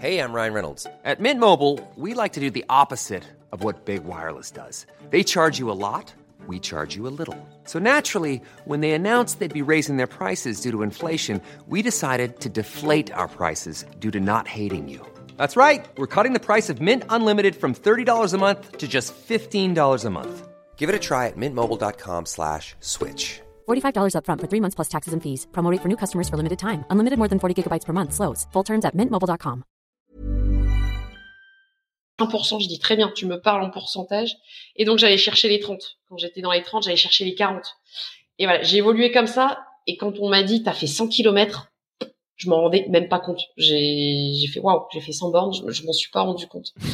Hey, 0.00 0.18
I'm 0.18 0.32
Ryan 0.32 0.54
Reynolds. 0.54 0.86
At 1.04 1.20
Mint 1.20 1.38
Mobile, 1.38 1.78
we 1.96 2.14
like 2.14 2.32
to 2.32 2.40
do 2.40 2.50
the 2.50 2.64
opposite 2.70 3.24
of 3.52 3.62
what 3.62 3.84
Big 3.84 4.04
Wireless 4.04 4.50
does. 4.50 4.86
They 5.10 5.22
charge 5.22 5.58
you 5.58 5.70
a 5.70 5.76
lot, 5.76 6.14
we 6.46 6.58
charge 6.58 6.96
you 6.96 7.06
a 7.06 7.12
little. 7.12 7.36
So 7.64 7.78
naturally, 7.78 8.40
when 8.64 8.80
they 8.80 8.92
announced 8.92 9.40
they'd 9.40 9.52
be 9.52 9.60
raising 9.60 9.98
their 9.98 10.06
prices 10.06 10.62
due 10.62 10.70
to 10.70 10.82
inflation, 10.82 11.42
we 11.66 11.82
decided 11.82 12.40
to 12.40 12.48
deflate 12.48 13.12
our 13.12 13.28
prices 13.28 13.84
due 13.98 14.10
to 14.12 14.20
not 14.20 14.48
hating 14.48 14.88
you. 14.88 15.04
That's 15.40 15.56
right. 15.56 15.88
We're 15.96 16.14
cutting 16.14 16.34
the 16.34 16.46
price 16.50 16.68
of 16.68 16.82
Mint 16.82 17.02
Unlimited 17.08 17.56
from 17.56 17.72
$30 17.74 18.34
a 18.34 18.36
month 18.36 18.76
to 18.76 18.86
just 18.86 19.14
$15 19.16 20.04
a 20.04 20.10
month. 20.10 20.48
Give 20.76 20.90
it 20.90 20.94
a 20.94 20.98
try 20.98 21.28
at 21.28 21.36
mintmobile.com 21.38 22.26
slash 22.26 22.74
switch. 22.80 23.40
$45 23.66 24.16
up 24.16 24.26
front 24.26 24.40
for 24.42 24.48
three 24.48 24.60
months 24.60 24.74
plus 24.74 24.88
taxes 24.88 25.14
and 25.14 25.22
fees. 25.22 25.46
Promo 25.52 25.74
for 25.80 25.88
new 25.88 25.96
customers 25.96 26.28
for 26.28 26.36
limited 26.36 26.58
time. 26.58 26.84
Unlimited 26.90 27.18
more 27.18 27.28
than 27.28 27.38
40 27.38 27.54
gigabytes 27.56 27.86
per 27.86 27.94
month. 27.94 28.12
Slows. 28.12 28.46
Full 28.52 28.64
terms 28.64 28.84
at 28.84 28.94
mintmobile.com. 28.94 29.64
1%, 32.18 32.60
je 32.60 32.68
dis 32.68 32.78
très 32.78 32.96
bien, 32.96 33.10
tu 33.14 33.24
me 33.24 33.40
parles 33.40 33.62
en 33.62 33.70
pourcentage. 33.70 34.36
Et 34.76 34.84
donc, 34.84 34.98
j'allais 34.98 35.16
chercher 35.16 35.48
les 35.48 35.58
30. 35.58 35.96
Quand 36.10 36.18
j'étais 36.18 36.42
dans 36.42 36.52
les 36.52 36.62
30, 36.62 36.82
j'allais 36.82 36.96
chercher 36.96 37.24
les 37.24 37.34
40. 37.34 37.64
Et 38.38 38.44
voilà, 38.44 38.62
j'ai 38.62 38.76
évolué 38.76 39.10
comme 39.10 39.26
ça. 39.26 39.64
Et 39.86 39.96
quand 39.96 40.18
on 40.18 40.28
m'a 40.28 40.42
dit, 40.42 40.62
t'as 40.62 40.74
fait 40.74 40.86
100 40.86 41.08
km, 41.08 41.69
je 42.40 42.48
m'en 42.48 42.62
rendais 42.62 42.86
même 42.88 43.08
pas 43.08 43.18
compte. 43.18 43.40
J'ai, 43.56 44.32
j'ai 44.34 44.46
fait 44.48 44.60
waouh, 44.60 44.86
j'ai 44.92 45.00
fait 45.00 45.12
100 45.12 45.30
bornes, 45.30 45.52
je, 45.52 45.70
je 45.70 45.84
m'en 45.84 45.92
suis 45.92 46.10
pas 46.10 46.22
rendu 46.22 46.46
compte. 46.46 46.72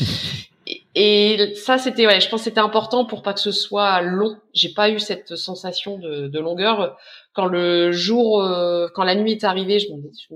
Et, 0.96 1.54
ça, 1.54 1.78
c'était, 1.78 2.06
ouais, 2.06 2.20
je 2.20 2.28
pense 2.28 2.40
que 2.40 2.44
c'était 2.44 2.58
important 2.58 3.04
pour 3.04 3.22
pas 3.22 3.32
que 3.34 3.38
ce 3.38 3.52
soit 3.52 4.00
long. 4.00 4.36
J'ai 4.52 4.70
pas 4.70 4.90
eu 4.90 4.98
cette 4.98 5.36
sensation 5.36 5.98
de, 5.98 6.26
de 6.26 6.38
longueur. 6.40 6.96
Quand 7.34 7.46
le 7.46 7.92
jour, 7.92 8.42
euh, 8.42 8.88
quand 8.92 9.04
la 9.04 9.14
nuit 9.14 9.32
est 9.32 9.44
arrivée, 9.44 9.78
je 9.78 9.86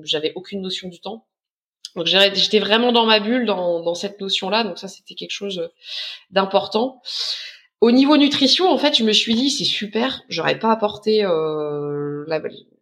j'avais 0.04 0.32
aucune 0.36 0.60
notion 0.60 0.88
du 0.88 1.00
temps. 1.00 1.26
Donc 1.96 2.06
j'étais 2.06 2.60
vraiment 2.60 2.92
dans 2.92 3.06
ma 3.06 3.18
bulle, 3.18 3.46
dans, 3.46 3.80
dans 3.82 3.94
cette 3.96 4.20
notion-là. 4.20 4.62
Donc 4.62 4.78
ça, 4.78 4.86
c'était 4.86 5.14
quelque 5.14 5.32
chose 5.32 5.70
d'important. 6.30 7.00
Au 7.80 7.90
niveau 7.90 8.16
nutrition, 8.18 8.70
en 8.70 8.78
fait, 8.78 8.94
je 8.96 9.02
me 9.02 9.12
suis 9.12 9.34
dit 9.34 9.50
c'est 9.50 9.64
super. 9.64 10.22
J'aurais 10.28 10.58
pas 10.58 10.70
apporté 10.70 11.24
euh, 11.24 12.24
la, 12.28 12.40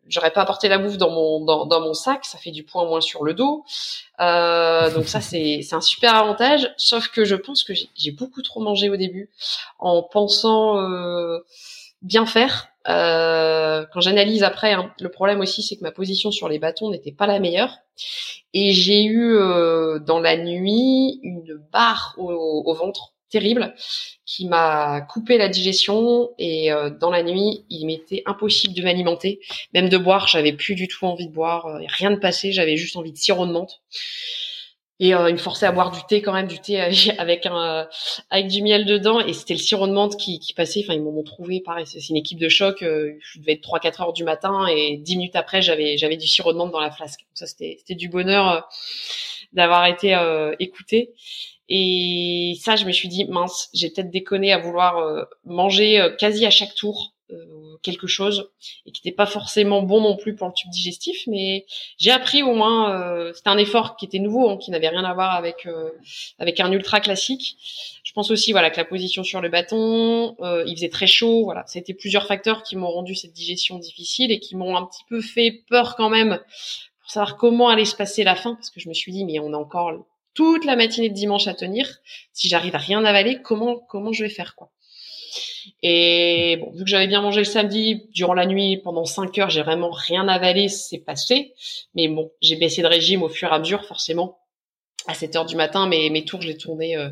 j'aurais 0.09 0.33
pas 0.33 0.42
apporté 0.42 0.68
la 0.68 0.79
bouffe 0.79 0.97
dans 0.97 1.11
mon 1.11 1.44
dans, 1.44 1.66
dans, 1.66 1.81
mon 1.81 1.94
sac, 1.94 2.25
ça 2.25 2.38
fait 2.38 2.51
du 2.51 2.64
poids 2.64 2.85
moins 2.85 3.01
sur 3.01 3.25
le 3.25 3.35
dos. 3.35 3.64
Euh, 4.21 4.90
donc 4.92 5.07
ça 5.09 5.21
c'est 5.21 5.61
c'est 5.62 5.75
un 5.75 5.81
super 5.81 6.14
avantage. 6.14 6.73
Sauf 6.77 7.09
que 7.09 7.25
je 7.25 7.37
pense 7.37 7.62
que 7.62 7.73
j'ai 7.75 8.11
beaucoup 8.11 8.42
trop 8.42 8.61
mangé 8.61 8.88
au 8.90 8.97
début 8.97 9.31
en 9.79 10.03
pensant 10.03 10.79
euh, 10.79 11.40
bien 12.03 12.27
faire. 12.27 12.68
Euh, 12.88 13.85
quand 13.92 14.01
j'analyse 14.01 14.42
après, 14.42 14.73
hein, 14.73 14.92
le 14.99 15.11
problème 15.11 15.40
aussi 15.40 15.62
c'est 15.62 15.77
que 15.77 15.83
ma 15.83 15.92
position 15.92 16.31
sur 16.31 16.49
les 16.49 16.59
bâtons 16.59 16.90
n'était 16.90 17.12
pas 17.12 17.27
la 17.27 17.38
meilleure 17.38 17.77
et 18.55 18.73
j'ai 18.73 19.05
eu 19.05 19.37
euh, 19.37 19.99
dans 19.99 20.21
la 20.21 20.37
nuit 20.38 21.21
une 21.23 21.61
barre 21.71 22.14
au, 22.16 22.62
au 22.64 22.75
ventre 22.75 23.12
terrible 23.29 23.75
qui 24.25 24.47
m'a 24.47 25.01
coupé 25.03 25.38
la 25.38 25.49
digestion 25.49 26.31
et 26.38 26.73
euh, 26.73 26.91
dans 26.91 27.11
la 27.11 27.23
nuit, 27.23 27.64
il 27.71 27.87
m'était 27.87 28.23
impossible 28.27 28.75
de 28.75 28.83
m'alimenter, 28.83 29.41
même 29.73 29.88
de 29.88 29.99
boire, 29.99 30.29
j'avais 30.29 30.53
plus 30.53 30.75
du 30.75 30.88
tout 30.88 31.07
envie 31.07 31.29
de 31.29 31.33
boire, 31.33 31.67
euh, 31.67 31.81
rien 31.88 32.11
de 32.11 32.17
passé, 32.17 32.53
j'avais 32.53 32.77
juste 32.77 32.97
envie 32.97 33.12
de 33.12 33.17
sirop 33.17 33.47
de 33.47 33.53
menthe. 33.53 33.81
Et 35.01 35.14
euh, 35.14 35.31
il 35.31 35.35
me 35.35 35.38
forçait 35.38 35.64
à 35.64 35.71
boire 35.71 35.93
du 35.93 36.01
thé 36.09 36.23
quand 36.23 36.33
même, 36.33 36.49
du 36.49 36.59
thé 36.59 36.81
avec 37.19 37.47
un 37.47 37.88
avec 38.31 38.49
du 38.49 38.62
miel 38.62 38.85
dedans 38.85 39.21
et 39.21 39.33
c'était 39.33 39.55
le 39.55 39.61
sirop 39.61 39.87
de 39.87 39.93
menthe 39.93 40.17
qui, 40.17 40.41
qui 40.41 40.55
passait. 40.55 40.81
Enfin 40.83 40.95
ils 40.95 41.03
m'ont 41.03 41.23
trouvé 41.23 41.61
pareil, 41.61 41.87
c'est 41.87 42.09
une 42.09 42.17
équipe 42.17 42.41
de 42.41 42.49
choc. 42.49 42.79
je 42.81 43.38
devais 43.38 43.53
être 43.53 43.62
3-4 43.62 44.03
heures 44.03 44.12
du 44.12 44.25
matin 44.25 44.67
et 44.67 44.97
10 44.97 45.17
minutes 45.17 45.37
après 45.37 45.62
j'avais 45.62 45.97
j'avais 45.97 46.17
du 46.17 46.27
sirop 46.27 46.53
de 46.53 46.59
menthe 46.59 46.73
dans 46.73 46.81
la 46.81 46.91
flasque. 46.91 47.27
Ça 47.33 47.47
c'était 47.47 47.77
c'était 47.79 47.95
du 47.95 48.09
bonheur 48.09 48.69
d'avoir 49.53 49.87
été 49.87 50.19
écouté. 50.59 51.13
Et 51.69 52.54
ça, 52.60 52.77
je 52.77 52.85
me 52.87 52.92
suis 52.92 53.08
dit, 53.08 53.25
mince, 53.27 53.69
j'ai 53.75 53.90
peut-être 53.90 54.10
déconné 54.10 54.52
à 54.52 54.58
vouloir 54.58 54.98
euh, 54.98 55.25
manger 55.44 56.00
euh, 56.00 56.10
quasi 56.10 56.46
à 56.46 56.50
chaque 56.50 56.75
tour. 56.75 57.12
Euh, 57.31 57.58
quelque 57.83 58.06
chose 58.06 58.50
et 58.87 58.92
qui 58.92 59.02
n'était 59.04 59.14
pas 59.14 59.27
forcément 59.27 59.83
bon 59.83 60.00
non 60.00 60.16
plus 60.16 60.35
pour 60.35 60.48
le 60.48 60.52
tube 60.52 60.71
digestif. 60.71 61.27
Mais 61.27 61.66
j'ai 61.98 62.10
appris 62.10 62.42
au 62.42 62.54
moins, 62.54 63.00
euh, 63.00 63.33
c'était 63.35 63.48
un 63.48 63.58
effort 63.58 63.96
qui 63.96 64.04
était 64.06 64.19
nouveau, 64.19 64.48
hein, 64.48 64.56
qui 64.56 64.71
n'avait 64.71 64.88
rien 64.88 65.04
à 65.04 65.14
voir 65.14 65.35
avec 65.35 65.66
euh, 65.66 65.90
avec 66.38 66.60
un 66.60 66.73
ultra 66.73 67.00
classique. 67.00 67.56
Je 68.04 68.12
pense 68.12 68.31
aussi 68.31 68.52
voilà 68.52 68.71
que 68.71 68.77
la 68.77 68.85
position 68.85 69.23
sur 69.25 69.40
le 69.40 69.48
bâton, 69.48 70.37
euh, 70.40 70.64
il 70.66 70.75
faisait 70.77 70.88
très 70.88 71.06
chaud. 71.06 71.44
Voilà, 71.44 71.64
c'était 71.66 71.94
plusieurs 71.94 72.27
facteurs 72.27 72.62
qui 72.62 72.77
m'ont 72.77 72.90
rendu 72.90 73.14
cette 73.14 73.33
digestion 73.33 73.79
difficile 73.79 74.33
et 74.33 74.40
qui 74.40 74.56
m'ont 74.56 74.77
un 74.77 74.87
petit 74.87 75.04
peu 75.08 75.21
fait 75.21 75.62
peur 75.69 75.96
quand 75.96 76.10
même 76.10 76.40
pour 77.00 77.10
savoir 77.10 77.37
comment 77.37 77.69
allait 77.69 77.85
se 77.85 77.96
passer 77.96 78.25
la 78.25 78.37
fin, 78.37 78.54
parce 78.54 78.71
que 78.71 78.81
je 78.81 78.88
me 78.88 78.94
suis 78.94 79.12
dit 79.12 79.25
mais 79.25 79.38
on 79.38 79.52
a 79.52 79.56
encore 79.56 79.92
toute 80.39 80.65
la 80.65 80.77
matinée 80.77 81.09
de 81.09 81.15
dimanche 81.15 81.49
à 81.49 81.55
tenir. 81.55 81.99
Si 82.33 82.49
j'arrive 82.49 82.77
à 82.77 82.79
rien 82.79 83.05
avaler, 83.05 83.43
comment 83.43 83.77
comment 83.77 84.13
je 84.13 84.23
vais 84.23 84.31
faire 84.31 84.55
quoi? 84.55 84.71
Et 85.83 86.59
bon, 86.61 86.71
vu 86.71 86.85
que 86.85 86.89
j'avais 86.89 87.09
bien 87.09 87.23
mangé 87.23 87.41
le 87.41 87.45
samedi, 87.45 88.05
durant 88.15 88.35
la 88.35 88.47
nuit, 88.47 88.77
pendant 88.77 89.05
5 89.05 89.37
heures, 89.39 89.51
j'ai 89.51 89.63
vraiment 89.63 89.91
rien 89.91 90.29
avalé, 90.29 90.69
c'est 90.69 90.99
passé. 90.99 91.55
Mais 91.97 92.07
bon, 92.07 92.31
j'ai 92.41 92.55
baissé 92.55 92.83
de 92.83 92.87
régime 92.87 93.25
au 93.25 93.29
fur 93.29 93.49
et 93.49 93.53
à 93.53 93.59
mesure, 93.59 93.85
forcément. 93.85 94.39
À 95.09 95.15
7 95.15 95.35
heures 95.35 95.45
du 95.45 95.57
matin, 95.57 95.89
mais 95.89 96.09
mes 96.09 96.25
tours, 96.25 96.41
je 96.41 96.47
les 96.47 96.57
tournais 96.57 96.97
euh, 96.97 97.09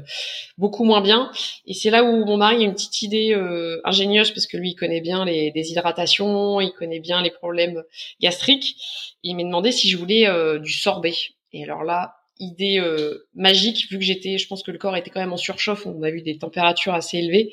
beaucoup 0.57 0.85
moins 0.85 1.01
bien. 1.01 1.33
Et 1.67 1.75
c'est 1.75 1.91
là 1.91 2.05
où 2.05 2.25
mon 2.25 2.37
mari 2.37 2.59
a 2.59 2.61
une 2.61 2.75
petite 2.75 3.03
idée 3.03 3.35
euh, 3.35 3.81
ingénieuse, 3.83 4.31
parce 4.31 4.47
que 4.47 4.57
lui, 4.57 4.71
il 4.71 4.77
connaît 4.77 5.01
bien 5.01 5.25
les 5.25 5.51
déshydratations, 5.51 6.61
il 6.61 6.71
connaît 6.71 7.01
bien 7.01 7.23
les 7.23 7.33
problèmes 7.33 7.83
gastriques. 8.21 8.77
Il 9.25 9.35
m'a 9.35 9.43
demandé 9.43 9.73
si 9.73 9.91
je 9.91 9.97
voulais 9.97 10.29
euh, 10.29 10.61
du 10.61 10.71
sorbet. 10.71 11.15
Et 11.53 11.65
alors 11.65 11.83
là, 11.83 12.16
idée 12.41 12.79
euh, 12.79 13.27
magique 13.35 13.89
vu 13.91 13.99
que 13.99 14.05
j'étais 14.05 14.39
je 14.39 14.47
pense 14.47 14.63
que 14.63 14.71
le 14.71 14.79
corps 14.79 14.97
était 14.97 15.11
quand 15.11 15.21
même 15.21 15.33
en 15.33 15.37
surchauffe 15.37 15.87
on 15.87 16.03
a 16.03 16.11
vu 16.11 16.23
des 16.23 16.39
températures 16.39 16.95
assez 16.95 17.19
élevées. 17.19 17.53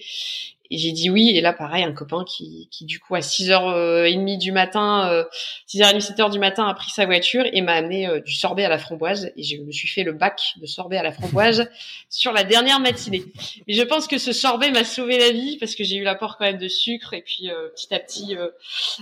Et 0.71 0.77
j'ai 0.77 0.91
dit 0.91 1.09
oui 1.09 1.29
et 1.35 1.41
là 1.41 1.53
pareil 1.53 1.83
un 1.83 1.91
copain 1.91 2.23
qui, 2.23 2.67
qui 2.71 2.85
du 2.85 2.99
coup 2.99 3.13
à 3.13 3.19
6h30 3.19 4.39
du 4.39 4.51
matin 4.51 5.07
euh, 5.11 5.23
6h30 5.67 6.15
7h 6.15 6.31
du 6.31 6.39
matin 6.39 6.65
a 6.67 6.73
pris 6.73 6.89
sa 6.89 7.05
voiture 7.05 7.45
et 7.51 7.61
m'a 7.61 7.73
amené 7.73 8.07
euh, 8.07 8.21
du 8.21 8.33
sorbet 8.33 8.63
à 8.63 8.69
la 8.69 8.79
framboise. 8.79 9.31
Et 9.35 9.43
je 9.43 9.61
me 9.61 9.71
suis 9.71 9.87
fait 9.87 10.03
le 10.03 10.13
bac 10.13 10.41
de 10.59 10.65
sorbet 10.65 10.97
à 10.97 11.03
la 11.03 11.11
framboise 11.11 11.69
sur 12.09 12.31
la 12.31 12.43
dernière 12.43 12.79
matinée. 12.79 13.23
Mais 13.67 13.73
je 13.73 13.83
pense 13.83 14.07
que 14.07 14.17
ce 14.17 14.31
sorbet 14.31 14.71
m'a 14.71 14.83
sauvé 14.83 15.19
la 15.19 15.31
vie 15.31 15.57
parce 15.57 15.75
que 15.75 15.83
j'ai 15.83 15.97
eu 15.97 16.03
l'apport 16.03 16.37
quand 16.37 16.45
même 16.45 16.57
de 16.57 16.69
sucre 16.69 17.13
et 17.13 17.21
puis 17.21 17.51
euh, 17.51 17.69
petit 17.75 17.93
à 17.93 17.99
petit 17.99 18.35
euh, 18.35 18.49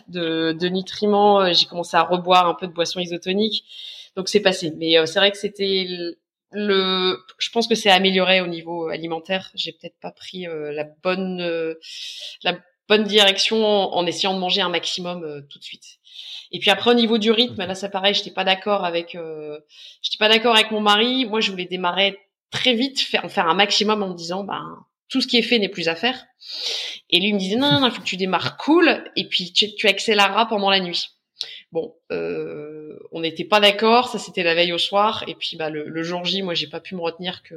de, 0.10 0.52
de 0.52 0.68
nutriments 0.68 1.54
j'ai 1.54 1.68
commencé 1.68 1.96
à 1.96 2.04
reboire 2.04 2.48
un 2.48 2.56
peu 2.56 2.68
de 2.68 2.74
boissons 2.74 3.00
isotoniques 3.00 3.64
donc 4.16 4.30
c'est 4.30 4.42
passé. 4.42 4.72
Mais 4.78 4.98
euh, 4.98 5.06
c'est 5.06 5.20
vrai 5.20 5.32
que 5.32 5.38
c'était 5.38 5.88
le, 6.52 7.18
je 7.38 7.50
pense 7.52 7.68
que 7.68 7.76
c'est 7.76 7.90
amélioré 7.90 8.42
au 8.42 8.48
niveau 8.48 8.88
alimentaire. 8.88 9.52
J'ai 9.56 9.72
peut-être 9.72 10.00
pas 10.00 10.12
pris 10.12 10.48
euh, 10.48 10.72
la 10.72 10.86
bonne, 11.04 11.42
euh, 11.42 11.76
la 12.44 12.58
bonne 12.90 13.04
direction 13.04 13.66
en, 13.66 14.06
essayant 14.06 14.34
de 14.34 14.40
manger 14.40 14.62
un 14.62 14.70
maximum 14.70 15.46
tout 15.50 15.60
de 15.60 15.64
suite. 15.64 16.00
Et 16.52 16.60
puis 16.60 16.70
après 16.70 16.92
au 16.92 16.94
niveau 16.94 17.18
du 17.18 17.32
rythme, 17.32 17.66
là 17.66 17.74
c'est 17.74 17.90
pareil, 17.90 18.14
j'étais 18.14 18.32
pas 18.32 18.44
d'accord 18.44 18.84
avec, 18.84 19.16
j'étais 20.02 20.18
pas 20.20 20.28
d'accord 20.28 20.56
avec 20.56 20.72
mon 20.72 20.82
mari. 20.82 21.26
Moi 21.26 21.40
je 21.40 21.52
voulais 21.52 21.66
démarrer 21.66 22.20
très 22.50 22.74
vite, 22.74 23.00
faire, 23.00 23.32
faire 23.32 23.48
un 23.48 23.54
maximum 23.54 24.04
en 24.04 24.10
me 24.10 24.14
disant, 24.14 24.44
ben 24.44 24.86
tout 25.08 25.22
ce 25.22 25.28
qui 25.28 25.38
est 25.38 25.42
fait 25.42 25.58
n'est 25.58 25.70
plus 25.70 25.88
à 25.88 25.96
faire. 25.96 26.26
Et 27.10 27.22
lui 27.22 27.32
me 27.32 27.40
disait 27.40 27.56
non, 27.56 27.80
non, 27.80 27.88
il 27.88 27.94
faut 27.94 28.02
que 28.02 28.08
tu 28.08 28.18
démarres 28.18 28.58
cool 28.58 29.04
et 29.16 29.26
puis 29.30 29.54
tu, 29.54 29.74
tu 29.74 29.88
accéléreras 29.88 30.48
pendant 30.48 30.70
la 30.70 30.82
nuit. 30.82 31.12
Bon, 31.72 31.96
euh, 32.12 33.00
on 33.12 33.22
n'était 33.22 33.46
pas 33.46 33.60
d'accord, 33.62 34.10
ça 34.10 34.20
c'était 34.20 34.44
la 34.44 34.56
veille 34.56 34.74
au 34.74 34.78
soir, 34.78 35.24
et 35.28 35.36
puis 35.36 35.56
bah 35.56 35.70
le, 35.70 36.04
jour 36.04 36.26
J, 36.26 36.42
moi 36.42 36.54
j'ai 36.54 36.68
pas 36.68 36.82
pu 36.82 36.96
me 36.96 37.02
retenir 37.02 37.44
que 37.44 37.56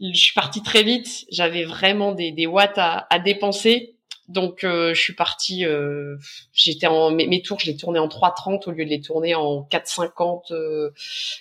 je 0.00 0.16
suis 0.16 0.34
partie 0.34 0.62
très 0.62 0.84
vite, 0.84 1.26
j'avais 1.30 1.64
vraiment 1.64 2.12
des, 2.12 2.30
des 2.30 2.46
watts 2.46 2.78
à 2.78 3.18
dépenser, 3.18 3.93
donc 4.28 4.64
euh, 4.64 4.94
je 4.94 5.00
suis 5.00 5.12
partie, 5.12 5.66
euh, 5.66 6.16
j'étais 6.52 6.86
en 6.86 7.10
mes, 7.10 7.26
mes, 7.26 7.42
tours, 7.42 7.60
je 7.60 7.66
les 7.66 7.76
tournais 7.76 7.98
en 7.98 8.08
3,30 8.08 8.68
au 8.68 8.70
lieu 8.70 8.84
de 8.84 8.90
les 8.90 9.00
tourner 9.00 9.34
en 9.34 9.62
4,50, 9.70 10.52
euh, 10.52 10.90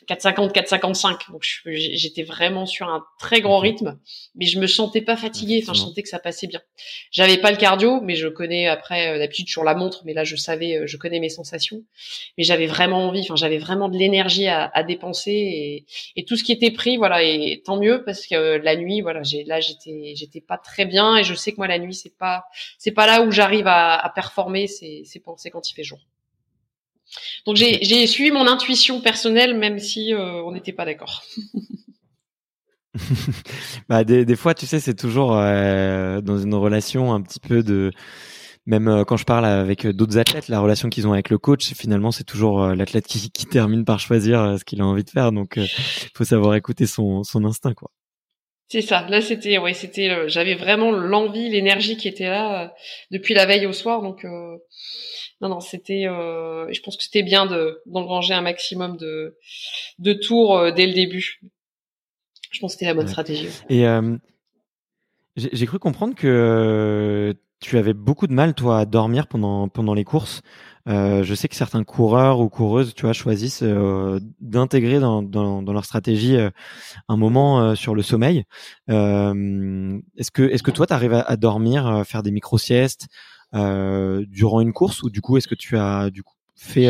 4,50, 0.09 0.51
4,55. 0.51 1.31
Donc 1.31 1.45
j'étais 1.65 2.23
vraiment 2.23 2.65
sur 2.65 2.89
un 2.89 3.05
très 3.19 3.41
grand 3.41 3.59
rythme, 3.59 3.97
mais 4.35 4.45
je 4.45 4.59
me 4.59 4.67
sentais 4.67 5.01
pas 5.01 5.15
fatiguée. 5.15 5.61
Enfin, 5.63 5.73
je 5.73 5.79
sentais 5.79 6.03
que 6.03 6.09
ça 6.09 6.19
passait 6.19 6.47
bien. 6.47 6.61
J'avais 7.11 7.37
pas 7.37 7.51
le 7.51 7.57
cardio, 7.57 8.01
mais 8.01 8.15
je 8.15 8.27
connais 8.27 8.67
après 8.67 9.15
euh, 9.15 9.17
d'habitude 9.17 9.47
sur 9.47 9.63
la 9.63 9.75
montre, 9.75 10.01
mais 10.05 10.13
là 10.13 10.23
je 10.23 10.35
savais, 10.35 10.77
euh, 10.77 10.87
je 10.87 10.97
connais 10.97 11.19
mes 11.19 11.29
sensations. 11.29 11.83
Mais 12.37 12.43
j'avais 12.43 12.67
vraiment 12.67 13.07
envie, 13.07 13.21
enfin 13.21 13.35
j'avais 13.35 13.59
vraiment 13.59 13.87
de 13.87 13.97
l'énergie 13.97 14.47
à, 14.47 14.69
à, 14.73 14.83
dépenser 14.83 15.31
et, 15.31 15.85
et, 16.17 16.25
tout 16.25 16.35
ce 16.35 16.43
qui 16.43 16.51
était 16.51 16.71
pris, 16.71 16.97
voilà. 16.97 17.23
Et 17.23 17.61
tant 17.65 17.77
mieux 17.77 18.03
parce 18.03 18.27
que 18.27 18.57
la 18.57 18.75
nuit, 18.75 19.01
voilà, 19.01 19.23
j'ai 19.23 19.45
là 19.45 19.61
j'étais 19.61 20.13
j'étais 20.15 20.41
pas 20.41 20.57
très 20.57 20.85
bien 20.85 21.15
et 21.15 21.23
je 21.23 21.33
sais 21.33 21.51
que 21.51 21.57
moi 21.57 21.67
la 21.67 21.79
nuit 21.79 21.93
c'est 21.93 22.17
pas 22.17 22.45
c'est 22.77 22.91
pas 22.91 23.07
là 23.07 23.23
où 23.23 23.31
j'arrive 23.31 23.67
à, 23.67 24.11
performer, 24.15 24.67
c'est 24.67 25.03
quand 25.23 25.69
il 25.69 25.73
fait 25.73 25.83
jour. 25.83 25.99
Donc 27.45 27.55
j'ai 27.55 28.07
suivi 28.07 28.31
mon 28.31 28.47
intuition 28.47 29.01
personnelle, 29.01 29.57
même 29.57 29.79
si 29.79 30.13
euh, 30.13 30.41
on 30.43 30.51
n'était 30.51 30.73
pas 30.73 30.85
d'accord. 30.85 31.23
bah 33.89 34.03
des, 34.03 34.25
des, 34.25 34.35
fois, 34.35 34.53
tu 34.53 34.65
sais, 34.65 34.79
c'est 34.79 34.93
toujours 34.93 35.35
euh, 35.35 36.21
dans 36.21 36.37
une 36.37 36.53
relation 36.53 37.13
un 37.13 37.21
petit 37.21 37.39
peu 37.39 37.63
de 37.63 37.91
même 38.65 38.87
euh, 38.87 39.03
quand 39.03 39.17
je 39.17 39.25
parle 39.25 39.45
avec 39.45 39.85
d'autres 39.87 40.17
athlètes, 40.17 40.47
la 40.47 40.59
relation 40.59 40.89
qu'ils 40.89 41.07
ont 41.07 41.13
avec 41.13 41.29
le 41.29 41.37
coach, 41.37 41.73
finalement, 41.73 42.11
c'est 42.11 42.23
toujours 42.23 42.67
l'athlète 42.67 43.05
qui, 43.07 43.29
termine 43.45 43.83
par 43.83 43.99
choisir 43.99 44.57
ce 44.57 44.63
qu'il 44.63 44.81
a 44.81 44.85
envie 44.85 45.03
de 45.03 45.09
faire. 45.09 45.31
Donc, 45.31 45.57
il 45.57 45.69
faut 46.15 46.23
savoir 46.23 46.55
écouter 46.55 46.85
son, 46.87 47.23
son 47.23 47.43
instinct, 47.45 47.73
quoi. 47.73 47.91
C'est 48.69 48.81
ça. 48.81 49.07
Là, 49.09 49.21
c'était, 49.21 49.57
ouais, 49.57 49.73
c'était, 49.73 50.09
euh, 50.09 50.27
j'avais 50.27 50.55
vraiment 50.55 50.91
l'envie, 50.91 51.49
l'énergie 51.49 51.97
qui 51.97 52.07
était 52.07 52.29
là 52.29 52.63
euh, 52.63 52.67
depuis 53.11 53.33
la 53.33 53.45
veille 53.45 53.65
au 53.67 53.73
soir. 53.73 54.01
Donc, 54.01 54.25
euh, 54.25 54.57
non, 55.41 55.49
non, 55.49 55.59
c'était. 55.59 56.03
je 56.05 56.81
pense 56.81 56.97
que 56.97 57.03
c'était 57.03 57.23
bien 57.23 57.45
de 57.45 57.81
d'engranger 57.85 58.33
un 58.33 58.41
maximum 58.41 58.97
de 58.97 59.37
de 59.99 60.13
tours 60.13 60.71
dès 60.71 60.87
le 60.87 60.93
début. 60.93 61.41
Je 62.49 62.59
pense 62.59 62.73
que 62.73 62.79
c'était 62.79 62.85
la 62.85 62.93
bonne 62.93 63.05
ouais. 63.05 63.11
stratégie. 63.11 63.49
Et 63.69 63.85
j'ai 65.35 65.65
cru 65.65 65.79
comprendre 65.79 66.15
que 66.15 67.35
tu 67.59 67.77
avais 67.77 67.93
beaucoup 67.93 68.27
de 68.27 68.33
mal, 68.33 68.53
toi, 68.53 68.79
à 68.79 68.85
dormir 68.85 69.27
pendant 69.27 69.67
pendant 69.67 69.93
les 69.93 70.05
courses. 70.05 70.41
Euh, 70.89 71.23
je 71.23 71.33
sais 71.33 71.47
que 71.47 71.55
certains 71.55 71.83
coureurs 71.83 72.39
ou 72.39 72.49
coureuses, 72.49 72.93
tu 72.93 73.03
vois, 73.03 73.13
choisissent 73.13 73.63
euh, 73.63 74.19
d'intégrer 74.41 74.99
dans, 74.99 75.23
dans, 75.23 75.61
dans, 75.61 75.73
leur 75.73 75.85
stratégie 75.85 76.35
euh, 76.35 76.49
un 77.07 77.15
moment 77.15 77.75
sur 77.75 77.95
le 77.95 78.01
sommeil. 78.01 78.43
est-ce 78.87 80.31
que 80.31 80.43
est-ce 80.43 80.63
que 80.63 80.71
toi, 80.71 80.85
tu 80.85 80.93
arrives 80.93 81.13
à, 81.13 81.21
à, 81.21 81.37
dormir, 81.37 82.03
faire 82.05 82.23
des 82.23 82.31
micro 82.31 82.57
siestes 82.57 83.07
durant 83.53 84.61
une 84.61 84.73
course 84.73 85.03
ou 85.03 85.09
du 85.09 85.21
coup, 85.21 85.37
est-ce 85.37 85.47
que 85.47 85.55
tu 85.55 85.77
as 85.77 86.09
du 86.09 86.23
coup 86.23 86.35
fait 86.55 86.87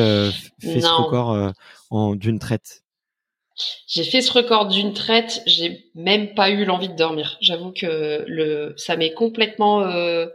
fait 0.59 0.81
ce 0.81 1.01
record 1.01 1.53
en 1.89 2.15
d'une 2.15 2.39
traite? 2.39 2.82
J'ai 3.87 4.03
fait 4.03 4.21
ce 4.21 4.31
record 4.31 4.67
d'une 4.67 4.93
traite, 4.93 5.41
j'ai 5.45 5.91
même 5.93 6.33
pas 6.33 6.49
eu 6.49 6.65
l'envie 6.65 6.89
de 6.89 6.95
dormir. 6.95 7.37
J'avoue 7.41 7.71
que 7.71 8.23
le, 8.27 8.73
ça 8.77 8.97
m'est 8.97 9.13
complètement, 9.13 9.81
euh, 9.81 10.27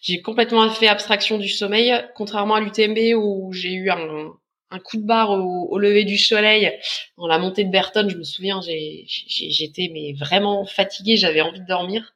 j'ai 0.00 0.22
complètement 0.22 0.68
fait 0.70 0.86
abstraction 0.86 1.38
du 1.38 1.48
sommeil, 1.48 1.92
contrairement 2.14 2.54
à 2.54 2.60
l'UTMB 2.60 3.16
où 3.16 3.52
j'ai 3.52 3.72
eu 3.72 3.90
un, 3.90 4.30
un, 4.70 4.78
coup 4.78 4.96
de 4.96 5.04
barre 5.04 5.30
au, 5.30 5.76
lever 5.78 6.04
du 6.04 6.18
soleil 6.18 6.72
dans 7.18 7.26
la 7.26 7.38
montée 7.38 7.64
de 7.64 7.70
Berton. 7.70 8.08
Je 8.08 8.16
me 8.16 8.24
souviens, 8.24 8.60
j'étais 8.62 9.90
mais 9.92 10.12
vraiment 10.12 10.64
fatiguée, 10.64 11.16
j'avais 11.16 11.40
envie 11.40 11.60
de 11.60 11.66
dormir. 11.66 12.14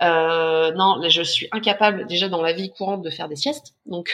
Euh, 0.00 0.72
non, 0.72 0.96
là, 0.96 1.08
je 1.08 1.22
suis 1.22 1.48
incapable 1.52 2.06
déjà 2.06 2.28
dans 2.28 2.42
la 2.42 2.52
vie 2.52 2.70
courante 2.70 3.02
de 3.02 3.10
faire 3.10 3.28
des 3.28 3.36
siestes. 3.36 3.74
Donc, 3.86 4.12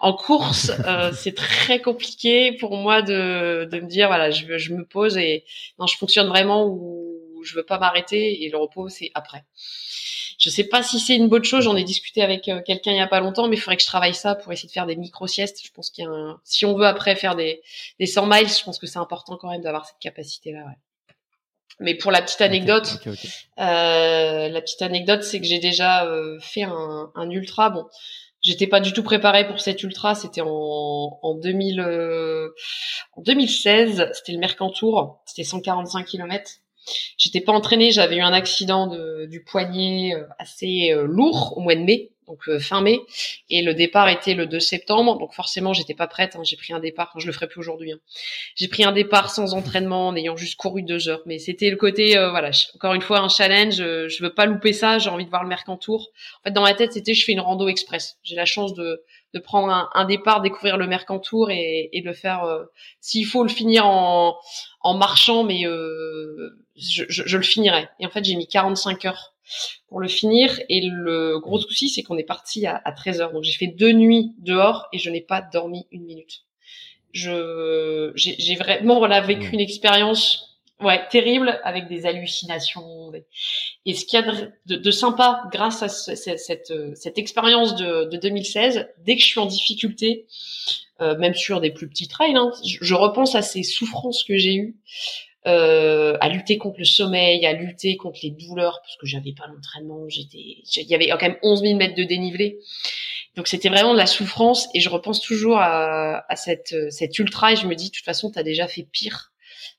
en 0.00 0.12
course, 0.12 0.72
euh, 0.86 1.12
c'est 1.12 1.34
très 1.34 1.80
compliqué 1.80 2.52
pour 2.52 2.76
moi 2.76 3.02
de, 3.02 3.68
de 3.70 3.80
me 3.80 3.86
dire 3.86 4.08
voilà, 4.08 4.30
je, 4.30 4.58
je 4.58 4.74
me 4.74 4.84
pose 4.84 5.16
et 5.16 5.44
non, 5.78 5.86
je 5.86 5.96
fonctionne 5.96 6.28
vraiment 6.28 6.66
où 6.66 7.42
je 7.44 7.54
veux 7.54 7.64
pas 7.64 7.78
m'arrêter 7.78 8.44
et 8.44 8.50
le 8.50 8.58
repos 8.58 8.88
c'est 8.88 9.10
après. 9.14 9.44
Je 10.38 10.50
sais 10.50 10.64
pas 10.64 10.82
si 10.82 11.00
c'est 11.00 11.16
une 11.16 11.28
bonne 11.28 11.44
chose. 11.44 11.64
J'en 11.64 11.76
ai 11.76 11.84
discuté 11.84 12.22
avec 12.22 12.48
euh, 12.48 12.60
quelqu'un 12.62 12.92
il 12.92 12.98
y 12.98 13.00
a 13.00 13.06
pas 13.06 13.20
longtemps, 13.20 13.48
mais 13.48 13.56
il 13.56 13.60
faudrait 13.60 13.76
que 13.76 13.82
je 13.82 13.86
travaille 13.86 14.14
ça 14.14 14.34
pour 14.34 14.52
essayer 14.52 14.68
de 14.68 14.72
faire 14.72 14.86
des 14.86 14.96
micro 14.96 15.26
siestes. 15.26 15.64
Je 15.64 15.70
pense 15.72 15.90
qu'il 15.90 16.04
y 16.04 16.06
a 16.06 16.10
un... 16.10 16.40
si 16.44 16.66
on 16.66 16.76
veut 16.76 16.86
après 16.86 17.16
faire 17.16 17.36
des 17.36 17.62
des 17.98 18.06
100 18.06 18.26
miles, 18.26 18.48
je 18.48 18.62
pense 18.64 18.78
que 18.78 18.86
c'est 18.86 18.98
important 18.98 19.36
quand 19.36 19.50
même 19.50 19.62
d'avoir 19.62 19.86
cette 19.86 19.98
capacité 19.98 20.52
là. 20.52 20.64
Ouais. 20.66 20.76
Mais 21.80 21.94
pour 21.94 22.10
la 22.10 22.22
petite 22.22 22.40
anecdote, 22.40 22.96
okay, 23.00 23.10
okay, 23.10 23.28
okay. 23.28 23.28
Euh, 23.58 24.48
la 24.48 24.60
petite 24.60 24.82
anecdote, 24.82 25.22
c'est 25.22 25.40
que 25.40 25.46
j'ai 25.46 25.58
déjà 25.58 26.06
euh, 26.06 26.38
fait 26.40 26.62
un, 26.62 27.10
un, 27.14 27.30
ultra. 27.30 27.70
Bon, 27.70 27.84
j'étais 28.40 28.66
pas 28.66 28.80
du 28.80 28.92
tout 28.92 29.02
préparée 29.02 29.46
pour 29.46 29.60
cet 29.60 29.82
ultra. 29.82 30.14
C'était 30.14 30.40
en, 30.40 31.18
en, 31.22 31.34
2000, 31.34 31.80
euh, 31.80 32.48
en 33.12 33.22
2016. 33.22 34.10
C'était 34.12 34.32
le 34.32 34.38
Mercantour. 34.38 35.22
C'était 35.26 35.44
145 35.44 36.06
km. 36.06 36.50
J'étais 37.18 37.40
pas 37.40 37.52
entraînée. 37.52 37.90
J'avais 37.90 38.16
eu 38.16 38.22
un 38.22 38.32
accident 38.32 38.86
de, 38.86 39.26
du 39.26 39.44
poignet 39.44 40.14
assez 40.38 40.94
lourd 41.04 41.54
au 41.56 41.60
mois 41.60 41.74
de 41.74 41.82
mai. 41.82 42.12
Donc 42.26 42.48
euh, 42.48 42.58
fin 42.58 42.80
mai, 42.80 43.00
et 43.50 43.62
le 43.62 43.74
départ 43.74 44.08
était 44.08 44.34
le 44.34 44.46
2 44.46 44.60
septembre, 44.60 45.18
donc 45.18 45.32
forcément 45.32 45.72
j'étais 45.72 45.94
pas 45.94 46.06
prête. 46.06 46.36
Hein, 46.36 46.42
j'ai 46.44 46.56
pris 46.56 46.72
un 46.72 46.80
départ, 46.80 47.12
je 47.18 47.26
le 47.26 47.32
ferai 47.32 47.46
plus 47.46 47.60
aujourd'hui. 47.60 47.92
Hein. 47.92 47.98
J'ai 48.54 48.68
pris 48.68 48.84
un 48.84 48.92
départ 48.92 49.30
sans 49.30 49.54
entraînement, 49.54 50.08
en 50.08 50.16
ayant 50.16 50.36
juste 50.36 50.56
couru 50.56 50.82
deux 50.82 51.08
heures, 51.08 51.22
mais 51.26 51.38
c'était 51.38 51.70
le 51.70 51.76
côté, 51.76 52.16
euh, 52.16 52.30
voilà, 52.30 52.50
encore 52.74 52.94
une 52.94 53.02
fois 53.02 53.20
un 53.20 53.28
challenge. 53.28 53.76
je 53.76 54.22
veux 54.22 54.32
pas 54.32 54.46
louper 54.46 54.72
ça, 54.72 54.98
j'ai 54.98 55.10
envie 55.10 55.24
de 55.24 55.30
voir 55.30 55.42
le 55.42 55.48
Mercantour. 55.48 56.10
En 56.40 56.44
fait, 56.44 56.52
dans 56.52 56.62
ma 56.62 56.74
tête, 56.74 56.92
c'était 56.92 57.14
je 57.14 57.24
fais 57.24 57.32
une 57.32 57.40
rando 57.40 57.68
express. 57.68 58.18
J'ai 58.22 58.36
la 58.36 58.46
chance 58.46 58.74
de 58.74 59.02
de 59.34 59.40
prendre 59.40 59.70
un, 59.70 59.90
un, 59.92 60.06
départ, 60.06 60.40
découvrir 60.40 60.78
le 60.78 60.86
Mercantour 60.86 61.50
et, 61.50 61.90
et 61.92 62.00
de 62.00 62.06
le 62.06 62.14
faire. 62.14 62.46
S'il 63.00 63.26
faut 63.26 63.42
le 63.42 63.50
finir 63.50 63.86
en, 63.86 64.38
en 64.86 64.94
marchant, 64.94 65.42
mais 65.42 65.66
euh, 65.66 66.64
je, 66.76 67.04
je, 67.08 67.24
je, 67.26 67.36
le 67.36 67.42
finirai. 67.42 67.88
Et 67.98 68.06
en 68.06 68.10
fait, 68.10 68.24
j'ai 68.24 68.36
mis 68.36 68.46
45 68.46 69.04
heures 69.04 69.34
pour 69.88 70.00
le 70.00 70.08
finir. 70.08 70.60
Et 70.68 70.80
le 70.82 71.38
gros 71.38 71.60
souci, 71.60 71.88
c'est 71.88 72.02
qu'on 72.02 72.18
est 72.18 72.24
parti 72.24 72.66
à, 72.66 72.80
à 72.84 72.92
13 72.92 73.20
heures. 73.20 73.32
Donc 73.32 73.44
j'ai 73.44 73.52
fait 73.52 73.66
deux 73.66 73.92
nuits 73.92 74.32
dehors 74.38 74.86
et 74.92 74.98
je 74.98 75.10
n'ai 75.10 75.20
pas 75.20 75.40
dormi 75.40 75.86
une 75.90 76.04
minute. 76.04 76.42
Je 77.12 78.12
j'ai 78.14 78.56
vraiment 78.56 78.98
voilà 78.98 79.20
vécu 79.22 79.50
une 79.54 79.60
expérience 79.60 80.46
ouais 80.80 81.00
terrible 81.08 81.58
avec 81.64 81.88
des 81.88 82.06
hallucinations. 82.06 83.12
Et 83.86 83.94
ce 83.94 84.04
qu'il 84.04 84.20
y 84.20 84.22
a 84.22 84.50
de, 84.66 84.76
de, 84.76 84.90
sympa 84.90 85.44
grâce 85.50 85.82
à 85.82 85.88
cette, 85.88 86.38
cette, 86.38 86.72
cette 86.94 87.18
expérience 87.18 87.76
de, 87.76 88.04
de 88.04 88.16
2016, 88.16 88.86
dès 89.04 89.16
que 89.16 89.22
je 89.22 89.26
suis 89.26 89.40
en 89.40 89.46
difficulté, 89.46 90.26
euh, 91.00 91.16
même 91.18 91.34
sur 91.34 91.60
des 91.60 91.70
plus 91.70 91.88
petits 91.88 92.08
trails, 92.08 92.36
hein, 92.36 92.52
je, 92.64 92.78
je, 92.80 92.94
repense 92.94 93.34
à 93.34 93.42
ces 93.42 93.62
souffrances 93.62 94.24
que 94.24 94.36
j'ai 94.36 94.54
eues 94.54 94.76
euh, 95.46 96.16
à 96.20 96.28
lutter 96.28 96.58
contre 96.58 96.78
le 96.78 96.84
sommeil, 96.84 97.46
à 97.46 97.52
lutter 97.52 97.96
contre 97.96 98.18
les 98.22 98.30
douleurs 98.30 98.80
parce 98.82 98.96
que 98.96 99.06
j'avais 99.06 99.32
pas 99.32 99.46
l'entraînement, 99.46 100.08
j'étais, 100.08 100.38
il 100.38 100.88
y 100.88 100.94
avait 100.94 101.08
quand 101.08 101.22
même 101.22 101.38
11 101.42 101.60
000 101.62 101.76
mètres 101.76 101.94
de 101.94 102.04
dénivelé. 102.04 102.58
Donc 103.36 103.48
c'était 103.48 103.68
vraiment 103.68 103.92
de 103.92 103.98
la 103.98 104.06
souffrance 104.06 104.68
et 104.74 104.80
je 104.80 104.88
repense 104.88 105.20
toujours 105.20 105.58
à, 105.58 106.24
à 106.30 106.36
cette, 106.36 106.74
cette 106.90 107.18
ultra 107.18 107.52
et 107.52 107.56
je 107.56 107.66
me 107.66 107.74
dis 107.74 107.90
de 107.90 107.94
toute 107.94 108.04
façon 108.04 108.30
tu 108.30 108.38
as 108.38 108.42
déjà 108.42 108.66
fait 108.66 108.82
pire, 108.90 109.32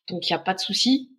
donc 0.07 0.27
il 0.27 0.31
y 0.31 0.35
a 0.35 0.39
pas 0.39 0.53
de 0.53 0.59
souci, 0.59 1.11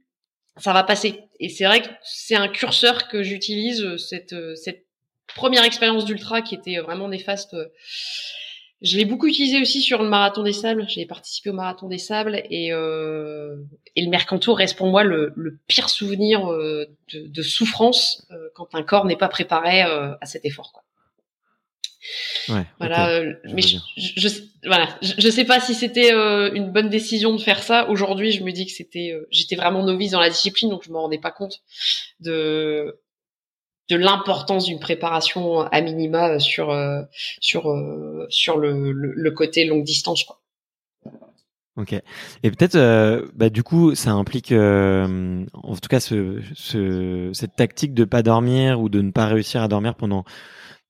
ça 0.57 0.73
va 0.73 0.83
passer. 0.83 1.25
Et 1.41 1.49
c'est 1.49 1.65
vrai 1.65 1.83
que 1.83 1.89
c'est 2.03 2.37
un 2.37 2.49
curseur 2.49 3.09
que 3.09 3.23
j'utilise 3.23 3.97
cette, 3.97 4.35
cette 4.57 4.87
première 5.35 5.65
expérience 5.65 6.05
d'ultra 6.05 6.43
qui 6.43 6.55
était 6.55 6.79
vraiment 6.79 7.09
néfaste 7.09 7.57
je 8.81 8.97
l'ai 8.97 9.05
beaucoup 9.05 9.27
utilisé 9.27 9.61
aussi 9.61 9.83
sur 9.83 10.03
le 10.03 10.09
marathon 10.09 10.43
des 10.43 10.53
sables. 10.53 10.85
J'ai 10.89 11.05
participé 11.05 11.51
au 11.51 11.53
marathon 11.53 11.89
des 11.89 11.99
sables 11.99 12.43
et, 12.49 12.73
euh, 12.73 13.57
et 13.97 14.03
le 14.03 14.09
Mercantour 14.09 14.59
reste 14.59 14.77
pour 14.77 14.87
moi 14.87 15.03
le, 15.03 15.33
le 15.37 15.59
pire 15.67 15.89
souvenir 15.89 16.51
euh, 16.51 16.87
de, 17.13 17.27
de, 17.27 17.43
souffrance 17.43 18.27
euh, 18.31 18.49
quand 18.55 18.75
un 18.75 18.83
corps 18.83 19.05
n'est 19.05 19.17
pas 19.17 19.29
préparé 19.29 19.83
euh, 19.83 20.15
à 20.21 20.27
cet 20.27 20.45
effort. 20.45 20.73
Quoi. 20.73 20.85
Ouais, 22.49 22.65
voilà, 22.79 23.21
okay. 23.21 23.53
mais 23.53 23.63
je, 23.63 23.79
je, 23.97 24.13
je, 24.17 24.29
voilà, 24.65 24.89
je, 25.03 25.13
je 25.19 25.29
sais 25.29 25.45
pas 25.45 25.61
si 25.61 25.75
c'était 25.75 26.15
euh, 26.15 26.51
une 26.55 26.71
bonne 26.71 26.89
décision 26.89 27.35
de 27.35 27.41
faire 27.41 27.63
ça. 27.63 27.89
Aujourd'hui, 27.91 28.31
je 28.31 28.45
me 28.45 28.53
dis 28.53 28.65
que 28.65 28.73
c'était, 28.73 29.13
j'étais 29.31 29.57
vraiment 29.57 29.83
novice 29.83 30.13
dans 30.13 30.21
la 30.21 30.31
discipline, 30.31 30.71
donc 30.71 30.85
je 30.85 30.91
me 30.91 30.97
rendais 30.97 31.19
pas 31.19 31.33
compte 31.33 31.61
de 32.21 32.97
de 33.89 33.97
l'importance 33.97 34.67
d'une 34.67 34.81
préparation 34.81 35.61
à 35.63 35.81
minima 35.81 36.39
sur 36.39 36.71
euh, 36.71 37.03
sur 37.41 37.71
euh, 37.71 38.27
sur 38.29 38.59
le, 38.59 38.93
le, 38.93 39.13
le, 39.15 39.31
côté 39.31 39.65
longue 39.65 39.85
distance 39.85 40.25
quoi. 40.25 40.41
Ok. 41.79 41.93
Et 41.93 42.51
peut-être, 42.51 42.75
euh, 42.75 43.29
bah, 43.37 43.51
du 43.51 43.63
coup, 43.63 43.95
ça 43.95 44.11
implique, 44.11 44.51
euh, 44.51 45.45
en 45.55 45.77
tout 45.77 45.89
cas, 45.89 46.01
ce, 46.01 46.41
ce, 46.55 47.31
cette 47.33 47.55
tactique 47.55 47.95
de 47.95 48.05
pas 48.05 48.25
dormir 48.25 48.81
ou 48.81 48.89
de 48.89 49.01
ne 49.01 49.13
pas 49.13 49.27
réussir 49.27 49.63
à 49.63 49.69
dormir 49.69 49.95
pendant 49.95 50.25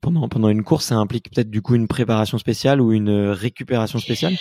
pendant 0.00 0.28
pendant 0.28 0.48
une 0.48 0.62
course, 0.62 0.86
ça 0.86 0.96
implique 0.96 1.30
peut-être 1.30 1.50
du 1.50 1.62
coup 1.62 1.74
une 1.74 1.88
préparation 1.88 2.38
spéciale 2.38 2.80
ou 2.80 2.92
une 2.92 3.30
récupération 3.30 3.98
spéciale? 3.98 4.34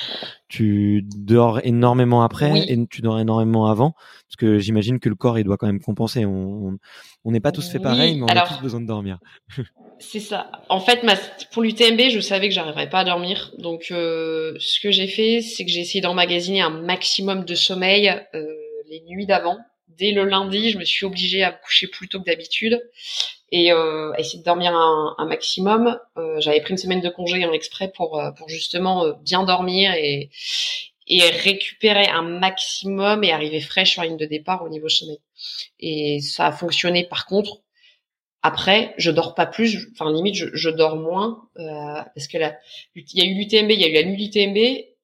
Tu 0.47 1.03
dors 1.03 1.59
énormément 1.65 2.23
après 2.23 2.51
oui. 2.51 2.65
et 2.67 2.87
tu 2.87 3.01
dors 3.01 3.19
énormément 3.19 3.67
avant, 3.67 3.91
parce 3.91 4.35
que 4.37 4.59
j'imagine 4.59 4.99
que 4.99 5.09
le 5.09 5.15
corps 5.15 5.39
il 5.39 5.43
doit 5.43 5.57
quand 5.57 5.67
même 5.67 5.81
compenser. 5.81 6.25
On 6.25 6.77
on 7.27 7.31
n'est 7.31 7.41
pas 7.41 7.51
tous 7.51 7.69
fait 7.69 7.79
pareil, 7.79 8.15
mais 8.15 8.23
on 8.23 8.27
Alors, 8.27 8.45
a 8.45 8.47
tous 8.47 8.61
besoin 8.61 8.79
de 8.79 8.85
dormir. 8.85 9.19
C'est 9.99 10.21
ça. 10.21 10.49
En 10.69 10.79
fait, 10.79 11.03
ma, 11.03 11.15
pour 11.51 11.63
l'UTMB, 11.63 12.09
je 12.09 12.19
savais 12.21 12.47
que 12.47 12.53
j'arriverais 12.53 12.89
pas 12.89 12.99
à 12.99 13.03
dormir. 13.03 13.51
Donc, 13.57 13.87
euh, 13.91 14.55
ce 14.59 14.79
que 14.79 14.91
j'ai 14.91 15.07
fait, 15.07 15.41
c'est 15.41 15.65
que 15.65 15.71
j'ai 15.71 15.81
essayé 15.81 16.01
d'emmagasiner 16.01 16.61
un 16.61 16.69
maximum 16.69 17.43
de 17.43 17.55
sommeil 17.55 18.09
euh, 18.33 18.45
les 18.89 19.01
nuits 19.07 19.25
d'avant. 19.25 19.57
Dès 19.97 20.11
le 20.11 20.25
lundi, 20.25 20.71
je 20.71 20.77
me 20.77 20.85
suis 20.85 21.05
obligée 21.05 21.43
à 21.43 21.51
me 21.51 21.57
coucher 21.63 21.87
plus 21.87 22.07
tôt 22.07 22.19
que 22.19 22.25
d'habitude 22.25 22.81
et 23.51 23.71
euh, 23.71 24.13
essayer 24.17 24.39
de 24.39 24.43
dormir 24.43 24.75
un, 24.75 25.25
maximum. 25.27 25.99
Euh, 26.17 26.39
J'avais 26.39 26.61
pris 26.61 26.71
une 26.71 26.77
semaine 26.77 27.01
de 27.01 27.09
congé 27.09 27.45
en 27.45 27.53
exprès 27.53 27.91
pour 27.95 28.19
euh, 28.19 28.31
pour 28.31 28.49
justement 28.49 29.05
euh, 29.05 29.13
bien 29.21 29.43
dormir 29.43 29.93
et 29.93 30.29
et 31.07 31.21
récupérer 31.21 32.07
un 32.07 32.21
maximum 32.21 33.23
et 33.23 33.31
arriver 33.31 33.61
fraîche 33.61 33.93
sur 33.93 34.01
la 34.01 34.09
ligne 34.09 34.17
de 34.17 34.25
départ 34.25 34.63
au 34.63 34.69
niveau 34.69 34.89
sommeil. 34.89 35.19
Et 35.79 36.19
ça 36.19 36.47
a 36.47 36.51
fonctionné. 36.51 37.05
Par 37.05 37.25
contre, 37.25 37.61
après, 38.43 38.93
je 38.97 39.11
dors 39.11 39.33
pas 39.35 39.45
plus. 39.45 39.87
Enfin, 39.93 40.11
limite, 40.11 40.35
je, 40.35 40.69
dors 40.69 40.97
moins 40.97 41.49
euh, 41.59 42.01
parce 42.15 42.27
que 42.27 42.37
là, 42.37 42.57
il 42.95 43.03
y 43.13 43.21
a 43.21 43.25
eu 43.25 43.35
l'UTMB, 43.35 43.71
il 43.71 43.79
y 43.79 43.85
a 43.85 43.87
eu 43.87 43.93
la 43.93 44.03
nuit 44.03 44.17
d'UTMB. 44.29 44.57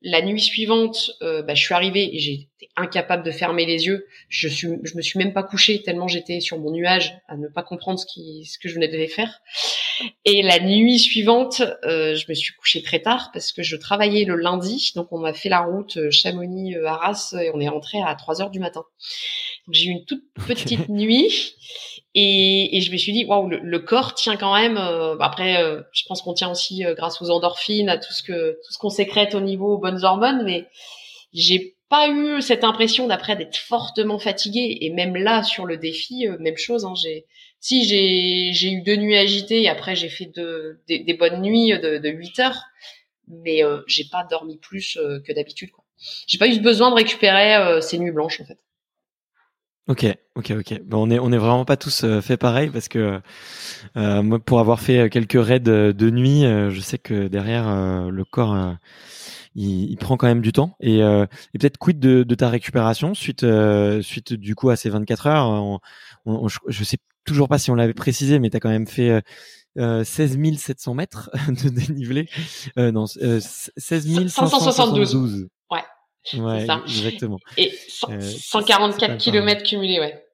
La 0.06 0.22
nuit 0.22 0.42
suivante, 0.42 1.12
euh, 1.22 1.42
bah, 1.44 1.56
je 1.56 1.64
suis 1.64 1.74
arrivée 1.74 2.14
et 2.14 2.20
j'étais 2.20 2.70
incapable 2.76 3.24
de 3.24 3.32
fermer 3.32 3.66
les 3.66 3.86
yeux. 3.86 4.06
Je 4.28 4.50
suis, 4.50 4.68
je 4.84 4.98
me 4.98 5.02
suis 5.02 5.18
même 5.18 5.32
pas 5.32 5.44
couchée 5.44 5.82
tellement 5.82 6.10
j'étais 6.10 6.42
sur 6.42 6.60
mon 6.60 6.72
nuage 6.72 7.14
à 7.30 7.38
ne 7.38 7.48
pas 7.48 7.64
comprendre 7.64 7.98
ce 8.00 8.58
que 8.58 8.68
je 8.68 8.74
venais 8.74 8.90
de 8.90 9.08
faire. 9.08 9.40
Et 10.26 10.42
la 10.42 10.60
nuit 10.60 11.00
suivante, 11.00 11.62
euh, 11.86 12.16
je 12.16 12.26
me 12.28 12.34
suis 12.34 12.54
couchée 12.54 12.82
très 12.82 13.02
tard 13.02 13.32
parce 13.32 13.54
que 13.54 13.64
je 13.64 13.78
travaillais 13.78 14.26
le 14.26 14.36
lundi. 14.36 14.92
Donc, 14.96 15.08
on 15.12 15.24
a 15.24 15.34
fait 15.34 15.50
la 15.50 15.62
route 15.62 15.96
euh, 15.96 16.12
Chamonix-Arras 16.12 17.36
et 17.42 17.52
on 17.54 17.62
est 17.62 17.70
rentré 17.70 18.02
à 18.02 18.14
3 18.14 18.42
heures 18.42 18.52
du 18.52 18.60
matin. 18.60 18.84
J'ai 19.72 19.90
eu 19.90 19.92
une 19.92 20.06
toute 20.06 20.24
petite 20.48 20.90
nuit 20.90 21.56
et, 22.16 22.78
et, 22.78 22.82
je 22.82 22.92
me 22.92 22.98
suis 22.98 23.12
dit 23.12 23.26
waouh 23.26 23.48
le, 23.48 23.60
le, 23.60 23.80
corps 23.80 24.14
tient 24.14 24.36
quand 24.36 24.54
même. 24.54 24.78
Euh, 24.78 25.18
après, 25.20 25.64
euh, 25.64 25.82
je 25.94 26.04
pense 26.08 26.22
qu'on 26.22 26.34
tient 26.34 26.52
aussi 26.52 26.86
euh, 26.86 26.94
grâce 26.94 27.22
aux 27.22 27.30
endorphines, 27.30 27.90
à 27.90 27.98
tout 27.98 28.14
ce 28.14 28.22
que 28.22 28.60
tout 28.66 28.74
ce 28.74 28.78
qu'on 28.78 28.90
sécrète 28.90 29.34
au 29.36 29.40
niveau 29.42 29.76
aux 29.76 29.78
bonnes 29.80 30.04
hormones, 30.04 30.44
mais 30.44 30.68
j'ai 31.34 31.76
pas 31.94 32.10
eu 32.10 32.42
cette 32.42 32.64
impression 32.64 33.06
d'après 33.06 33.36
d'être 33.36 33.56
fortement 33.56 34.18
fatiguée 34.18 34.80
et 34.82 34.90
même 34.90 35.16
là 35.16 35.44
sur 35.44 35.68
le 35.68 35.78
défi, 35.78 36.28
euh, 36.28 36.38
même 36.40 36.58
chose. 36.58 36.86
Hein, 36.86 36.96
j'ai 37.00 37.28
si 37.60 37.88
j'ai 37.88 38.52
j'ai 38.52 38.72
eu 38.72 38.82
deux 38.82 38.96
nuits 38.96 39.16
agitées 39.16 39.62
et 39.62 39.70
après 39.70 39.96
j'ai 39.96 40.10
fait 40.10 40.26
de, 40.26 40.82
des, 40.88 41.00
des 41.00 41.14
bonnes 41.14 41.42
nuits 41.44 41.70
de, 41.80 42.00
de 42.00 42.10
8 42.10 42.40
heures, 42.40 42.64
mais 43.28 43.64
euh, 43.64 43.82
j'ai 43.86 44.06
pas 44.06 44.24
dormi 44.24 44.58
plus 44.58 44.98
euh, 44.98 45.20
que 45.20 45.34
d'habitude. 45.34 45.70
J'ai 46.26 46.40
pas 46.40 46.48
eu 46.48 46.60
besoin 46.60 46.90
de 46.90 46.96
récupérer 46.96 47.80
ces 47.82 48.00
nuits 48.00 48.12
blanches 48.12 48.42
en 48.42 48.46
fait. 48.46 48.58
Ok, 49.88 50.06
ok, 50.36 50.54
ok. 50.60 50.82
Bon, 50.86 51.08
on 51.08 51.12
est 51.12 51.20
on 51.20 51.32
est 51.34 51.38
vraiment 51.38 51.66
pas 51.66 51.76
tous 51.76 52.06
euh, 52.06 52.22
fait 52.22 52.38
pareil 52.38 52.70
parce 52.70 52.88
que 52.88 53.20
euh, 53.98 54.24
moi, 54.24 54.40
pour 54.40 54.60
avoir 54.62 54.80
fait 54.80 55.10
quelques 55.10 55.44
raids 55.46 55.60
de, 55.60 55.94
de 55.96 56.10
nuit, 56.10 56.46
euh, 56.46 56.70
je 56.72 56.80
sais 56.80 56.98
que 56.98 57.28
derrière 57.28 57.68
euh, 57.68 58.10
le 58.10 58.24
corps, 58.24 58.78
il, 59.56 59.92
il, 59.92 59.98
prend 59.98 60.16
quand 60.16 60.28
même 60.28 60.42
du 60.42 60.54
temps. 60.54 60.78
Et, 60.80 61.00
et 61.00 61.60
peut-être 61.60 61.78
quid 61.78 62.00
de, 62.00 62.24
de, 62.24 62.36
ta 62.36 62.50
récupération 62.50 63.14
suite 63.14 63.46
suite 64.02 64.34
du 64.34 64.56
coup 64.56 64.70
à 64.70 64.78
ces 64.78 64.90
24 64.90 65.28
heures. 65.28 65.48
On, 65.48 65.80
on, 66.26 66.48
je 66.48 66.84
sais 66.86 66.98
toujours 67.26 67.50
pas 67.50 67.58
si 67.58 67.70
on 67.70 67.76
l'avait 67.76 67.94
précisé, 67.94 68.40
mais 68.40 68.50
tu 68.50 68.58
as 68.58 68.60
quand 68.62 68.70
même 68.70 68.88
fait. 68.88 69.22
Euh, 69.80 70.04
16 70.04 70.38
700 70.58 70.94
mètres 70.94 71.32
de 71.48 71.70
dénivelé. 71.70 72.30
Euh, 72.78 72.92
non, 72.92 73.06
euh, 73.22 73.40
16 73.40 74.30
572. 74.30 75.48
Ouais. 76.34 76.66
Ça. 76.66 76.82
exactement. 76.88 77.40
Et 77.58 77.72
100, 77.90 78.12
euh, 78.12 78.22
144 78.22 79.18
km 79.18 79.64
cumulés, 79.64 80.00
ouais. 80.00 80.26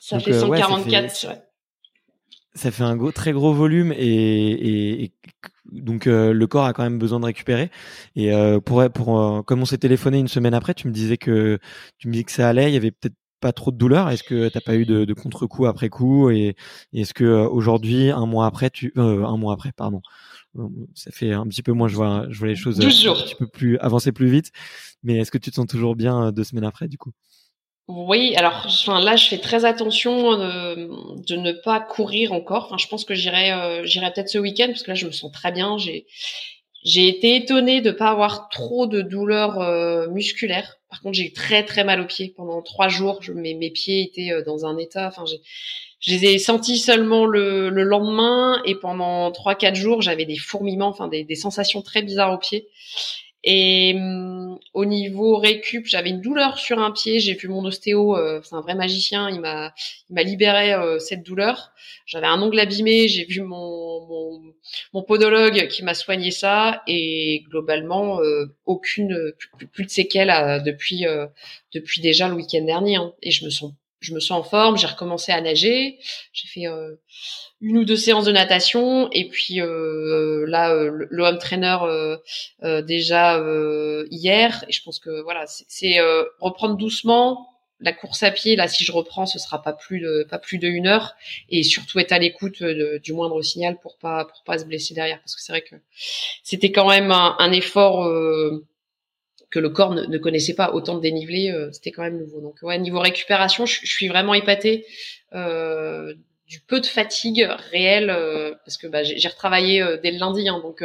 Ça 0.00 0.16
Donc, 0.16 0.24
fait 0.26 0.38
144, 0.38 1.02
ouais, 1.02 1.08
ça 1.08 1.14
fait, 1.14 1.28
ouais. 1.28 1.42
Ça 2.54 2.70
fait 2.70 2.84
un 2.84 2.96
gros, 2.96 3.10
très 3.10 3.32
gros 3.32 3.52
volume 3.52 3.92
et, 3.92 3.96
et, 3.96 5.04
et 5.04 5.12
donc 5.66 6.06
euh, 6.06 6.32
le 6.32 6.46
corps 6.46 6.66
a 6.66 6.72
quand 6.72 6.82
même 6.82 6.98
besoin 6.98 7.20
de 7.20 7.24
récupérer. 7.24 7.70
Et 8.16 8.32
euh, 8.32 8.60
pour, 8.60 8.84
pour 8.90 9.18
euh, 9.18 9.42
comme 9.42 9.60
on 9.62 9.64
s'est 9.64 9.78
téléphoné 9.78 10.18
une 10.18 10.28
semaine 10.28 10.54
après, 10.54 10.74
tu 10.74 10.86
me 10.88 10.92
disais 10.92 11.16
que 11.16 11.58
tu 11.98 12.08
me 12.08 12.12
disais 12.12 12.24
que 12.24 12.32
ça 12.32 12.48
allait, 12.48 12.70
il 12.70 12.74
y 12.74 12.76
avait 12.76 12.92
peut-être 12.92 13.16
pas 13.40 13.52
trop 13.52 13.70
de 13.72 13.76
douleur. 13.76 14.08
Est-ce 14.08 14.22
que 14.22 14.48
t'as 14.48 14.60
pas 14.60 14.76
eu 14.76 14.86
de, 14.86 15.04
de 15.04 15.14
contre-coup 15.14 15.66
après 15.66 15.88
coup? 15.88 16.30
Et, 16.30 16.54
et 16.92 17.00
est-ce 17.00 17.12
que 17.14 17.24
aujourd'hui, 17.24 18.10
un 18.10 18.26
mois 18.26 18.46
après, 18.46 18.70
tu, 18.70 18.92
un 18.96 19.36
mois 19.36 19.52
après, 19.52 19.72
pardon, 19.72 20.00
ça 20.94 21.10
fait 21.10 21.32
un 21.32 21.46
petit 21.46 21.62
peu 21.62 21.72
moins, 21.72 21.88
je 21.88 21.96
vois, 21.96 22.26
je 22.30 22.38
vois 22.38 22.48
les 22.48 22.56
choses 22.56 22.80
un 22.80 22.88
petit 22.88 23.34
peu 23.34 23.46
plus 23.46 23.78
avancer 23.78 24.12
plus 24.12 24.28
vite. 24.28 24.50
Mais 25.02 25.18
est-ce 25.18 25.30
que 25.30 25.38
tu 25.38 25.50
te 25.50 25.56
sens 25.56 25.66
toujours 25.66 25.96
bien 25.96 26.32
deux 26.32 26.44
semaines 26.44 26.64
après, 26.64 26.88
du 26.88 26.98
coup? 26.98 27.12
Oui, 27.88 28.34
alors 28.36 28.62
enfin, 28.66 29.00
là, 29.00 29.16
je 29.16 29.26
fais 29.26 29.38
très 29.38 29.64
attention 29.66 30.38
de, 30.38 30.88
de 31.26 31.36
ne 31.36 31.52
pas 31.52 31.80
courir 31.80 32.32
encore. 32.32 32.64
Enfin, 32.64 32.78
je 32.78 32.88
pense 32.88 33.04
que 33.04 33.14
j'irai, 33.14 33.52
euh, 33.52 33.84
j'irai 33.84 34.10
peut-être 34.12 34.30
ce 34.30 34.38
week-end 34.38 34.68
parce 34.68 34.82
que 34.82 34.90
là, 34.90 34.94
je 34.94 35.06
me 35.06 35.12
sens 35.12 35.30
très 35.30 35.52
bien. 35.52 35.76
J'ai 35.76 36.06
J'ai 36.84 37.08
été 37.08 37.36
étonnée 37.36 37.80
de 37.80 37.90
pas 37.90 38.10
avoir 38.10 38.48
trop 38.48 38.86
de 38.86 39.02
douleurs 39.02 39.58
euh, 39.60 40.08
musculaires. 40.08 40.76
Par 40.90 41.00
contre, 41.00 41.16
j'ai 41.16 41.26
eu 41.26 41.32
très 41.32 41.64
très 41.64 41.82
mal 41.82 42.00
aux 42.00 42.06
pieds 42.06 42.32
pendant 42.36 42.62
trois 42.62 42.88
jours. 42.88 43.20
Je, 43.22 43.32
mes, 43.32 43.54
mes 43.54 43.70
pieds 43.70 44.02
étaient 44.02 44.32
euh, 44.32 44.42
dans 44.44 44.64
un 44.64 44.78
état. 44.78 45.08
Enfin, 45.08 45.24
j'ai, 45.26 45.40
je 46.06 46.12
les 46.12 46.24
ai 46.26 46.38
sentis 46.38 46.78
seulement 46.78 47.24
le, 47.24 47.70
le 47.70 47.82
lendemain 47.82 48.60
et 48.66 48.74
pendant 48.74 49.30
trois 49.32 49.54
quatre 49.54 49.74
jours, 49.74 50.02
j'avais 50.02 50.26
des 50.26 50.36
fourmillements, 50.36 50.88
enfin 50.88 51.08
des, 51.08 51.24
des 51.24 51.34
sensations 51.34 51.80
très 51.80 52.02
bizarres 52.02 52.34
aux 52.34 52.38
pieds. 52.38 52.68
Et 53.42 53.94
hum, 53.94 54.58
au 54.72 54.84
niveau 54.84 55.36
récup, 55.36 55.86
j'avais 55.86 56.10
une 56.10 56.20
douleur 56.20 56.58
sur 56.58 56.78
un 56.78 56.90
pied. 56.90 57.20
J'ai 57.20 57.34
vu 57.34 57.48
mon 57.48 57.64
ostéo, 57.64 58.16
euh, 58.16 58.40
c'est 58.42 58.54
un 58.54 58.60
vrai 58.60 58.74
magicien. 58.74 59.30
Il 59.30 59.40
m'a, 59.40 59.72
il 60.10 60.14
m'a 60.14 60.22
libéré 60.22 60.74
euh, 60.74 60.98
cette 60.98 61.22
douleur. 61.22 61.72
J'avais 62.06 62.26
un 62.26 62.40
ongle 62.40 62.58
abîmé. 62.58 63.08
J'ai 63.08 63.24
vu 63.24 63.40
mon, 63.40 64.06
mon, 64.06 64.42
mon 64.94 65.02
podologue 65.02 65.68
qui 65.68 65.84
m'a 65.84 65.94
soigné 65.94 66.30
ça. 66.30 66.82
Et 66.86 67.44
globalement, 67.50 68.20
euh, 68.20 68.46
aucune, 68.66 69.32
plus, 69.72 69.84
de 69.84 69.90
séquelles 69.90 70.62
depuis, 70.64 71.04
depuis 71.74 72.00
déjà 72.00 72.28
le 72.28 72.34
week-end 72.34 72.64
dernier. 72.64 72.96
Hein. 72.96 73.12
Et 73.22 73.30
je 73.30 73.44
me 73.44 73.50
sens 73.50 73.72
je 74.04 74.14
me 74.14 74.20
sens 74.20 74.38
en 74.38 74.42
forme, 74.42 74.76
j'ai 74.76 74.86
recommencé 74.86 75.32
à 75.32 75.40
nager, 75.40 75.98
j'ai 76.32 76.48
fait 76.48 76.66
euh, 76.66 76.94
une 77.60 77.78
ou 77.78 77.84
deux 77.84 77.96
séances 77.96 78.26
de 78.26 78.32
natation 78.32 79.08
et 79.12 79.28
puis 79.28 79.60
euh, 79.60 80.44
là 80.46 80.72
euh, 80.72 81.06
le 81.08 81.22
home 81.24 81.38
trainer 81.38 81.78
déjà 82.82 83.42
hier 84.10 84.64
et 84.68 84.72
je 84.72 84.82
pense 84.82 84.98
que 84.98 85.22
voilà 85.22 85.44
c'est 85.46 85.98
reprendre 86.40 86.76
doucement 86.76 87.48
la 87.80 87.92
course 87.92 88.22
à 88.22 88.30
pied 88.30 88.56
là 88.56 88.68
si 88.68 88.84
je 88.84 88.92
reprends 88.92 89.26
ce 89.26 89.38
sera 89.38 89.62
pas 89.62 89.72
plus 89.72 90.00
de 90.00 90.26
pas 90.28 90.38
plus 90.38 90.58
de 90.58 90.68
une 90.68 90.86
heure 90.86 91.14
et 91.48 91.62
surtout 91.62 91.98
être 91.98 92.12
à 92.12 92.18
l'écoute 92.18 92.62
du 92.62 93.12
moindre 93.12 93.40
signal 93.42 93.78
pour 93.80 93.96
pas 93.98 94.24
pour 94.26 94.42
pas 94.44 94.58
se 94.58 94.64
blesser 94.64 94.94
derrière 94.94 95.18
parce 95.20 95.34
que 95.34 95.42
c'est 95.42 95.52
vrai 95.52 95.62
que 95.62 95.76
c'était 96.42 96.72
quand 96.72 96.88
même 96.88 97.10
un, 97.10 97.36
un 97.38 97.52
effort 97.52 98.06
que 99.54 99.60
le 99.60 99.70
corps 99.70 99.94
ne, 99.94 100.18
connaissait 100.18 100.54
pas 100.54 100.72
autant 100.72 100.96
de 100.96 101.00
dénivelé, 101.00 101.48
euh, 101.48 101.70
c'était 101.70 101.92
quand 101.92 102.02
même 102.02 102.18
nouveau. 102.18 102.40
Donc 102.40 102.56
ouais, 102.62 102.76
niveau 102.76 102.98
récupération, 102.98 103.66
je, 103.66 103.86
suis 103.86 104.08
vraiment 104.08 104.34
épatée 104.34 104.84
euh, 105.32 106.12
du 106.48 106.58
peu 106.58 106.80
de 106.80 106.86
fatigue 106.86 107.48
réelle 107.70 108.10
euh, 108.10 108.52
parce 108.64 108.76
que 108.76 108.88
bah, 108.88 109.04
j'ai 109.04 109.28
retravaillé 109.28 109.80
dès 110.02 110.10
le 110.10 110.18
lundi, 110.18 110.48
hein, 110.48 110.58
donc 110.60 110.82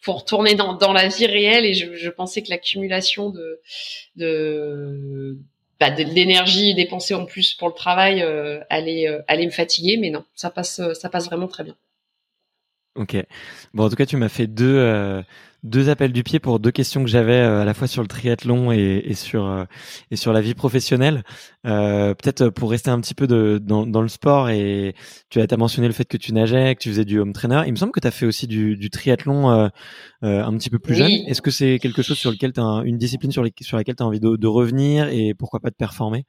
faut 0.00 0.14
retourner 0.14 0.54
dans, 0.54 0.92
la 0.94 1.08
vie 1.08 1.26
réelle 1.26 1.66
et 1.66 1.74
je, 1.74 2.08
pensais 2.08 2.40
que 2.40 2.48
l'accumulation 2.48 3.28
de 3.28 3.60
de 4.16 5.36
bah, 5.78 5.90
de 5.90 6.02
l'énergie 6.02 6.74
dépensée 6.74 7.12
en 7.12 7.26
plus 7.26 7.52
pour 7.52 7.68
le 7.68 7.74
travail 7.74 8.22
allait 8.70 9.06
allait 9.28 9.44
me 9.44 9.50
fatiguer, 9.50 9.98
mais 9.98 10.08
non, 10.08 10.24
ça 10.34 10.48
passe 10.48 10.80
ça 10.94 11.10
passe 11.10 11.26
vraiment 11.26 11.46
très 11.46 11.62
bien. 11.62 11.76
Ok. 12.94 13.16
Bon, 13.74 13.84
en 13.84 13.90
tout 13.90 13.96
cas, 13.96 14.06
tu 14.06 14.16
m'as 14.16 14.30
fait 14.30 14.46
deux 14.46 15.22
deux 15.62 15.88
appels 15.88 16.12
du 16.12 16.22
pied 16.22 16.38
pour 16.38 16.60
deux 16.60 16.70
questions 16.70 17.02
que 17.02 17.10
j'avais 17.10 17.40
euh, 17.40 17.62
à 17.62 17.64
la 17.64 17.74
fois 17.74 17.86
sur 17.86 18.02
le 18.02 18.08
triathlon 18.08 18.70
et, 18.72 19.02
et 19.04 19.14
sur 19.14 19.46
euh, 19.46 19.64
et 20.10 20.16
sur 20.16 20.32
la 20.32 20.40
vie 20.40 20.54
professionnelle. 20.54 21.24
Euh, 21.66 22.14
Peut-être 22.14 22.48
pour 22.50 22.70
rester 22.70 22.90
un 22.90 23.00
petit 23.00 23.14
peu 23.14 23.26
de, 23.26 23.58
dans, 23.62 23.86
dans 23.86 24.02
le 24.02 24.08
sport 24.08 24.50
et 24.50 24.94
tu 25.30 25.40
as, 25.40 25.46
as 25.50 25.56
mentionné 25.56 25.88
le 25.88 25.94
fait 25.94 26.04
que 26.04 26.16
tu 26.16 26.32
nageais, 26.32 26.74
que 26.74 26.80
tu 26.80 26.88
faisais 26.90 27.04
du 27.04 27.18
home 27.18 27.32
trainer. 27.32 27.62
Il 27.66 27.72
me 27.72 27.76
semble 27.76 27.92
que 27.92 28.00
tu 28.00 28.06
as 28.06 28.12
fait 28.12 28.26
aussi 28.26 28.46
du, 28.46 28.76
du 28.76 28.90
triathlon 28.90 29.50
euh, 29.50 29.68
euh, 30.24 30.44
un 30.44 30.56
petit 30.56 30.70
peu 30.70 30.78
plus 30.78 30.94
jeune. 30.94 31.10
Est-ce 31.26 31.42
que 31.42 31.50
c'est 31.50 31.78
quelque 31.78 32.02
chose 32.02 32.18
sur 32.18 32.30
lequel 32.30 32.52
tu 32.52 32.60
as 32.60 32.82
une 32.84 32.96
discipline 32.98 33.32
sur, 33.32 33.42
les, 33.42 33.52
sur 33.60 33.76
laquelle 33.76 33.96
tu 33.96 34.02
as 34.02 34.06
envie 34.06 34.20
de, 34.20 34.36
de 34.36 34.46
revenir 34.46 35.08
et 35.08 35.34
pourquoi 35.38 35.60
pas 35.60 35.70
de 35.70 35.76
performer? 35.76 36.24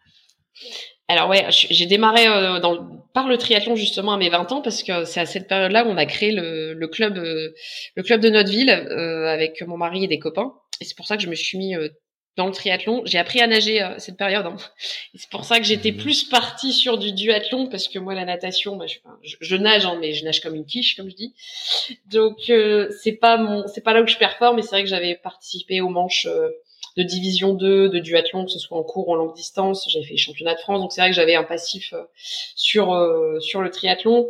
Alors 1.10 1.28
ouais, 1.28 1.48
j'ai 1.50 1.88
démarré 1.88 2.28
euh, 2.28 2.60
dans, 2.60 2.86
par 3.14 3.28
le 3.28 3.38
triathlon 3.38 3.76
justement 3.76 4.14
à 4.14 4.18
mes 4.18 4.30
20 4.30 4.52
ans 4.52 4.62
parce 4.62 4.84
que 4.84 5.06
c'est 5.06 5.20
à 5.20 5.26
cette 5.26 5.48
période-là 5.48 5.84
où 5.84 5.90
on 5.90 5.98
a 5.98 6.06
créé 6.06 6.32
le, 6.32 6.74
le 6.74 6.88
club, 6.88 7.18
euh, 7.18 7.56
le 7.96 8.04
club 8.04 8.22
de 8.22 8.30
notre 8.30 8.52
ville 8.52 8.70
euh, 8.70 9.26
avec 9.26 9.62
mon 9.64 9.76
mari 9.76 10.04
et 10.04 10.08
des 10.08 10.20
copains. 10.20 10.54
Et 10.80 10.86
c'est 10.86 10.96
pour 10.96 11.08
ça 11.08 11.18
que 11.18 11.24
je 11.24 11.30
me 11.30 11.34
suis 11.34 11.58
mis 11.58 11.74
dans 12.38 12.46
le 12.46 12.54
triathlon. 12.54 13.02
J'ai 13.06 13.18
appris 13.18 13.42
à 13.42 13.48
nager 13.48 13.82
à 13.82 13.98
cette 13.98 14.18
période. 14.18 14.46
Hein. 14.46 14.56
C'est 15.16 15.32
pour 15.32 15.46
ça 15.46 15.58
que 15.58 15.66
j'étais 15.66 15.92
mmh. 15.92 15.98
plus 15.98 16.24
partie 16.26 16.72
sur 16.72 17.00
du 17.00 17.12
duathlon 17.12 17.68
parce 17.68 17.88
que 17.88 17.98
moi 17.98 18.14
la 18.14 18.24
natation, 18.24 18.78
bah, 18.78 18.86
je, 18.86 19.00
je, 19.42 19.56
nage, 19.56 19.88
hein, 19.88 19.98
mais 20.00 20.14
je 20.14 20.24
nage 20.24 20.42
comme 20.42 20.54
une 20.56 20.66
quiche, 20.66 20.96
comme 20.96 21.10
je 21.10 21.16
dis. 21.16 21.34
Donc 22.06 22.52
c'est 23.02 23.18
pas 23.20 23.38
mon, 23.38 23.66
c'est 23.68 23.82
pas 23.82 23.94
là 23.94 24.04
où 24.04 24.08
je 24.08 24.16
performe. 24.16 24.58
Mais 24.58 24.62
c'est 24.62 24.76
vrai 24.76 24.84
que 24.84 24.90
j'avais 24.90 25.16
participé 25.16 25.82
aux 25.82 25.90
manches 25.90 26.28
de 26.98 27.04
division 27.04 27.54
2, 27.54 27.90
de 27.90 28.00
duathlon, 28.00 28.46
que 28.46 28.52
ce 28.52 28.60
soit 28.60 28.78
en 28.78 28.84
cours 28.84 29.08
ou 29.08 29.14
en 29.14 29.16
longue 29.16 29.36
distance. 29.36 29.88
J'avais 29.90 30.06
fait 30.06 30.14
les 30.14 30.18
championnats 30.18 30.56
de 30.56 30.60
France, 30.60 30.82
donc 30.82 30.92
c'est 30.92 31.02
vrai 31.02 31.10
que 31.10 31.16
j'avais 31.16 31.36
un 31.36 31.44
passif 31.44 31.94
euh, 31.94 32.04
sur 32.56 32.94
euh, 32.94 33.40
sur 33.40 33.62
le 33.62 33.70
triathlon. 33.70 34.30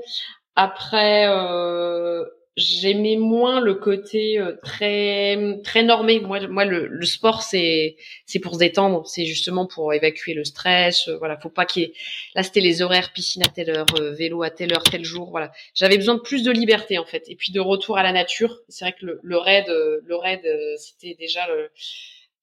Après, 0.55 1.25
euh, 1.29 2.25
j'aimais 2.57 3.15
moins 3.15 3.61
le 3.61 3.75
côté 3.75 4.39
très 4.63 5.37
très 5.63 5.83
normé. 5.83 6.19
Moi, 6.19 6.47
moi, 6.47 6.65
le, 6.65 6.87
le 6.87 7.05
sport, 7.05 7.43
c'est 7.43 7.95
c'est 8.25 8.39
pour 8.39 8.55
se 8.55 8.59
détendre, 8.59 9.07
c'est 9.07 9.25
justement 9.25 9.65
pour 9.65 9.93
évacuer 9.93 10.33
le 10.33 10.43
stress. 10.43 11.07
voilà, 11.19 11.37
faut 11.37 11.49
pas 11.49 11.65
qu'il 11.65 11.83
y 11.83 11.85
ait. 11.85 11.93
Là, 12.35 12.43
c'était 12.43 12.59
les 12.59 12.81
horaires 12.81 13.13
piscine 13.13 13.43
à 13.43 13.47
telle 13.47 13.69
heure, 13.69 13.85
vélo 14.17 14.43
à 14.43 14.49
telle 14.49 14.73
heure, 14.73 14.83
tel 14.83 15.05
jour. 15.05 15.29
Voilà, 15.31 15.51
j'avais 15.73 15.97
besoin 15.97 16.15
de 16.15 16.21
plus 16.21 16.43
de 16.43 16.51
liberté 16.51 16.97
en 16.97 17.05
fait, 17.05 17.23
et 17.29 17.35
puis 17.35 17.53
de 17.53 17.61
retour 17.61 17.97
à 17.97 18.03
la 18.03 18.11
nature. 18.11 18.59
C'est 18.67 18.83
vrai 18.83 18.95
que 18.99 19.05
le, 19.05 19.19
le 19.23 19.37
raid, 19.37 19.67
le 19.67 20.15
raid, 20.15 20.41
c'était 20.77 21.15
déjà 21.17 21.47
le 21.47 21.71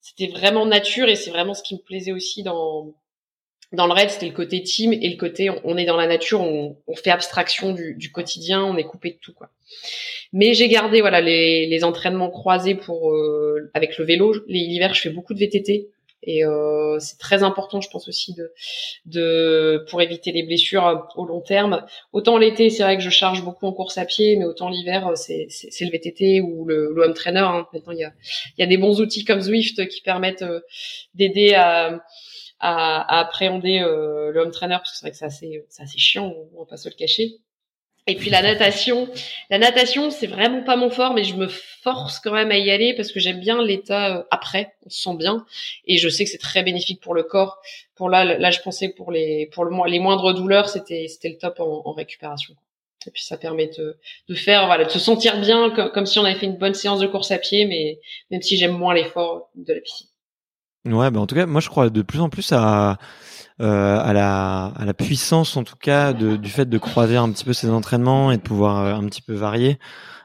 c'était 0.07 0.33
vraiment 0.33 0.67
nature 0.67 1.09
et 1.09 1.17
c'est 1.17 1.31
vraiment 1.31 1.55
ce 1.55 1.65
qui 1.65 1.75
me 1.75 1.81
plaisait 1.81 2.13
aussi 2.13 2.45
dans 2.45 2.95
dans 3.73 3.89
le 3.89 3.93
raid, 3.93 4.09
c'était 4.11 4.29
le 4.29 4.33
côté 4.33 4.63
team 4.63 4.93
et 4.93 5.09
le 5.09 5.17
côté 5.17 5.51
on, 5.65 5.77
est 5.77 5.85
dans 5.85 5.97
la 5.97 6.07
nature, 6.07 6.41
on, 6.41 6.77
fait 6.95 7.11
abstraction 7.11 7.73
du, 7.73 7.97
du, 7.97 8.13
quotidien, 8.13 8.63
on 8.63 8.77
est 8.77 8.85
coupé 8.85 9.11
de 9.11 9.19
tout 9.21 9.35
quoi. 9.35 9.51
Mais 10.33 10.55
j'ai 10.55 10.69
gardé 10.69 11.01
voilà 11.01 11.21
les, 11.21 11.67
les 11.67 11.83
entraînements 11.83 12.31
croisés 12.31 12.77
pour 12.77 13.13
euh, 13.13 13.69
avec 13.75 13.99
le 13.99 14.05
vélo. 14.05 14.37
L'hiver, 14.47 14.95
je 14.95 15.01
fais 15.01 15.11
beaucoup 15.11 15.35
de 15.35 15.41
VTT 15.41 15.89
et 16.27 16.45
euh, 16.45 16.99
c'est 16.99 17.18
très 17.18 17.45
important, 17.45 17.81
je 17.81 17.89
pense 17.89 18.09
aussi 18.09 18.35
de, 18.35 18.53
de 19.07 19.87
pour 19.89 20.03
éviter 20.03 20.33
les 20.33 20.43
blessures 20.43 21.07
au 21.14 21.24
long 21.24 21.41
terme. 21.41 21.87
Autant 22.12 22.37
l'été, 22.37 22.68
c'est 22.68 22.83
vrai 22.83 22.97
que 22.97 23.03
je 23.03 23.11
charge 23.11 23.45
beaucoup 23.45 23.66
en 23.66 23.72
course 23.72 23.97
à 23.97 24.05
pied, 24.05 24.37
mais 24.37 24.45
autant 24.45 24.68
l'hiver, 24.68 25.12
c'est, 25.14 25.47
c'est, 25.49 25.85
le 25.85 25.91
VTT 25.93 26.41
ou 26.41 26.64
le, 26.64 26.93
le 26.93 27.03
home 27.03 27.14
trainer. 27.14 27.39
Hein. 27.39 27.66
Maintenant, 27.72 27.93
il 27.93 28.01
y 28.01 28.05
a, 28.05 28.12
il 28.59 28.61
y 28.61 28.64
a 28.64 28.66
des 28.66 28.77
bons 28.77 29.01
outils 29.01 29.24
comme 29.24 29.41
Zwift 29.41 29.87
qui 29.89 30.01
permettent 30.01 30.43
euh, 30.43 30.61
d'aider 31.14 31.55
à, 31.55 32.05
à, 32.59 33.18
à 33.18 33.20
appréhender 33.20 33.81
euh, 33.81 34.33
le 34.33 34.41
home 34.41 34.51
trainer 34.51 34.77
parce 34.79 34.91
que 34.91 34.97
c'est 34.99 35.05
vrai 35.05 35.11
que 35.12 35.16
c'est 35.16 35.24
assez, 35.24 35.64
c'est 35.68 35.83
assez 35.85 35.99
chiant, 35.99 36.35
on 36.55 36.59
va 36.59 36.66
pas 36.66 36.77
se 36.77 36.89
le 36.89 36.95
cacher. 36.95 37.37
Et 38.09 38.15
puis 38.15 38.31
la 38.31 38.41
natation, 38.41 39.09
la 39.51 39.59
natation, 39.59 40.11
c'est 40.11 40.29
vraiment 40.29 40.63
pas 40.63 40.77
mon 40.77 40.91
fort, 40.91 41.13
mais 41.13 41.25
je 41.25 41.35
me 41.35 41.49
force 41.49 42.21
quand 42.21 42.33
même 42.33 42.53
à 42.53 42.57
y 42.57 42.71
aller 42.71 42.95
parce 42.95 43.11
que 43.11 43.19
j'aime 43.19 43.41
bien 43.41 43.61
l'état 43.61 44.19
euh, 44.19 44.23
après, 44.31 44.75
on 44.85 44.91
se 44.91 45.03
sent 45.03 45.17
bien, 45.17 45.45
et 45.87 45.99
je 45.99 46.09
sais 46.09 46.25
que 46.25 46.31
c'est 46.31 46.39
très 46.39 46.63
bénéfique 46.63 47.01
pour 47.01 47.15
le 47.15 47.25
corps. 47.25 47.59
Pour 47.97 48.09
là, 48.09 48.25
là, 48.25 48.51
je 48.53 48.61
pensais 48.61 48.91
pour 48.91 49.11
les 49.11 49.47
pour 49.53 49.65
le 49.65 49.91
les 49.91 49.99
moindres 49.99 50.35
douleurs, 50.35 50.69
c'était 50.69 51.09
c'était 51.09 51.31
le 51.31 51.39
top 51.39 51.59
en, 51.59 51.93
récupération. 51.93 52.55
Et 53.09 53.11
puis 53.11 53.23
ça 53.23 53.37
permet 53.37 53.71
de, 53.79 53.99
de 54.29 54.35
faire 54.35 54.67
voilà, 54.67 54.85
de 54.85 54.91
se 54.91 54.99
sentir 54.99 55.41
bien 55.41 55.71
comme, 55.71 55.91
comme 55.91 56.07
si 56.07 56.19
on 56.19 56.25
avait 56.25 56.39
fait 56.39 56.47
une 56.47 56.59
bonne 56.59 56.75
séance 56.75 57.01
de 57.01 57.07
course 57.07 57.31
à 57.31 57.39
pied, 57.39 57.65
mais 57.65 58.01
même 58.31 58.43
si 58.43 58.57
j'aime 58.57 58.77
moins 58.77 58.95
l'effort 58.95 59.49
de 59.55 59.73
la 59.73 59.81
piscine. 59.81 60.09
Ouais, 60.87 61.11
bah 61.11 61.21
en 61.21 61.27
tout 61.27 61.35
cas, 61.35 61.47
moi 61.47 61.61
je 61.61 61.69
crois 61.69 61.91
de 61.91 62.03
plus 62.03 62.21
en 62.21 62.29
plus 62.29 62.53
à 62.53 62.99
euh, 63.61 63.99
à 64.01 64.13
la 64.13 64.67
à 64.67 64.85
la 64.85 64.95
puissance 64.95 65.57
en 65.57 65.65
tout 65.65 65.77
cas 65.77 66.13
de, 66.13 66.37
du 66.37 66.51
fait 66.51 66.67
de 66.69 66.79
croiser 66.79 67.17
un 67.17 67.31
petit 67.31 67.45
peu 67.45 67.53
ses 67.53 67.71
entraînements 67.71 68.31
et 68.33 68.37
de 68.37 68.43
pouvoir 68.43 68.85
euh, 68.85 68.95
un 68.95 69.05
petit 69.07 69.23
peu 69.23 69.35
varier. 69.35 69.79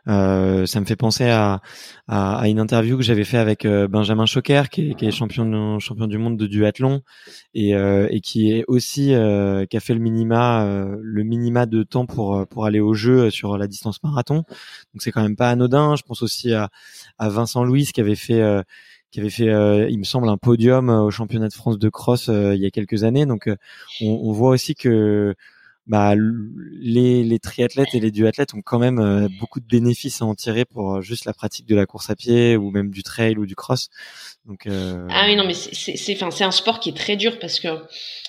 Euh, 0.08 0.66
ça 0.66 0.80
me 0.80 0.86
fait 0.86 0.96
penser 0.96 1.30
à, 1.30 1.62
à, 2.08 2.40
à 2.40 2.48
une 2.48 2.60
interview 2.60 2.98
que 2.98 3.04
j'avais 3.04 3.24
fait 3.24 3.38
avec 3.38 3.66
euh, 3.66 3.88
Benjamin 3.88 4.26
Choquer, 4.26 4.64
qui 4.72 4.90
est, 4.90 4.96
qui 4.96 5.06
est 5.06 5.12
champion, 5.12 5.78
champion 5.78 6.08
du 6.08 6.18
monde 6.18 6.38
de 6.38 6.48
duathlon 6.48 7.02
et, 7.54 7.76
euh, 7.76 8.08
et 8.10 8.20
qui 8.20 8.52
est 8.52 8.66
aussi 8.68 9.10
qui 9.70 9.78
a 9.78 9.80
fait 9.80 9.94
le 9.94 10.00
minima 10.00 10.66
le 11.00 11.24
minima 11.24 11.68
de 11.68 11.84
temps 11.84 12.08
pour 12.08 12.48
pour 12.48 12.66
aller 12.66 12.80
au 12.80 12.96
jeu 12.96 13.30
sur 13.30 13.60
la 13.60 13.68
distance 13.68 14.02
marathon. 14.04 14.38
Donc 14.38 15.02
c'est 15.02 15.12
quand 15.12 15.22
même 15.22 15.36
pas 15.36 15.52
anodin. 15.52 15.96
Je 15.96 16.02
pense 16.02 16.24
aussi 16.24 16.52
à, 16.52 16.70
à 17.20 17.30
Vincent 17.30 17.64
Louis 17.64 17.86
qui 17.86 18.02
avait 18.02 18.16
fait 18.16 18.42
qui 19.12 19.20
avait 19.20 19.30
fait, 19.30 19.50
euh, 19.50 19.90
il 19.90 20.00
me 20.00 20.04
semble, 20.04 20.30
un 20.30 20.38
podium 20.38 20.90
euh, 20.90 21.02
au 21.02 21.12
championnat 21.12 21.50
de 21.50 21.54
France 21.54 21.78
de 21.78 21.90
cross 21.90 22.30
euh, 22.30 22.56
il 22.56 22.62
y 22.62 22.66
a 22.66 22.72
quelques 22.72 23.04
années. 23.04 23.26
Donc, 23.26 23.50
on, 24.02 24.08
on, 24.08 24.32
voit 24.32 24.52
aussi 24.52 24.74
que 24.74 25.36
bah, 25.86 26.16
les, 26.16 27.24
les 27.24 27.40
triathlètes 27.40 27.94
et 27.94 28.00
les 28.00 28.12
duathlètes 28.12 28.54
ont 28.54 28.62
quand 28.62 28.80
même 28.80 29.28
beaucoup 29.40 29.60
de 29.60 29.66
bénéfices 29.66 30.22
à 30.22 30.26
en 30.26 30.36
tirer 30.36 30.64
pour 30.64 31.02
juste 31.02 31.26
la 31.26 31.34
pratique 31.34 31.68
de 31.68 31.76
la 31.76 31.86
course 31.86 32.10
à 32.10 32.16
pied 32.16 32.56
ou 32.56 32.72
même 32.72 32.90
du 32.92 33.04
trail 33.04 33.38
ou 33.38 33.46
du 33.46 33.56
cross. 33.56 33.90
Donc, 34.46 34.68
ah 34.68 35.26
oui, 35.26 35.36
non, 35.36 35.46
mais 35.46 35.54
c'est, 35.54 35.98
c'est 35.98 36.44
un 36.44 36.52
sport 36.52 36.80
qui 36.80 36.90
est 36.90 36.98
très 36.98 37.18
dur 37.18 37.38
parce 37.40 37.60
que 37.60 37.68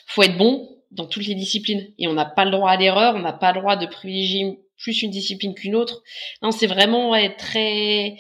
faut 0.07 0.23
être 0.23 0.37
bon 0.37 0.69
dans 0.91 1.07
toutes 1.07 1.27
les 1.27 1.35
disciplines 1.35 1.87
et 1.99 2.09
on 2.09 2.15
n'a 2.15 2.27
pas 2.27 2.45
le 2.45 2.51
droit 2.51 2.71
à 2.71 2.77
l'erreur, 2.77 3.15
on 3.15 3.21
n'a 3.21 3.33
pas 3.33 3.53
le 3.53 3.61
droit 3.61 3.77
de 3.77 3.87
privilégier 3.87 4.59
plus 4.79 5.03
une 5.03 5.11
discipline 5.11 5.55
qu'une 5.55 5.77
autre. 5.77 6.03
Non, 6.43 6.51
c'est 6.51 6.67
vraiment 6.67 7.11
ouais, 7.11 7.35
très 7.37 8.17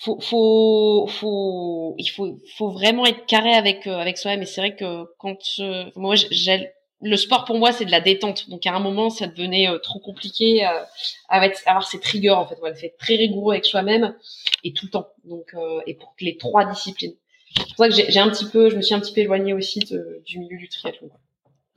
faut, 0.00 0.20
faut, 0.20 1.06
faut, 1.08 1.94
il 1.98 2.06
faut, 2.08 2.38
faut 2.56 2.70
vraiment 2.70 3.06
être 3.06 3.26
carré 3.26 3.54
avec 3.54 3.86
euh, 3.86 3.96
avec 3.96 4.18
soi-même. 4.18 4.42
Et 4.42 4.46
c'est 4.46 4.60
vrai 4.60 4.76
que 4.76 5.04
quand 5.18 5.38
euh, 5.60 5.90
moi, 5.96 6.14
j'ai, 6.14 6.72
le 7.00 7.16
sport 7.16 7.44
pour 7.44 7.58
moi 7.58 7.72
c'est 7.72 7.84
de 7.84 7.90
la 7.90 8.00
détente. 8.00 8.48
Donc 8.50 8.66
à 8.66 8.74
un 8.74 8.80
moment 8.80 9.10
ça 9.10 9.26
devenait 9.26 9.68
euh, 9.68 9.78
trop 9.78 10.00
compliqué 10.00 10.66
euh, 10.66 10.82
avec 11.28 11.56
avoir 11.66 11.86
ces 11.86 12.00
triggers 12.00 12.30
en 12.30 12.46
fait. 12.46 12.56
Voilà, 12.60 12.74
fait 12.74 12.94
très 12.98 13.16
rigoureux 13.16 13.54
avec 13.54 13.64
soi-même 13.64 14.16
et 14.64 14.72
tout 14.72 14.86
le 14.86 14.90
temps. 14.90 15.08
Donc 15.24 15.54
euh, 15.54 15.80
et 15.86 15.94
pour 15.94 16.14
les 16.20 16.36
trois 16.36 16.64
disciplines. 16.64 17.14
C'est 17.56 17.76
pour 17.76 17.86
ça 17.86 17.88
que 17.88 17.94
j'ai 17.94 18.18
un 18.20 18.28
petit 18.28 18.44
peu, 18.44 18.68
je 18.68 18.76
me 18.76 18.82
suis 18.82 18.94
un 18.94 19.00
petit 19.00 19.12
peu 19.12 19.22
éloignée 19.22 19.54
aussi 19.54 19.80
du 19.80 20.38
milieu 20.38 20.58
du 20.58 20.68
triathlon. 20.68 21.10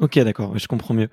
Ok, 0.02 0.18
d'accord, 0.18 0.58
je 0.58 0.68
comprends 0.68 0.96
mieux. 0.96 1.10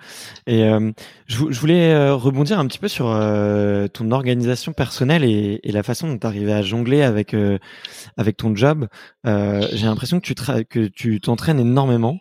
Et 0.46 0.64
euh, 0.64 0.92
je, 1.26 1.36
voulais 1.60 1.92
euh, 1.92 2.14
rebondir 2.14 2.58
un 2.58 2.66
petit 2.66 2.78
peu 2.78 2.88
sur 2.88 3.08
euh, 3.10 3.86
ton 3.86 4.10
organisation 4.12 4.72
personnelle 4.72 5.24
et, 5.24 5.60
la 5.62 5.82
façon 5.82 6.08
dont 6.08 6.16
tu 6.16 6.26
arrivais 6.26 6.54
à 6.54 6.62
jongler 6.62 7.02
avec 7.02 7.36
avec 8.16 8.38
ton 8.38 8.56
job. 8.56 8.88
J'ai 9.24 9.84
l'impression 9.84 10.20
que 10.20 10.32
tu 10.32 10.34
que 10.64 10.86
tu 10.86 11.20
t'entraînes 11.20 11.60
énormément. 11.60 12.18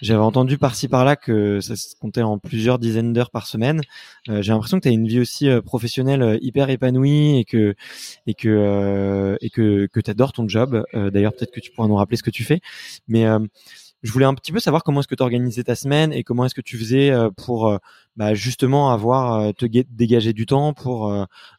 J'avais 0.00 0.20
entendu 0.20 0.58
par-ci 0.58 0.86
par-là 0.86 1.16
que 1.16 1.60
ça 1.60 1.74
se 1.74 1.96
comptait 2.00 2.22
en 2.22 2.38
plusieurs 2.38 2.78
dizaines 2.78 3.12
d'heures 3.12 3.32
par 3.32 3.48
semaine. 3.48 3.80
J'ai 4.28 4.52
l'impression 4.52 4.78
que 4.78 4.82
tu 4.82 4.88
as 4.88 4.92
une 4.92 5.08
vie 5.08 5.18
aussi 5.18 5.48
professionnelle 5.64 6.38
hyper 6.40 6.70
épanouie 6.70 7.38
et 7.38 7.44
que 7.44 7.74
et 8.28 8.34
que 8.34 9.36
et 9.40 9.50
que 9.50 9.88
que 9.92 9.98
tu 9.98 10.10
adores 10.10 10.32
ton 10.32 10.46
job. 10.48 10.84
D'ailleurs, 10.94 11.32
peut-être 11.34 11.52
que 11.52 11.60
tu 11.60 11.72
pourras 11.72 11.88
nous 11.88 11.96
rappeler 11.96 12.16
ce 12.16 12.22
que 12.22 12.30
tu 12.30 12.44
fais, 12.44 12.60
mais 13.08 13.26
je 14.02 14.12
voulais 14.12 14.26
un 14.26 14.34
petit 14.34 14.52
peu 14.52 14.58
savoir 14.58 14.82
comment 14.82 15.00
est-ce 15.00 15.08
que 15.08 15.14
tu 15.14 15.22
organisais 15.22 15.64
ta 15.64 15.74
semaine 15.74 16.12
et 16.12 16.24
comment 16.24 16.44
est-ce 16.44 16.54
que 16.54 16.60
tu 16.60 16.76
faisais 16.76 17.10
euh, 17.10 17.30
pour 17.30 17.68
euh, 17.68 17.78
bah, 18.16 18.34
justement 18.34 18.90
avoir 18.90 19.40
euh, 19.40 19.52
te 19.52 19.64
dégager 19.64 20.32
du 20.32 20.46
temps 20.46 20.74
pour 20.74 21.12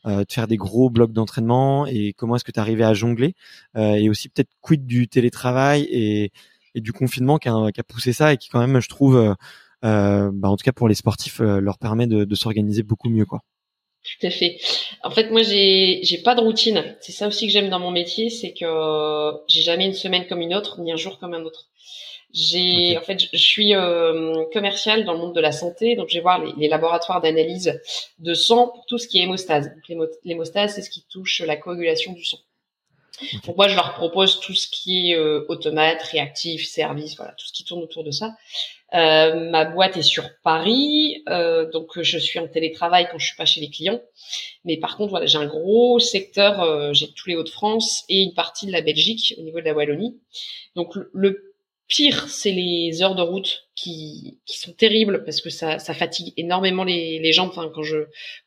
te 0.05 0.33
faire 0.33 0.47
des 0.47 0.57
gros 0.57 0.89
blocs 0.89 1.13
d'entraînement 1.13 1.85
et 1.87 2.13
comment 2.13 2.35
est-ce 2.35 2.43
que 2.43 2.51
tu 2.51 2.59
arrivais 2.59 2.83
à 2.83 2.93
jongler 2.93 3.35
et 3.75 4.09
aussi 4.09 4.29
peut-être 4.29 4.51
quid 4.61 4.85
du 4.85 5.07
télétravail 5.07 5.87
et, 5.89 6.31
du 6.75 6.91
confinement 6.91 7.37
qui 7.37 7.49
a, 7.49 7.71
qui 7.71 7.79
a, 7.79 7.83
poussé 7.83 8.13
ça 8.13 8.33
et 8.33 8.37
qui 8.37 8.49
quand 8.49 8.59
même 8.59 8.79
je 8.81 8.89
trouve 8.89 9.35
bah, 9.81 10.31
en 10.43 10.57
tout 10.57 10.63
cas 10.63 10.71
pour 10.71 10.87
les 10.87 10.95
sportifs 10.95 11.39
leur 11.39 11.77
permet 11.77 12.07
de, 12.07 12.25
de 12.25 12.35
s'organiser 12.35 12.83
beaucoup 12.83 13.09
mieux 13.09 13.25
quoi. 13.25 13.41
Tout 14.03 14.27
à 14.27 14.29
fait. 14.29 14.57
En 15.03 15.11
fait, 15.11 15.31
moi, 15.31 15.43
j'ai 15.43 16.01
j'ai 16.03 16.17
pas 16.17 16.35
de 16.35 16.41
routine. 16.41 16.83
C'est 16.99 17.13
ça 17.13 17.25
aussi 17.25 17.47
que 17.47 17.53
j'aime 17.53 17.69
dans 17.69 17.79
mon 17.79 17.91
métier, 17.91 18.29
c'est 18.29 18.53
que 18.53 19.31
j'ai 19.47 19.61
jamais 19.61 19.85
une 19.85 19.93
semaine 19.93 20.27
comme 20.27 20.41
une 20.41 20.53
autre, 20.53 20.81
ni 20.81 20.91
un 20.91 20.97
jour 20.97 21.19
comme 21.19 21.33
un 21.33 21.43
autre. 21.43 21.69
J'ai, 22.33 22.97
en 22.97 23.01
fait, 23.01 23.19
je 23.31 23.37
suis 23.37 23.75
euh, 23.75 24.43
commercial 24.51 25.05
dans 25.05 25.13
le 25.13 25.19
monde 25.19 25.35
de 25.35 25.41
la 25.41 25.51
santé, 25.51 25.95
donc 25.95 26.09
je 26.09 26.15
vais 26.15 26.21
voir 26.21 26.43
les, 26.43 26.51
les 26.57 26.67
laboratoires 26.67 27.21
d'analyse 27.21 27.79
de 28.19 28.33
sang 28.33 28.69
pour 28.69 28.85
tout 28.87 28.97
ce 28.97 29.07
qui 29.07 29.19
est 29.19 29.23
hémostase. 29.23 29.71
l'hémostase, 30.23 30.73
c'est 30.75 30.81
ce 30.81 30.89
qui 30.89 31.05
touche 31.09 31.41
la 31.41 31.55
coagulation 31.55 32.13
du 32.13 32.25
sang. 32.25 32.39
Donc 33.45 33.55
moi, 33.55 33.67
je 33.67 33.75
leur 33.75 33.93
propose 33.93 34.39
tout 34.39 34.55
ce 34.55 34.67
qui 34.67 35.11
est 35.11 35.15
euh, 35.15 35.45
automate, 35.47 36.01
réactif, 36.01 36.65
service, 36.65 37.15
voilà, 37.15 37.33
tout 37.33 37.45
ce 37.45 37.53
qui 37.53 37.63
tourne 37.63 37.83
autour 37.83 38.03
de 38.03 38.11
ça. 38.11 38.35
Euh, 38.93 39.49
ma 39.49 39.65
boîte 39.65 39.97
est 39.97 40.03
sur 40.03 40.29
Paris, 40.43 41.23
euh, 41.27 41.69
donc 41.71 41.99
je 41.99 42.17
suis 42.19 42.39
en 42.39 42.47
télétravail 42.47 43.07
quand 43.11 43.17
je 43.17 43.25
suis 43.25 43.35
pas 43.35 43.45
chez 43.45 43.59
les 43.59 43.69
clients. 43.69 44.01
Mais 44.65 44.77
par 44.77 44.97
contre, 44.97 45.09
voilà, 45.09 45.25
j'ai 45.25 45.39
un 45.39 45.47
gros 45.47 45.99
secteur, 45.99 46.61
euh, 46.61 46.93
j'ai 46.93 47.11
tous 47.11 47.29
les 47.29 47.35
Hauts-de-France 47.35 48.03
et 48.09 48.21
une 48.21 48.33
partie 48.33 48.67
de 48.67 48.71
la 48.71 48.81
Belgique 48.81 49.33
au 49.37 49.41
niveau 49.41 49.59
de 49.59 49.65
la 49.65 49.73
Wallonie. 49.73 50.19
Donc 50.75 50.93
le 51.13 51.52
pire, 51.87 52.27
c'est 52.29 52.51
les 52.51 53.01
heures 53.01 53.15
de 53.15 53.21
route 53.21 53.67
qui, 53.75 54.39
qui 54.45 54.57
sont 54.57 54.73
terribles 54.73 55.23
parce 55.25 55.41
que 55.41 55.49
ça, 55.49 55.79
ça 55.79 55.93
fatigue 55.93 56.33
énormément 56.37 56.83
les, 56.83 57.19
les 57.19 57.33
jambes. 57.33 57.49
Enfin, 57.49 57.71
quand 57.73 57.83
je 57.83 57.97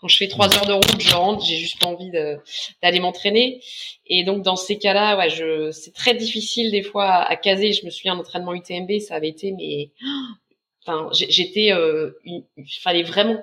quand 0.01 0.09
je 0.09 0.17
fais 0.17 0.29
trois 0.29 0.55
heures 0.57 0.67
de 0.67 0.73
route, 0.73 1.01
je 1.01 1.15
rentre, 1.15 1.45
j'ai 1.45 1.57
juste 1.57 1.79
pas 1.81 1.87
envie 1.87 2.11
d'aller 2.11 3.01
m'entraîner. 3.01 3.61
Et 4.07 4.25
donc 4.25 4.43
dans 4.43 4.57
ces 4.57 4.79
cas-là, 4.79 5.17
ouais, 5.19 5.31
je 5.31 5.71
c'est 5.71 5.93
très 5.93 6.15
difficile 6.15 6.71
des 6.71 6.83
fois 6.83 7.13
à, 7.13 7.37
caser. 7.37 7.73
Je 7.73 7.85
me 7.85 7.91
souviens 7.91 8.15
un 8.15 8.19
entraînement 8.19 8.55
UTMB, 8.55 8.99
ça 9.01 9.15
avait 9.15 9.29
été 9.29 9.53
mais 9.53 9.91
enfin 10.87 11.09
j'étais 11.13 11.73
euh, 11.73 12.13
il 12.25 12.45
fallait 12.81 13.03
vraiment 13.03 13.43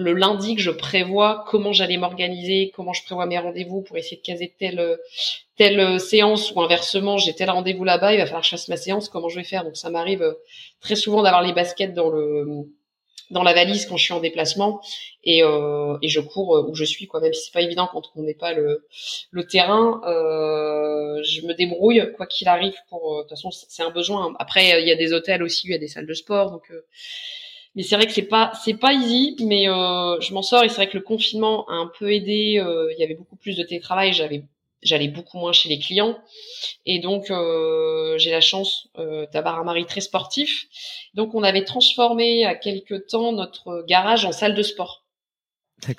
le 0.00 0.14
lundi 0.14 0.56
que 0.56 0.62
je 0.62 0.70
prévois 0.70 1.44
comment 1.48 1.72
j'allais 1.72 1.96
m'organiser, 1.96 2.72
comment 2.74 2.92
je 2.92 3.04
prévois 3.04 3.26
mes 3.26 3.38
rendez-vous 3.38 3.82
pour 3.82 3.96
essayer 3.96 4.16
de 4.16 4.22
caser 4.22 4.54
telle 4.58 4.98
telle 5.60 6.00
séance 6.00 6.52
ou 6.54 6.62
inversement 6.62 7.18
j'ai 7.18 7.34
tel 7.34 7.50
rendez-vous 7.50 7.84
là-bas, 7.84 8.14
il 8.14 8.18
va 8.18 8.24
falloir 8.24 8.40
que 8.40 8.46
je 8.46 8.52
fasse 8.52 8.68
ma 8.68 8.78
séance, 8.78 9.10
comment 9.10 9.28
je 9.28 9.36
vais 9.36 9.44
faire? 9.44 9.62
Donc 9.62 9.76
ça 9.76 9.90
m'arrive 9.90 10.22
euh, 10.22 10.32
très 10.80 10.96
souvent 10.96 11.22
d'avoir 11.22 11.42
les 11.42 11.52
baskets 11.52 11.92
dans 11.92 12.08
le 12.08 12.46
dans 13.30 13.42
la 13.42 13.52
valise 13.52 13.86
quand 13.86 13.96
je 13.96 14.04
suis 14.04 14.14
en 14.14 14.20
déplacement 14.20 14.80
et, 15.22 15.44
euh, 15.44 15.96
et 16.02 16.08
je 16.08 16.18
cours 16.18 16.56
euh, 16.56 16.66
où 16.66 16.74
je 16.74 16.84
suis 16.84 17.06
quoi 17.06 17.20
même 17.20 17.34
si 17.34 17.44
c'est 17.44 17.52
pas 17.52 17.60
évident 17.60 17.88
quand 17.92 18.02
on 18.16 18.22
n'est 18.22 18.34
pas 18.34 18.54
le, 18.54 18.86
le 19.30 19.46
terrain 19.46 20.00
je 20.04 21.46
me 21.46 21.52
débrouille 21.52 22.02
quoi 22.16 22.26
qu'il 22.26 22.48
arrive 22.48 22.74
pour 22.88 23.18
de 23.18 23.20
toute 23.22 23.30
façon 23.30 23.50
c'est 23.50 23.82
un 23.82 23.90
besoin 23.90 24.34
après 24.38 24.80
il 24.80 24.88
y 24.88 24.90
a 24.90 24.96
des 24.96 25.12
hôtels 25.12 25.42
aussi 25.42 25.68
il 25.68 25.72
y 25.72 25.74
a 25.74 25.78
des 25.78 25.88
salles 25.88 26.06
de 26.06 26.14
sport 26.14 26.50
donc 26.50 26.72
mais 27.74 27.82
c'est 27.82 27.96
vrai 27.96 28.06
que 28.06 28.12
c'est 28.12 28.22
pas 28.22 28.52
c'est 28.64 28.74
pas 28.74 28.92
easy 28.92 29.36
mais 29.40 29.68
euh, 29.68 30.20
je 30.20 30.34
m'en 30.34 30.42
sors 30.42 30.64
et 30.64 30.68
c'est 30.68 30.76
vrai 30.76 30.88
que 30.88 30.96
le 30.96 31.02
confinement 31.02 31.66
a 31.68 31.74
un 31.74 31.90
peu 31.98 32.12
aidé 32.12 32.58
euh, 32.58 32.92
il 32.92 33.00
y 33.00 33.04
avait 33.04 33.14
beaucoup 33.14 33.36
plus 33.36 33.56
de 33.56 33.62
télétravail 33.62 34.12
j'avais 34.12 34.44
j'allais 34.82 35.08
beaucoup 35.08 35.38
moins 35.38 35.52
chez 35.52 35.68
les 35.68 35.78
clients. 35.78 36.18
Et 36.86 37.00
donc 37.00 37.30
euh, 37.30 38.16
j'ai 38.18 38.30
la 38.30 38.40
chance 38.40 38.88
d'avoir 39.32 39.58
un 39.58 39.64
mari 39.64 39.84
très 39.84 40.00
sportif. 40.00 40.66
Donc 41.14 41.34
on 41.34 41.42
avait 41.42 41.64
transformé 41.64 42.30
il 42.30 42.40
y 42.40 42.44
a 42.44 42.54
quelque 42.54 42.94
temps 42.94 43.32
notre 43.32 43.84
garage 43.86 44.24
en 44.24 44.32
salle 44.32 44.54
de 44.54 44.62
sport 44.62 44.99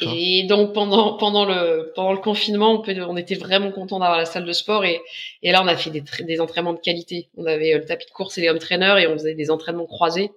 et 0.02 0.44
donc 0.44 0.74
pendant 0.74 1.18
pendant 1.18 1.46
le 1.46 1.92
pendant 1.96 2.12
le 2.12 2.20
confinement, 2.20 2.74
on, 2.74 2.82
peut, 2.82 2.96
on 3.02 3.18
était 3.18 3.36
vraiment 3.36 3.72
content 3.72 4.00
d'avoir 4.00 4.18
la 4.18 4.26
salle 4.26 4.46
de 4.46 4.52
sport 4.54 4.86
et, 4.86 5.02
et 5.42 5.52
là 5.52 5.62
on 5.64 5.68
a 5.68 5.76
fait 5.76 5.90
des, 5.90 6.04
des 6.22 6.40
entraînements 6.40 6.74
de 6.74 6.80
qualité. 6.80 7.30
On 7.38 7.46
avait 7.46 7.74
euh, 7.74 7.80
le 7.80 7.86
tapis 7.86 8.06
de 8.06 8.12
course 8.12 8.38
et 8.38 8.42
les 8.42 8.50
home 8.50 8.60
trainers 8.60 8.98
et 9.00 9.08
on 9.08 9.14
faisait 9.14 9.36
des 9.36 9.50
entraînements 9.50 9.88
croisés 9.88 10.32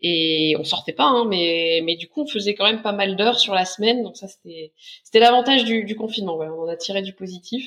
et 0.00 0.56
on 0.58 0.64
sortait 0.64 0.92
pas, 0.92 1.06
hein, 1.06 1.24
mais 1.28 1.80
mais 1.84 1.96
du 1.96 2.08
coup 2.08 2.22
on 2.22 2.26
faisait 2.26 2.54
quand 2.54 2.66
même 2.66 2.82
pas 2.82 2.92
mal 2.92 3.16
d'heures 3.16 3.40
sur 3.40 3.54
la 3.54 3.64
semaine. 3.64 4.02
Donc 4.02 4.16
ça 4.16 4.28
c'était 4.28 4.72
c'était 5.02 5.20
l'avantage 5.20 5.64
du, 5.64 5.84
du 5.84 5.96
confinement. 5.96 6.36
Voilà, 6.36 6.52
on 6.54 6.68
a 6.68 6.76
tiré 6.76 7.02
du 7.02 7.12
positif. 7.12 7.66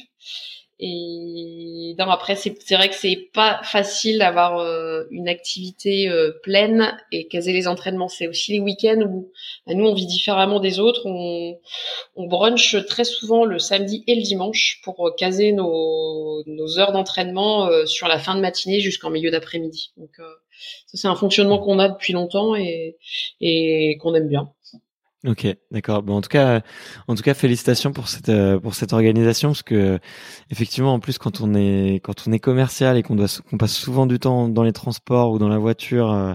Et 0.83 1.95
non, 1.99 2.09
après, 2.09 2.35
c'est 2.35 2.55
vrai 2.71 2.89
que 2.89 2.95
c'est 2.95 3.29
pas 3.33 3.61
facile 3.63 4.17
d'avoir 4.17 4.57
euh, 4.57 5.03
une 5.11 5.27
activité 5.27 6.09
euh, 6.09 6.31
pleine 6.41 6.97
et 7.11 7.27
caser 7.27 7.53
les 7.53 7.67
entraînements. 7.67 8.07
C'est 8.07 8.27
aussi 8.27 8.53
les 8.53 8.59
week-ends 8.59 9.01
où 9.07 9.31
bah, 9.67 9.75
nous, 9.75 9.85
on 9.85 9.93
vit 9.93 10.07
différemment 10.07 10.59
des 10.59 10.79
autres. 10.79 11.05
On, 11.05 11.55
on 12.15 12.25
brunch 12.25 12.75
très 12.87 13.03
souvent 13.03 13.45
le 13.45 13.59
samedi 13.59 14.03
et 14.07 14.15
le 14.15 14.23
dimanche 14.23 14.81
pour 14.83 15.07
euh, 15.07 15.11
caser 15.15 15.51
nos, 15.51 16.41
nos 16.47 16.79
heures 16.79 16.93
d'entraînement 16.93 17.69
sur 17.85 18.07
la 18.07 18.17
fin 18.17 18.33
de 18.33 18.41
matinée 18.41 18.79
jusqu'en 18.79 19.11
milieu 19.11 19.29
d'après-midi. 19.29 19.91
Donc, 19.97 20.09
ça, 20.17 20.97
c'est 20.97 21.07
un 21.07 21.15
fonctionnement 21.15 21.59
qu'on 21.59 21.77
a 21.77 21.89
depuis 21.89 22.13
longtemps 22.13 22.55
et, 22.55 22.97
et 23.39 23.97
qu'on 24.01 24.15
aime 24.15 24.27
bien. 24.27 24.51
Ok, 25.23 25.45
d'accord. 25.69 26.01
Bon, 26.01 26.15
en 26.15 26.21
tout 26.21 26.29
cas, 26.29 26.63
en 27.07 27.13
tout 27.13 27.21
cas, 27.21 27.35
félicitations 27.35 27.93
pour 27.93 28.07
cette 28.07 28.29
euh, 28.29 28.59
pour 28.59 28.73
cette 28.73 28.91
organisation 28.91 29.49
parce 29.49 29.61
que 29.61 29.99
effectivement, 30.49 30.95
en 30.95 30.99
plus, 30.99 31.19
quand 31.19 31.41
on 31.41 31.53
est 31.53 32.01
quand 32.03 32.27
on 32.27 32.31
est 32.31 32.39
commercial 32.39 32.97
et 32.97 33.03
qu'on 33.03 33.15
doit 33.15 33.27
qu'on 33.47 33.57
passe 33.59 33.73
souvent 33.73 34.07
du 34.07 34.17
temps 34.17 34.49
dans 34.49 34.63
les 34.63 34.73
transports 34.73 35.31
ou 35.31 35.37
dans 35.37 35.47
la 35.47 35.59
voiture 35.59 36.11
euh, 36.11 36.33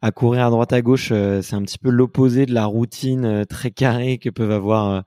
à 0.00 0.10
courir 0.10 0.46
à 0.46 0.50
droite 0.50 0.72
à 0.72 0.80
gauche, 0.80 1.10
euh, 1.12 1.42
c'est 1.42 1.54
un 1.54 1.62
petit 1.62 1.76
peu 1.76 1.90
l'opposé 1.90 2.46
de 2.46 2.54
la 2.54 2.64
routine 2.64 3.44
très 3.44 3.70
carrée 3.70 4.16
que 4.16 4.30
peuvent 4.30 4.52
avoir 4.52 5.04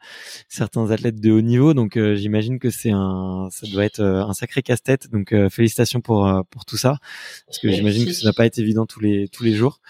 certains 0.47 0.91
athlètes 0.91 1.20
de 1.20 1.32
haut 1.32 1.41
niveau. 1.41 1.74
Donc, 1.74 1.97
j'imagine 1.97 2.59
que 2.59 2.70
c'est 2.70 2.91
un 2.91 3.47
ça 3.51 3.65
doit 3.65 3.86
être 3.86 4.01
un 4.01 4.34
sacré 4.34 4.61
casse-tête. 4.61 5.09
Donc, 5.11 5.34
félicitations 5.49 6.01
pour 6.01 6.32
pour 6.51 6.65
tout 6.65 6.78
ça 6.78 6.99
parce 7.47 7.57
que 7.57 7.72
j'imagine 7.72 8.05
que 8.05 8.13
ça 8.13 8.28
n'a 8.28 8.34
pas 8.34 8.45
été 8.45 8.61
évident 8.61 8.86
tous 8.86 8.99
les 8.99 9.28
tous 9.28 9.43
les 9.43 9.53
jours. 9.55 9.82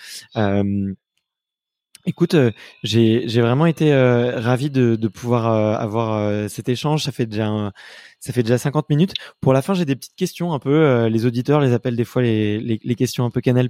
Écoute, 2.08 2.36
euh, 2.36 2.52
j'ai 2.84 3.42
vraiment 3.42 3.66
été 3.66 3.92
euh, 3.92 4.40
ravi 4.40 4.70
de, 4.70 4.96
de 4.96 5.08
pouvoir 5.10 5.52
euh, 5.52 5.76
avoir 5.76 6.50
cet 6.50 6.70
échange. 6.70 7.04
Ça 7.04 7.12
fait 7.12 7.26
déjà 7.26 7.74
ça 8.22 8.32
fait 8.32 8.44
déjà 8.44 8.58
50 8.58 8.90
minutes. 8.90 9.14
Pour 9.42 9.52
la 9.52 9.62
fin, 9.62 9.74
j'ai 9.74 9.84
des 9.84 9.98
petites 9.98 10.16
questions 10.16 10.54
un 10.54 10.60
peu. 10.60 11.08
les 11.08 11.26
auditeurs 11.26 11.60
les 11.60 11.74
appellent 11.74 11.98
des 11.98 12.06
fois 12.06 12.22
les, 12.22 12.60
les, 12.60 12.80
les 12.82 12.96
questions 12.96 13.26
un 13.26 13.30
peu 13.30 13.42
Canal+. 13.42 13.70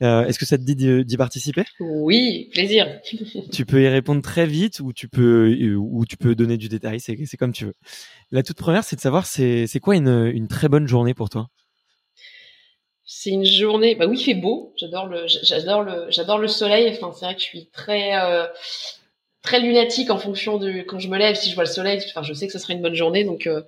Est-ce 0.00 0.38
que 0.38 0.46
ça 0.46 0.58
te 0.58 0.64
dit 0.64 0.74
d'y 1.04 1.16
participer? 1.16 1.62
Oui, 1.78 2.50
plaisir. 2.52 2.88
tu 3.52 3.64
peux 3.64 3.80
y 3.82 3.88
répondre 3.88 4.20
très 4.20 4.46
vite 4.46 4.80
ou 4.80 4.92
tu 4.92 5.08
peux 5.08 5.76
ou 5.76 6.04
tu 6.04 6.16
peux 6.16 6.34
donner 6.34 6.56
du 6.56 6.68
détail. 6.68 6.98
C'est 6.98 7.36
comme 7.38 7.52
tu 7.52 7.66
veux. 7.66 7.74
La 8.32 8.42
toute 8.42 8.58
première, 8.58 8.82
c'est 8.82 8.96
de 8.96 9.00
savoir 9.00 9.26
c'est 9.26 9.80
quoi 9.80 9.94
une, 9.94 10.30
une 10.34 10.48
très 10.48 10.68
bonne 10.68 10.88
journée 10.88 11.14
pour 11.14 11.30
toi? 11.30 11.48
C'est 13.12 13.30
une 13.30 13.44
journée. 13.44 13.96
Bah 13.96 14.06
oui, 14.06 14.16
il 14.20 14.24
fait 14.24 14.34
beau. 14.34 14.72
J'adore 14.76 15.06
le, 15.06 15.26
j'adore 15.26 15.82
le, 15.82 16.06
j'adore 16.10 16.38
le 16.38 16.46
soleil. 16.46 16.88
Enfin, 16.92 17.10
c'est 17.12 17.24
vrai 17.24 17.34
que 17.34 17.40
je 17.40 17.46
suis 17.46 17.66
très, 17.66 18.16
euh, 18.16 18.46
très 19.42 19.58
lunatique 19.58 20.10
en 20.10 20.18
fonction 20.18 20.58
de 20.58 20.82
quand 20.82 21.00
je 21.00 21.08
me 21.08 21.18
lève. 21.18 21.34
Si 21.34 21.50
je 21.50 21.56
vois 21.56 21.64
le 21.64 21.70
soleil, 21.70 22.00
enfin, 22.08 22.22
je 22.22 22.32
sais 22.32 22.46
que 22.46 22.52
ce 22.52 22.60
sera 22.60 22.72
une 22.72 22.82
bonne 22.82 22.94
journée. 22.94 23.24
Donc, 23.24 23.48
euh, 23.48 23.62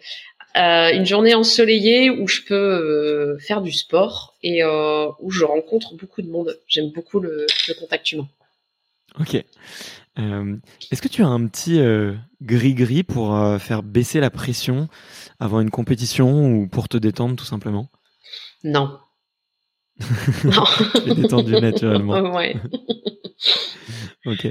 euh, 0.57 0.95
une 0.95 1.05
journée 1.05 1.34
ensoleillée 1.34 2.09
où 2.09 2.28
je 2.28 2.43
peux 2.47 3.36
faire 3.40 3.62
du 3.62 3.72
sport 3.72 4.36
et 4.45 4.62
où 4.64 5.30
je 5.30 5.45
rencontre 5.45 5.97
beaucoup 5.97 6.22
de 6.22 6.30
monde. 6.30 6.57
J'aime 6.68 6.93
beaucoup 6.93 7.18
le, 7.18 7.47
le 7.66 7.74
contact 7.74 8.12
humain. 8.12 8.28
Ok. 9.18 9.34
Est-ce 9.34 11.03
que 11.03 11.09
tu 11.09 11.22
as 11.22 11.26
un 11.26 11.49
petit 11.49 11.80
gris-gris 12.43 13.03
pour 13.03 13.36
faire 13.61 13.82
baisser 13.82 14.20
la 14.20 14.30
pression 14.30 14.88
avant 15.40 15.61
une 15.61 15.70
compétition 15.70 16.47
ou 16.47 16.68
pour 16.68 16.88
te 16.88 16.97
détendre 16.97 17.34
tout 17.34 17.45
simplement? 17.45 17.88
Non, 18.62 18.99
non. 20.45 20.64
tu 21.05 21.11
es 21.11 21.14
détendu 21.14 21.53
naturellement. 21.53 22.34
ouais. 22.34 22.57
ok. 24.26 24.49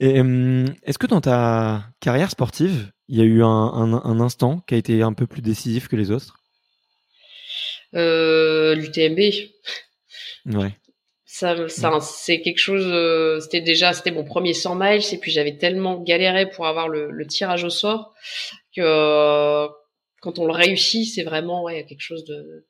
Hum, 0.00 0.66
est-ce 0.84 0.98
que 0.98 1.06
dans 1.06 1.20
ta 1.20 1.84
carrière 2.00 2.30
sportive, 2.30 2.90
il 3.08 3.18
y 3.18 3.20
a 3.20 3.24
eu 3.24 3.42
un, 3.42 3.46
un, 3.46 3.92
un, 3.94 4.20
instant 4.20 4.60
qui 4.66 4.74
a 4.74 4.78
été 4.78 5.02
un 5.02 5.12
peu 5.12 5.26
plus 5.26 5.42
décisif 5.42 5.88
que 5.88 5.96
les 5.96 6.10
autres? 6.10 6.36
Euh, 7.94 8.74
L'UTMB. 8.74 9.18
Ouais. 10.54 10.76
Ça, 11.24 11.68
ça 11.68 12.00
c'est 12.00 12.40
quelque 12.40 12.58
chose. 12.58 12.86
Euh, 12.86 13.40
c'était 13.40 13.60
déjà, 13.60 13.92
c'était 13.92 14.10
mon 14.10 14.24
premier 14.24 14.54
100 14.54 14.76
miles 14.76 15.02
et 15.12 15.18
puis 15.18 15.30
j'avais 15.30 15.56
tellement 15.56 16.00
galéré 16.00 16.48
pour 16.48 16.66
avoir 16.66 16.88
le, 16.88 17.10
le 17.10 17.26
tirage 17.26 17.64
au 17.64 17.70
sort 17.70 18.14
que 18.74 18.82
euh, 18.82 19.68
quand 20.20 20.38
on 20.38 20.46
le 20.46 20.52
réussit, 20.52 21.12
c'est 21.12 21.24
vraiment 21.24 21.62
ouais 21.64 21.84
quelque 21.86 22.00
chose 22.00 22.24
de, 22.24 22.66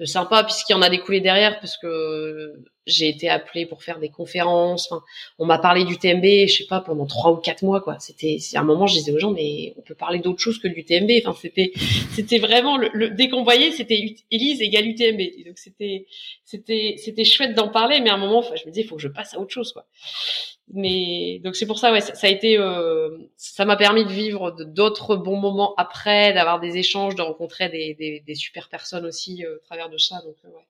de 0.00 0.04
sympa 0.04 0.42
puisqu'il 0.44 0.72
y 0.72 0.76
en 0.76 0.82
a 0.82 0.90
découlé 0.90 1.20
derrière 1.20 1.60
parce 1.60 1.76
que 1.76 2.54
j'ai 2.86 3.08
été 3.08 3.28
appelée 3.28 3.64
pour 3.64 3.82
faire 3.82 3.98
des 3.98 4.10
conférences. 4.10 4.90
Enfin, 4.90 5.02
on 5.38 5.46
m'a 5.46 5.58
parlé 5.58 5.84
du 5.84 5.96
TMB, 5.96 6.46
je 6.48 6.54
sais 6.58 6.66
pas, 6.66 6.80
pendant 6.80 7.06
trois 7.06 7.32
ou 7.32 7.36
quatre 7.36 7.62
mois, 7.62 7.80
quoi. 7.80 7.98
C'était, 7.98 8.38
c'est 8.40 8.56
un 8.58 8.62
moment, 8.62 8.86
je 8.86 8.94
disais 8.94 9.12
aux 9.12 9.18
gens, 9.18 9.30
mais 9.30 9.72
on 9.78 9.82
peut 9.82 9.94
parler 9.94 10.18
d'autre 10.18 10.40
chose 10.40 10.58
que 10.58 10.68
du 10.68 10.84
TMB. 10.84 11.10
Enfin, 11.24 11.38
c'était, 11.40 11.72
c'était 12.12 12.38
vraiment 12.38 12.76
le, 12.76 12.90
le 12.92 13.10
dès 13.10 13.28
qu'on 13.28 13.42
voyait, 13.42 13.70
c'était 13.70 14.16
Elise 14.30 14.60
égale 14.60 14.86
UTMB. 14.86 15.46
Donc 15.46 15.58
c'était, 15.58 16.06
c'était, 16.44 16.96
c'était 16.98 17.24
chouette 17.24 17.54
d'en 17.54 17.68
parler, 17.68 18.00
mais 18.00 18.10
à 18.10 18.14
un 18.14 18.18
moment, 18.18 18.38
enfin, 18.38 18.54
je 18.56 18.66
me 18.66 18.70
disais, 18.70 18.84
il 18.84 18.88
faut 18.88 18.96
que 18.96 19.02
je 19.02 19.08
passe 19.08 19.34
à 19.34 19.40
autre 19.40 19.52
chose, 19.52 19.72
quoi. 19.72 19.86
Mais 20.72 21.40
donc 21.44 21.56
c'est 21.56 21.66
pour 21.66 21.78
ça, 21.78 21.92
ouais, 21.92 22.00
ça, 22.00 22.14
ça 22.14 22.26
a 22.26 22.30
été, 22.30 22.58
euh, 22.58 23.10
ça 23.36 23.64
m'a 23.64 23.76
permis 23.76 24.04
de 24.04 24.10
vivre 24.10 24.50
d'autres 24.50 25.16
bons 25.16 25.38
moments 25.38 25.74
après, 25.76 26.32
d'avoir 26.32 26.58
des 26.58 26.78
échanges, 26.78 27.14
de 27.14 27.22
rencontrer 27.22 27.68
des, 27.68 27.94
des, 27.94 28.20
des 28.26 28.34
super 28.34 28.68
personnes 28.68 29.04
aussi 29.04 29.44
euh, 29.44 29.56
au 29.56 29.58
travers 29.66 29.90
de 29.90 29.98
ça. 29.98 30.16
Donc 30.24 30.36
euh, 30.44 30.48
ouais. 30.48 30.64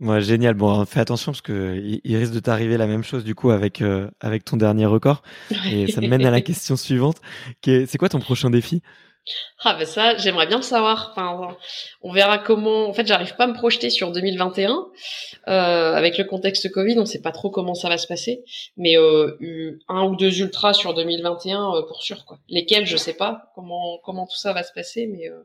Ouais, 0.00 0.20
génial. 0.20 0.54
Bon, 0.54 0.84
fais 0.84 1.00
attention 1.00 1.32
parce 1.32 1.40
que 1.40 1.80
il 2.04 2.16
risque 2.16 2.32
de 2.32 2.40
t'arriver 2.40 2.76
la 2.76 2.86
même 2.86 3.02
chose 3.02 3.24
du 3.24 3.34
coup 3.34 3.50
avec 3.50 3.80
euh, 3.80 4.10
avec 4.20 4.44
ton 4.44 4.56
dernier 4.56 4.86
record. 4.86 5.22
Et 5.70 5.90
ça 5.90 6.00
me 6.00 6.08
mène 6.08 6.26
à 6.26 6.30
la 6.30 6.40
question 6.42 6.76
suivante. 6.76 7.20
C'est 7.64 7.96
quoi 7.96 8.08
ton 8.08 8.20
prochain 8.20 8.50
défi? 8.50 8.82
Ah 9.62 9.74
ben 9.74 9.86
ça, 9.86 10.16
j'aimerais 10.16 10.46
bien 10.46 10.58
le 10.58 10.62
savoir. 10.62 11.10
Enfin, 11.12 11.56
on 12.02 12.12
verra 12.12 12.38
comment. 12.38 12.88
En 12.88 12.92
fait, 12.92 13.06
j'arrive 13.06 13.34
pas 13.36 13.44
à 13.44 13.46
me 13.46 13.54
projeter 13.54 13.90
sur 13.90 14.12
2021 14.12 14.86
euh, 15.48 15.94
avec 15.94 16.18
le 16.18 16.24
contexte 16.24 16.70
Covid. 16.70 16.98
On 16.98 17.06
sait 17.06 17.22
pas 17.22 17.32
trop 17.32 17.50
comment 17.50 17.74
ça 17.74 17.88
va 17.88 17.96
se 17.96 18.06
passer, 18.06 18.44
mais 18.76 18.98
euh, 18.98 19.78
un 19.88 20.04
ou 20.04 20.16
deux 20.16 20.40
ultras 20.40 20.74
sur 20.74 20.94
2021 20.94 21.74
euh, 21.74 21.82
pour 21.86 22.02
sûr 22.02 22.24
quoi. 22.24 22.38
Lesquels, 22.48 22.86
je 22.86 22.96
sais 22.96 23.14
pas 23.14 23.50
comment 23.54 23.98
comment 24.04 24.26
tout 24.26 24.36
ça 24.36 24.52
va 24.52 24.62
se 24.62 24.72
passer, 24.72 25.06
mais 25.06 25.28
euh... 25.28 25.42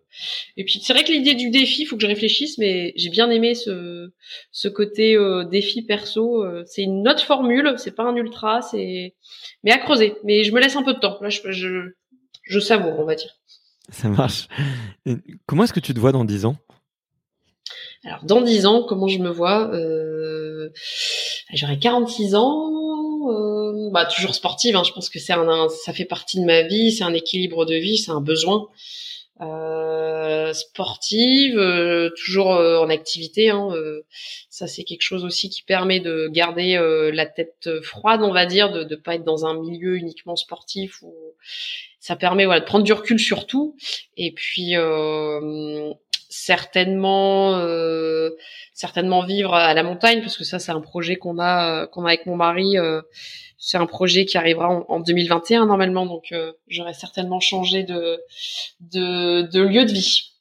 et 0.58 0.66
puis 0.66 0.80
c'est 0.82 0.94
vrai 0.94 1.04
que 1.04 1.12
l'idée 1.12 1.36
du 1.36 1.50
défi, 1.50 1.86
faut 1.86 1.96
que 1.96 2.02
je 2.02 2.08
réfléchisse, 2.08 2.58
mais 2.58 2.94
j'ai 2.96 3.10
bien 3.10 3.30
aimé 3.30 3.56
ce 3.56 4.12
ce 4.52 4.68
côté 4.68 5.16
euh, 5.16 5.46
défi 5.46 5.82
perso. 5.84 6.44
Euh, 6.44 6.64
c'est 6.66 6.84
une 6.84 7.08
autre 7.08 7.24
formule, 7.24 7.74
c'est 7.78 7.96
pas 7.96 8.04
un 8.04 8.16
ultra, 8.16 8.62
c'est 8.62 9.16
mais 9.64 9.72
à 9.72 9.78
creuser. 9.78 10.16
Mais 10.24 10.44
je 10.44 10.52
me 10.52 10.60
laisse 10.60 10.76
un 10.76 10.84
peu 10.84 10.94
de 10.94 11.00
temps. 11.00 11.18
Là, 11.22 11.30
je 11.30 11.40
je, 11.52 11.92
je 12.44 12.60
savoure, 12.60 13.00
on 13.00 13.06
va 13.06 13.16
dire. 13.16 13.40
Ça 13.92 14.10
marche. 14.10 14.48
Comment 15.46 15.64
est-ce 15.64 15.74
que 15.74 15.80
tu 15.80 15.94
te 15.94 16.00
vois 16.00 16.12
dans 16.12 16.26
10 16.26 16.46
ans? 16.46 16.58
Alors, 18.06 18.24
dans 18.24 18.42
10 18.42 18.66
ans, 18.66 18.84
comment 18.88 19.08
je 19.08 19.20
me 19.20 19.30
vois 19.30 19.74
euh... 19.74 20.70
J'aurai 21.54 21.78
46 21.80 22.36
ans, 22.36 23.30
euh... 23.30 23.90
bah, 23.92 24.06
toujours 24.06 24.36
sportive. 24.36 24.76
Hein. 24.76 24.84
Je 24.86 24.92
pense 24.94 25.10
que 25.10 25.20
c'est 25.20 25.34
un, 25.34 25.68
ça 25.70 25.94
fait 25.94 26.06
partie 26.06 26.40
de 26.40 26.46
ma 26.46 26.64
vie, 26.64 26.92
c'est 26.92 27.04
un 27.04 27.14
équilibre 27.14 27.66
de 27.66 27.76
vie, 27.76 27.98
c'est 27.98 28.12
un 28.12 28.22
besoin. 28.22 28.68
Euh, 29.42 29.79
sportive, 30.54 31.58
euh, 31.58 32.10
toujours 32.16 32.54
euh, 32.54 32.80
en 32.80 32.90
activité. 32.90 33.50
Hein, 33.50 33.70
euh, 33.74 34.06
ça, 34.50 34.68
c'est 34.68 34.84
quelque 34.84 35.02
chose 35.02 35.26
aussi 35.26 35.50
qui 35.50 35.64
permet 35.64 36.00
de 36.00 36.28
garder 36.28 36.76
euh, 36.76 37.12
la 37.12 37.26
tête 37.26 37.70
froide, 37.82 38.22
on 38.24 38.32
va 38.32 38.46
dire, 38.46 38.72
de 38.72 38.84
ne 38.84 38.96
pas 38.96 39.16
être 39.16 39.24
dans 39.24 39.46
un 39.46 39.60
milieu 39.60 39.96
uniquement 39.96 40.36
sportif. 40.36 41.02
Ou 41.02 41.14
ça 42.00 42.16
permet 42.16 42.46
voilà 42.46 42.62
de 42.62 42.66
prendre 42.66 42.84
du 42.84 42.94
recul 42.94 43.20
sur 43.20 43.46
tout. 43.46 43.76
Et 44.18 44.32
puis 44.32 44.74
certainement, 46.30 47.60
certainement 48.74 49.26
vivre 49.26 49.54
à 49.54 49.74
la 49.74 49.84
montagne, 49.84 50.22
parce 50.22 50.38
que 50.38 50.44
ça, 50.44 50.60
c'est 50.60 50.72
un 50.72 50.82
projet 50.82 51.16
qu'on 51.16 51.40
a 51.40 51.88
qu'on 51.88 52.06
a 52.06 52.10
avec 52.10 52.26
mon 52.26 52.36
mari 52.36 52.78
c'est 53.60 53.78
un 53.78 53.86
projet 53.86 54.26
qui 54.26 54.38
arrivera 54.38 54.70
en, 54.70 54.86
en 54.88 55.00
2021 55.02 55.66
normalement, 55.66 56.06
donc 56.06 56.32
euh, 56.32 56.54
j'aurais 56.68 56.94
certainement 56.94 57.42
changé 57.42 57.84
de, 57.84 58.20
de, 58.80 59.44
de 59.44 59.62
lieu 59.62 59.86
de 59.86 59.92
vie. 59.92 60.32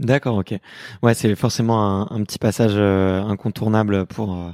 D'accord, 0.00 0.38
ok. 0.38 0.54
Ouais, 1.02 1.12
c'est 1.12 1.34
forcément 1.34 1.84
un, 1.84 2.16
un, 2.16 2.24
petit 2.24 2.38
passage 2.38 2.72
euh, 2.74 3.20
incontournable 3.22 4.06
pour 4.06 4.34
euh, 4.34 4.50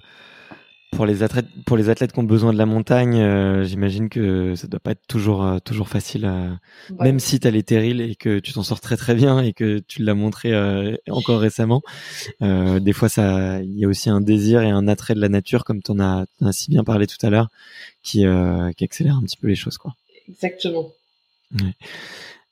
pour 0.90 1.06
les 1.06 1.22
athlètes 1.22 1.46
pour 1.64 1.76
les 1.76 1.88
athlètes 1.88 2.12
qui 2.12 2.18
ont 2.18 2.24
besoin 2.24 2.52
de 2.52 2.58
la 2.58 2.66
montagne. 2.66 3.20
Euh, 3.20 3.62
J'imagine 3.62 4.08
que 4.08 4.56
ça 4.56 4.66
doit 4.66 4.80
pas 4.80 4.90
être 4.90 5.06
toujours 5.06 5.60
toujours 5.64 5.88
facile, 5.88 6.26
ouais. 6.26 6.96
même 6.98 7.20
si 7.20 7.38
tu 7.38 7.46
as 7.46 7.52
les 7.52 7.62
terrils 7.62 8.00
et 8.00 8.16
que 8.16 8.40
tu 8.40 8.54
t'en 8.54 8.64
sors 8.64 8.80
très 8.80 8.96
très 8.96 9.14
bien 9.14 9.38
et 9.38 9.52
que 9.52 9.78
tu 9.78 10.02
l'as 10.02 10.14
montré 10.14 10.52
encore 11.08 11.38
récemment. 11.38 11.80
des 12.40 12.92
fois, 12.92 13.08
ça, 13.08 13.62
il 13.62 13.78
y 13.78 13.84
a 13.84 13.88
aussi 13.88 14.10
un 14.10 14.20
désir 14.20 14.62
et 14.62 14.70
un 14.70 14.88
attrait 14.88 15.14
de 15.14 15.20
la 15.20 15.28
nature, 15.28 15.62
comme 15.62 15.80
tu 15.80 15.92
en 15.92 16.00
as, 16.00 16.24
as, 16.44 16.52
si 16.52 16.70
bien 16.70 16.82
parlé 16.82 17.06
tout 17.06 17.24
à 17.24 17.30
l'heure, 17.30 17.50
qui 18.02 18.24
qui 18.76 18.84
accélère 18.84 19.16
un 19.16 19.22
petit 19.22 19.36
peu 19.36 19.46
les 19.46 19.54
choses, 19.54 19.78
quoi. 19.78 19.94
Exactement. 20.28 20.88
Ouais. 21.54 21.74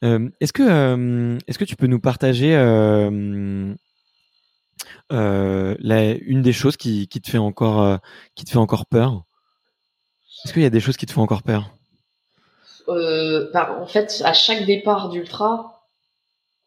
Euh, 0.05 0.29
est-ce 0.41 0.53
que 0.53 0.63
euh, 0.63 1.39
est-ce 1.47 1.59
que 1.59 1.65
tu 1.65 1.77
peux 1.77 1.87
nous 1.87 2.01
partager 2.01 2.55
euh, 2.55 3.11
une 5.11 6.43
des 6.43 6.53
choses 6.53 6.77
qui, 6.77 7.09
te 7.09 7.31
fait 7.31 7.39
encore 7.39 7.97
peur? 8.87 9.25
Est-ce 10.45 10.53
qu'il 10.53 10.63
y 10.63 10.67
a 10.67 10.71
des 10.71 10.81
choses 10.81 10.97
qui 10.97 11.07
te 11.07 11.13
font 11.13 11.23
encore 11.23 11.43
peur? 11.43 11.71
Bah, 12.87 13.79
En 13.81 13.87
fait, 13.87 14.23
à 14.25 14.35
chaque 14.35 14.67
départ 14.67 15.09
d'ultra, 15.09 15.89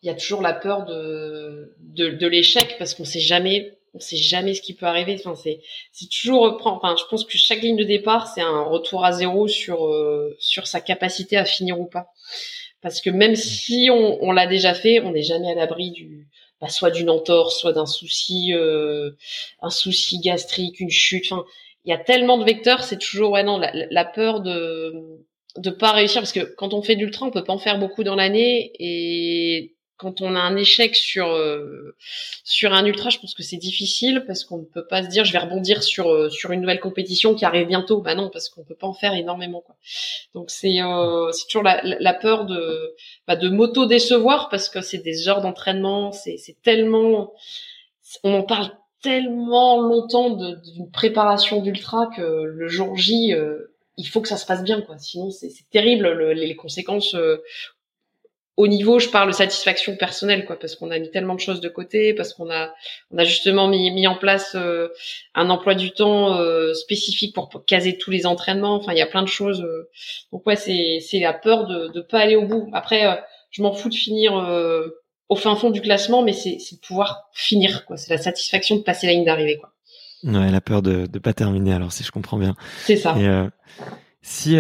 il 0.02 0.08
y 0.08 0.10
a 0.10 0.16
toujours 0.16 0.42
la 0.42 0.54
peur 0.54 0.86
de 0.86 2.28
l'échec 2.28 2.76
parce 2.80 2.96
qu'on 2.96 3.06
sait 3.06 3.20
jamais 3.20 3.74
on 3.94 4.00
sait 4.00 4.18
jamais 4.18 4.54
ce 4.54 4.62
qui 4.62 4.76
peut 4.76 4.86
arriver. 4.86 5.18
C'est 5.18 6.10
toujours 6.10 6.60
enfin, 6.66 6.96
je 6.98 7.04
pense 7.10 7.26
que 7.26 7.38
chaque 7.38 7.62
ligne 7.62 7.78
de 7.78 7.84
départ 7.84 8.28
c'est 8.28 8.42
un 8.42 8.62
retour 8.62 9.04
à 9.06 9.12
zéro 9.12 9.48
sur 9.48 10.68
sa 10.68 10.82
capacité 10.82 11.38
à 11.38 11.46
finir 11.46 11.80
ou 11.80 11.86
pas 11.86 12.08
parce 12.82 13.02
que 13.02 13.10
même 13.10 13.36
si 13.36 13.90
on, 13.92 14.24
on 14.24 14.32
l'a 14.32 14.48
déjà 14.48 14.74
fait, 14.74 15.02
on 15.02 15.12
n'est 15.12 15.24
jamais 15.24 15.52
à 15.52 15.56
l'abri 15.56 15.92
du 15.92 16.28
bah, 16.60 16.70
soit 16.70 16.92
d'une 16.92 17.10
entorse, 17.10 17.60
soit 17.60 17.74
d'un 17.74 17.86
souci, 17.86 18.54
euh, 18.54 19.12
un 19.62 19.70
souci 19.70 20.20
gastrique, 20.20 20.80
une 20.80 20.90
chute. 20.90 21.26
Enfin, 21.32 21.46
il 21.86 21.92
y 21.92 21.94
a 21.94 21.98
tellement 21.98 22.38
de 22.38 22.44
vecteurs, 22.44 22.84
c'est 22.84 22.98
toujours 22.98 23.32
ouais 23.32 23.44
non 23.44 23.58
la, 23.58 23.72
la, 23.74 24.06
peur 24.06 24.42
de 24.42 24.94
de 25.58 25.70
pas 25.70 25.92
réussir 25.92 26.22
parce 26.22 26.34
que 26.34 26.54
quand 26.56 26.74
on 26.74 26.82
fait 26.82 26.96
de 26.96 27.02
l'ultra, 27.02 27.26
on 27.26 27.32
peut 27.32 27.44
pas 27.44 27.54
en 27.54 27.60
faire 27.60 27.80
beaucoup 27.80 28.04
dans 28.04 28.16
l'année 28.16 28.72
et 28.80 29.77
quand 29.98 30.22
on 30.22 30.36
a 30.36 30.40
un 30.40 30.56
échec 30.56 30.96
sur 30.96 31.28
euh, 31.28 31.96
sur 32.44 32.74
un 32.74 32.86
ultra, 32.86 33.10
je 33.10 33.20
pense 33.20 33.34
que 33.34 33.44
c'est 33.44 33.58
difficile 33.58 34.24
parce 34.26 34.44
qu'on 34.44 34.60
ne 34.60 34.66
peut 34.66 34.86
pas 34.86 35.04
se 35.04 35.10
dire 35.10 35.26
je 35.26 35.34
vais 35.34 35.40
rebondir 35.40 35.84
sur 35.84 36.10
euh, 36.10 36.30
sur 36.30 36.52
une 36.52 36.62
nouvelle 36.62 36.80
compétition 36.80 37.36
qui 37.36 37.46
arrive 37.46 37.68
bientôt. 37.68 38.02
Bah 38.02 38.16
non, 38.16 38.30
parce 38.30 38.50
qu'on 38.50 38.64
peut 38.64 38.76
pas 38.76 38.88
en 38.88 38.94
faire 38.94 39.14
énormément 39.14 39.62
quoi. 39.62 39.76
Donc 40.34 40.52
c'est 40.52 40.82
euh, 40.82 41.32
c'est 41.32 41.48
toujours 41.48 41.64
la, 41.64 41.82
la 41.84 42.14
peur 42.14 42.46
de 42.46 42.96
bah, 43.28 43.36
de 43.36 43.50
m'auto 43.50 43.86
décevoir 43.86 44.50
parce 44.50 44.70
que 44.70 44.82
c'est 44.82 45.00
des 45.00 45.28
heures 45.28 45.42
d'entraînement, 45.42 46.12
c'est 46.12 46.38
c'est 46.38 46.62
tellement 46.62 47.34
on 48.24 48.34
en 48.34 48.44
parle 48.44 48.72
tellement 49.02 49.82
longtemps 49.82 50.32
d'une 50.32 50.90
préparation 50.92 51.62
d'ultra 51.62 52.08
que 52.16 52.44
le 52.44 52.68
jour 52.68 52.96
J 52.98 53.34
euh, 53.34 53.74
il 53.96 54.08
faut 54.08 54.22
que 54.22 54.28
ça 54.28 54.38
se 54.38 54.46
passe 54.46 54.64
bien 54.64 54.82
quoi 54.82 54.98
sinon 54.98 55.30
c'est 55.30 55.52
terrible 55.72 56.12
le, 56.12 56.34
les 56.34 56.56
conséquences 56.56 57.16
euh, 57.16 57.38
au 58.58 58.68
niveau, 58.68 58.98
je 58.98 59.08
parle 59.10 59.30
de 59.30 59.36
satisfaction 59.36 59.96
personnelle, 59.96 60.44
quoi, 60.44 60.58
parce 60.58 60.76
qu'on 60.76 60.90
a 60.90 60.98
mis 60.98 61.12
tellement 61.12 61.36
de 61.36 61.40
choses 61.40 61.62
de 61.62 61.70
côté, 61.70 62.16
parce 62.16 62.34
qu'on 62.34 62.50
a, 62.50 62.74
on 63.12 63.20
a 63.20 63.24
justement 63.24 63.68
mis, 63.68 63.92
mis 63.92 64.08
en 64.08 64.16
place 64.16 64.56
euh, 64.56 64.90
un 65.36 65.52
emploi 65.52 65.76
du 65.76 65.92
temps 65.92 66.36
euh, 66.40 66.74
spécifique 66.74 67.36
pour, 67.36 67.50
pour, 67.50 67.66
caser 67.66 68.00
tous 68.00 68.10
les 68.10 68.26
entraînements. 68.26 68.76
Enfin, 68.76 68.94
il 68.94 68.98
y 68.98 69.02
a 69.02 69.06
plein 69.06 69.22
de 69.22 69.28
choses. 69.28 69.62
Euh. 69.62 69.88
Donc 70.32 70.46
ouais, 70.48 70.56
c'est, 70.56 70.98
c'est 71.02 71.20
la 71.20 71.34
peur 71.34 71.68
de 71.68 71.92
ne 71.94 72.02
pas 72.02 72.18
aller 72.20 72.36
au 72.36 72.48
bout. 72.48 72.68
Après, 72.74 73.06
euh, 73.06 73.16
je 73.52 73.62
m'en 73.62 73.74
fous 73.74 73.90
de 73.90 73.96
finir 73.96 74.36
euh, 74.36 74.88
au 75.30 75.36
fin 75.36 75.56
fond 75.56 75.70
du 75.70 75.82
classement, 75.82 76.24
mais 76.24 76.34
c'est, 76.34 76.58
c'est 76.58 76.78
de 76.78 76.82
pouvoir 76.82 77.30
finir, 77.34 77.86
quoi. 77.86 77.96
C'est 77.96 78.12
la 78.12 78.20
satisfaction 78.20 78.78
de 78.78 78.82
passer 78.82 79.06
la 79.06 79.14
ligne 79.14 79.26
d'arrivée, 79.26 79.58
quoi. 79.58 79.72
Ouais, 80.24 80.50
la 80.50 80.62
peur 80.62 80.82
de 80.82 81.08
ne 81.14 81.20
pas 81.20 81.34
terminer. 81.34 81.74
Alors, 81.74 81.92
si 81.92 82.04
je 82.04 82.12
comprends 82.12 82.40
bien. 82.40 82.56
C'est 82.86 82.98
ça. 82.98 83.16
Et, 83.20 83.50
si 84.24 84.58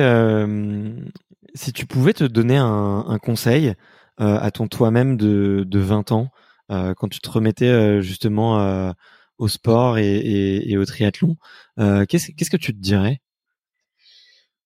si 1.53 1.73
tu 1.73 1.85
pouvais 1.85 2.13
te 2.13 2.23
donner 2.23 2.57
un, 2.57 3.17
conseil 3.21 3.73
euh, 4.19 4.37
à 4.39 4.51
ton 4.51 4.67
toi-même 4.67 5.17
de, 5.17 5.63
de 5.67 5.79
20 5.79 6.11
ans, 6.11 6.29
euh, 6.71 6.93
quand 6.93 7.07
tu 7.07 7.19
te 7.19 7.29
remettais 7.29 7.65
euh, 7.65 8.01
justement 8.01 8.93
au 9.37 9.47
sport 9.47 9.97
et, 9.97 10.77
au 10.77 10.85
triathlon, 10.85 11.37
qu'est-ce, 11.77 12.49
que 12.49 12.57
tu 12.57 12.73
te 12.73 12.79
dirais? 12.79 13.21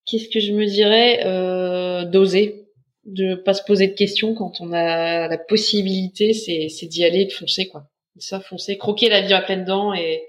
Qu'est-ce 0.05 0.29
que 0.29 0.39
je 0.39 0.53
me 0.53 0.65
dirais? 0.65 2.05
D'oser, 2.05 2.67
de 3.05 3.35
pas 3.35 3.53
se 3.53 3.63
poser 3.63 3.87
de 3.87 3.93
questions 3.93 4.33
quand 4.33 4.61
on 4.61 4.71
a 4.71 5.27
la 5.27 5.37
possibilité, 5.37 6.33
c'est, 6.33 6.69
c'est 6.69 6.87
d'y 6.87 7.03
aller, 7.03 7.25
de 7.25 7.31
foncer 7.31 7.67
quoi. 7.67 7.89
ça, 8.17 8.39
foncer, 8.39 8.77
croquer 8.77 9.09
la 9.09 9.21
vie 9.21 9.33
à 9.33 9.41
pleines 9.41 9.65
dents 9.65 9.93
et 9.93 10.23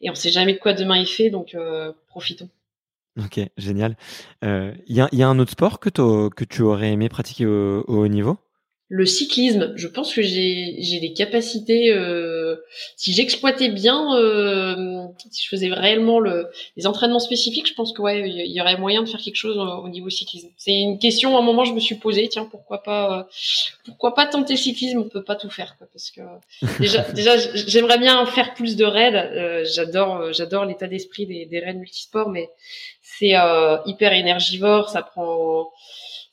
et 0.00 0.10
on 0.10 0.14
sait 0.14 0.30
jamais 0.30 0.52
de 0.52 0.58
quoi 0.58 0.74
demain 0.74 0.96
il 0.96 1.08
fait, 1.08 1.28
donc 1.28 1.56
profitons. 2.08 2.48
Ok, 3.18 3.40
génial. 3.56 3.96
Il 4.42 4.74
y, 4.86 5.00
a, 5.00 5.08
y, 5.12 5.22
a, 5.22 5.28
un 5.28 5.38
autre 5.38 5.50
sport 5.52 5.80
que, 5.80 5.90
que 5.90 6.44
tu 6.44 6.62
aurais 6.62 6.92
aimé 6.92 7.08
pratiquer 7.08 7.46
au 7.46 7.84
haut 7.86 8.08
niveau? 8.08 8.38
Le 8.90 9.04
cyclisme, 9.04 9.74
je 9.76 9.86
pense 9.86 10.14
que 10.14 10.22
j'ai 10.22 10.76
j'ai 10.78 10.98
des 10.98 11.12
capacités. 11.12 11.92
Euh, 11.92 12.56
si 12.96 13.12
j'exploitais 13.12 13.68
bien, 13.68 14.16
euh, 14.16 15.04
si 15.30 15.44
je 15.44 15.48
faisais 15.50 15.68
réellement 15.68 16.20
le, 16.20 16.48
les 16.76 16.86
entraînements 16.86 17.18
spécifiques, 17.18 17.68
je 17.68 17.74
pense 17.74 17.92
que 17.92 18.00
ouais, 18.00 18.30
il 18.30 18.50
y, 18.50 18.60
aurait 18.62 18.78
moyen 18.78 19.02
de 19.02 19.08
faire 19.08 19.20
quelque 19.20 19.36
chose 19.36 19.58
au, 19.58 19.88
niveau 19.90 20.08
cyclisme. 20.08 20.48
C'est 20.56 20.72
une 20.72 20.98
question. 20.98 21.36
À 21.36 21.40
un 21.40 21.42
moment, 21.42 21.64
je 21.64 21.74
me 21.74 21.80
suis 21.80 21.96
posé, 21.96 22.28
tiens, 22.28 22.48
pourquoi 22.50 22.82
pas, 22.82 23.18
euh, 23.18 23.22
pourquoi 23.84 24.14
pas 24.14 24.24
tenter 24.24 24.56
cyclisme 24.56 25.00
On 25.00 25.08
peut 25.08 25.24
pas 25.24 25.36
tout 25.36 25.50
faire, 25.50 25.76
quoi, 25.76 25.86
parce 25.92 26.10
que 26.10 26.22
déjà, 26.80 27.02
déjà, 27.12 27.36
j'aimerais 27.54 27.98
bien 27.98 28.24
faire 28.24 28.54
plus 28.54 28.74
de 28.76 28.86
raids. 28.86 29.14
Euh, 29.14 29.66
j'adore, 29.70 30.32
j'adore 30.32 30.64
l'état 30.64 30.86
d'esprit 30.86 31.26
des, 31.26 31.44
des 31.44 31.60
raids 31.60 31.74
multisports, 31.74 32.30
mais 32.30 32.48
c'est 33.02 33.34
hyper 33.84 34.14
énergivore. 34.14 34.88
Ça 34.88 35.02
prend 35.02 35.70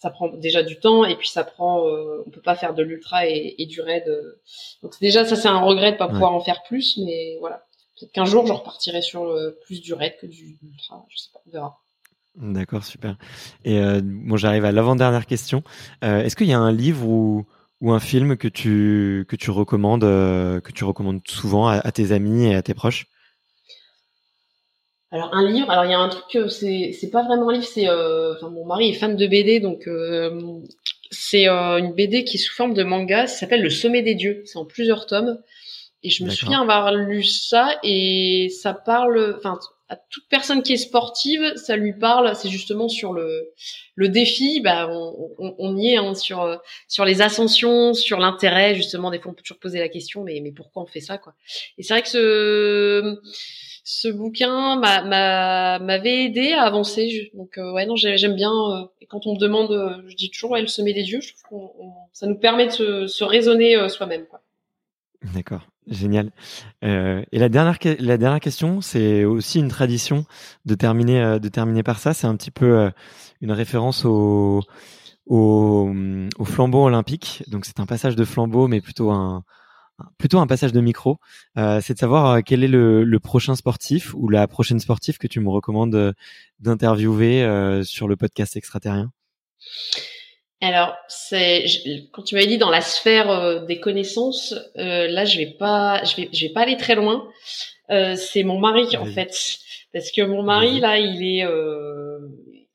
ça 0.06 0.12
prend 0.12 0.28
déjà 0.28 0.62
du 0.62 0.80
temps 0.80 1.04
et 1.04 1.16
puis 1.16 1.28
ça 1.28 1.44
prend 1.44 1.88
euh, 1.88 2.24
on 2.28 2.30
peut 2.30 2.40
pas 2.40 2.56
faire 2.56 2.76
de 2.76 2.84
l'ultra 2.84 3.26
et, 3.26 3.66
du 3.68 3.82
raid 3.82 4.04
euh. 4.08 4.40
donc 4.84 4.94
déjà 5.02 5.26
ça 5.26 5.36
c'est 5.36 5.48
un 5.48 5.62
regret 5.62 5.94
de 5.94 5.98
pas 5.98 6.08
pouvoir 6.08 6.32
en 6.32 6.42
faire 6.42 6.62
plus 6.62 7.00
mais 7.04 7.38
voilà. 7.40 7.66
Peut-être 8.00 8.12
qu'un 8.12 8.26
jour 8.26 8.46
je 8.46 8.54
repartirai 8.54 9.02
sur 9.02 9.26
le, 9.26 9.58
plus 9.66 9.82
du 9.82 9.96
raid 9.96 10.14
que 10.22 10.28
du 10.28 10.60
ultra 10.62 11.04
je 11.10 11.18
sais 11.18 11.30
pas 11.34 11.40
on 11.48 11.50
verra. 11.50 11.82
D'accord 12.36 12.84
super. 12.84 13.18
Et 13.64 13.80
euh, 13.80 14.02
bon 14.04 14.38
j'arrive 14.38 14.66
à 14.66 14.72
l'avant-dernière 14.72 15.26
question. 15.26 15.64
Est-ce 16.04 16.36
qu'il 16.36 16.48
y 16.48 16.54
a 16.54 16.60
un 16.60 16.72
livre 16.72 17.08
ou 17.08 17.48
ou 17.82 17.92
un 17.92 18.00
film 18.00 18.38
que 18.38 18.48
tu 18.48 19.26
que 19.28 19.36
tu 19.36 19.50
recommandes 19.50 20.02
que 20.02 20.72
tu 20.72 20.84
recommandes 20.84 21.22
souvent 21.28 21.68
à 21.68 21.92
tes 21.92 22.12
amis 22.12 22.46
et 22.46 22.54
à 22.54 22.62
tes 22.62 22.76
proches? 22.76 23.08
Alors 25.16 25.34
un 25.34 25.50
livre, 25.50 25.70
alors 25.70 25.86
il 25.86 25.92
y 25.92 25.94
a 25.94 26.00
un 26.00 26.10
truc 26.10 26.26
que 26.30 26.50
c'est 26.50 26.92
c'est 27.00 27.10
pas 27.10 27.24
vraiment 27.24 27.48
un 27.48 27.54
livre, 27.54 27.66
c'est 27.66 27.88
euh, 27.88 28.34
enfin 28.36 28.50
mon 28.50 28.66
mari 28.66 28.90
est 28.90 28.94
fan 28.94 29.16
de 29.16 29.28
BD 29.28 29.62
donc 29.62 29.88
euh, 29.88 30.60
c'est 31.10 31.48
euh, 31.48 31.78
une 31.78 31.94
BD 31.94 32.26
qui 32.26 32.36
est 32.36 32.40
sous 32.40 32.54
forme 32.54 32.74
de 32.74 32.84
manga, 32.84 33.26
ça 33.26 33.40
s'appelle 33.40 33.62
Le 33.62 33.70
Sommet 33.70 34.02
des 34.02 34.16
dieux, 34.16 34.44
c'est 34.44 34.58
en 34.58 34.66
plusieurs 34.66 35.06
tomes. 35.06 35.40
Et 36.04 36.10
je 36.10 36.26
me 36.26 36.30
souviens 36.30 36.62
avoir 36.62 36.94
lu 36.94 37.24
ça 37.24 37.80
et 37.82 38.50
ça 38.50 38.74
parle 38.74 39.36
enfin 39.38 39.58
à 39.88 39.96
toute 39.96 40.28
personne 40.30 40.64
qui 40.64 40.74
est 40.74 40.78
sportive, 40.78 41.54
ça 41.56 41.78
lui 41.78 41.94
parle, 41.94 42.36
c'est 42.36 42.50
justement 42.50 42.90
sur 42.90 43.14
le 43.14 43.54
le 43.96 44.10
défi, 44.10 44.60
bah 44.60 44.90
on, 44.92 45.30
on, 45.40 45.56
on 45.58 45.78
y 45.78 45.94
est 45.94 45.98
hein, 45.98 46.14
sur 46.14 46.60
sur 46.90 47.06
les 47.06 47.22
ascensions, 47.22 47.94
sur 47.94 48.20
l'intérêt 48.20 48.76
justement 48.76 49.12
des 49.12 49.20
fois 49.20 49.32
on 49.32 49.34
peut 49.34 49.44
toujours 49.44 49.60
poser 49.60 49.80
la 49.80 49.88
question 49.88 50.24
mais 50.24 50.42
mais 50.42 50.52
pourquoi 50.52 50.84
on 50.84 50.88
fait 50.88 51.00
ça 51.00 51.18
quoi. 51.18 51.34
Et 51.78 51.84
c'est 51.84 51.94
vrai 51.94 52.02
que 52.02 52.10
ce 52.10 53.22
ce 53.86 54.08
bouquin 54.08 54.78
m'avait 54.78 56.26
aidé 56.26 56.54
à 56.54 56.64
avancer. 56.64 57.32
Donc 57.36 57.58
euh, 57.58 57.72
ouais 57.72 57.86
non 57.86 57.96
j'aime 57.96 58.36
bien. 58.36 58.52
Euh, 58.52 58.86
quand 59.08 59.28
on 59.28 59.36
me 59.36 59.40
demande, 59.40 59.72
euh, 59.72 60.02
je 60.08 60.16
dis 60.16 60.32
toujours 60.32 60.52
ouais, 60.52 60.62
le 60.62 60.68
sommet 60.68 60.94
des 60.94 61.04
dieux. 61.04 61.22
Je 61.22 61.34
trouve 61.34 61.44
qu'on 61.72 61.94
ça 62.12 62.26
nous 62.26 62.36
permet 62.36 62.66
de 62.66 63.06
se, 63.06 63.24
raisonner 63.24 63.88
soi-même. 63.88 64.26
D'accord, 65.34 65.68
génial. 65.88 66.32
et 66.82 67.26
la 67.32 67.48
dernière 67.50 68.40
question, 68.40 68.82
c'est 68.82 69.24
aussi 69.24 69.60
une 69.60 69.70
tradition 69.70 70.26
de 70.66 70.76
terminer 70.76 71.40
de 71.40 71.48
terminer 71.48 71.84
par 71.84 72.00
ça. 72.00 72.14
C'est 72.14 72.28
un 72.28 72.36
petit 72.36 72.52
peu 72.52 72.92
une 73.42 73.52
référence 73.52 74.04
au 74.04 74.62
au, 75.28 75.92
au 76.38 76.46
flambeau 76.46 76.86
olympique. 76.86 77.44
Donc 77.48 77.66
c'est 77.66 77.80
un 77.80 77.86
passage 77.86 78.16
de 78.16 78.26
flambeau, 78.26 78.68
mais 78.68 78.82
plutôt 78.82 79.12
un 79.12 79.44
plutôt 80.18 80.40
un 80.40 80.48
passage 80.48 80.74
de 80.74 80.82
micro. 80.82 81.18
Euh, 81.58 81.80
c'est 81.82 81.94
de 81.94 82.00
savoir 82.00 82.26
euh, 82.32 82.42
quel 82.46 82.64
est 82.64 82.68
le, 82.68 83.18
prochain 83.20 83.56
sportif 83.56 84.14
ou 84.14 84.30
la 84.30 84.48
prochaine 84.48 84.80
sportive 84.80 85.18
que 85.18 85.28
tu 85.28 85.40
me 85.40 85.50
recommandes 85.50 85.96
euh, 85.96 86.14
d'interviewer 86.60 87.82
sur 87.84 88.08
le 88.08 88.16
podcast 88.16 88.56
extraterrien? 88.56 89.12
Alors, 90.62 90.96
c'est 91.08 91.66
quand 92.12 92.24
tu 92.24 92.36
m'avais 92.36 92.48
dit 92.48 92.58
dans 92.58 92.70
la 92.70 92.82
sphère 92.82 93.66
des 93.66 93.80
connaissances, 93.80 94.56
là 94.76 95.26
je 95.26 95.38
vais 95.38 95.56
pas, 95.60 96.04
je 96.04 96.16
vais, 96.16 96.30
je 96.32 96.48
vais 96.48 96.54
pas 96.54 96.62
aller 96.62 96.78
très 96.78 96.96
loin. 96.96 97.28
c'est 97.90 98.44
mon 98.44 98.60
mari 98.60 98.96
en 98.98 99.06
fait, 99.06 99.60
parce 99.92 100.12
que 100.12 100.22
mon 100.22 100.44
mari 100.44 100.80
là, 100.80 100.98
il 100.98 101.24
est, 101.24 101.46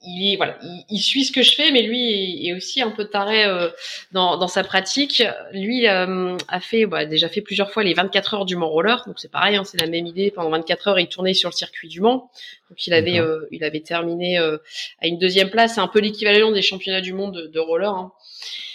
il 0.03 0.37
voilà, 0.37 0.59
il, 0.89 0.99
suit 0.99 1.25
ce 1.25 1.33
que 1.33 1.43
je 1.43 1.55
fais, 1.55 1.71
mais 1.73 1.83
lui 1.83 2.49
est, 2.49 2.55
aussi 2.55 2.81
un 2.81 2.91
peu 2.91 3.05
taré 3.05 3.45
euh, 3.45 3.69
dans, 4.13 4.39
dans 4.39 4.49
sa 4.49 4.65
pratique. 4.65 5.23
Lui 5.53 5.87
euh, 5.89 6.37
a 6.49 6.61
fait, 6.61 6.87
bah, 6.87 7.05
déjà 7.05 7.29
fait 7.29 7.43
plusieurs 7.43 7.71
fois 7.71 7.85
les 7.85 7.93
24 7.93 8.35
heures 8.35 8.45
du 8.47 8.57
Mont 8.57 8.69
Roller, 8.69 9.03
donc 9.07 9.19
c'est 9.19 9.31
pareil, 9.31 9.57
hein, 9.57 9.65
c'est 9.65 9.81
la 9.81 9.87
même 9.87 10.07
idée. 10.07 10.31
Pendant 10.31 10.51
24 10.51 10.89
heures, 10.89 11.01
il 11.01 11.09
tournait 11.09 11.35
sur 11.35 11.51
le 11.51 11.55
circuit 11.55 11.89
du 11.89 12.01
Mans, 12.01 12.31
donc 12.71 12.87
il 12.87 12.95
avait, 12.95 13.21
euh, 13.21 13.47
il 13.51 13.63
avait 13.63 13.81
terminé 13.81 14.39
à 14.39 15.07
une 15.07 15.19
deuxième 15.19 15.51
place. 15.51 15.75
C'est 15.75 15.81
un 15.81 15.89
peu 15.89 16.01
l'équivalent 16.01 16.51
des 16.51 16.63
championnats 16.63 17.03
du 17.03 17.13
monde 17.13 17.35
de, 17.35 17.47
de 17.49 17.61
roller. 17.61 17.93
Hein. 17.93 18.13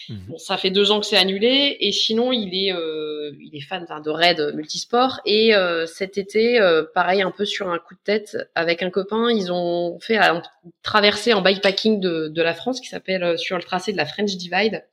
Mhm. 0.09 0.25
Bon, 0.27 0.37
ça 0.37 0.57
fait 0.57 0.69
deux 0.69 0.91
ans 0.91 0.99
que 0.99 1.05
c'est 1.05 1.17
annulé 1.17 1.77
et 1.79 1.91
sinon 1.91 2.31
il 2.31 2.53
est 2.53 2.71
euh, 2.73 3.31
il 3.39 3.55
est 3.55 3.61
fan 3.61 3.85
de 3.85 4.09
raid 4.09 4.53
multisport 4.53 5.19
et 5.25 5.55
euh, 5.55 5.85
cet 5.85 6.17
été 6.17 6.59
euh, 6.59 6.83
pareil 6.93 7.21
un 7.21 7.31
peu 7.31 7.45
sur 7.45 7.69
un 7.69 7.79
coup 7.79 7.95
de 7.95 7.99
tête 8.03 8.37
avec 8.53 8.83
un 8.83 8.89
copain 8.89 9.31
ils 9.31 9.51
ont 9.51 9.99
fait 9.99 10.17
une 10.17 10.41
traversée 10.83 11.33
en 11.33 11.41
bikepacking 11.41 11.99
de, 11.99 12.27
de 12.27 12.41
la 12.41 12.53
France 12.53 12.81
qui 12.81 12.87
s'appelle 12.87 13.37
sur 13.37 13.57
le 13.57 13.63
tracé 13.63 13.91
de 13.91 13.97
la 13.97 14.05
French 14.05 14.35
Divide 14.35 14.85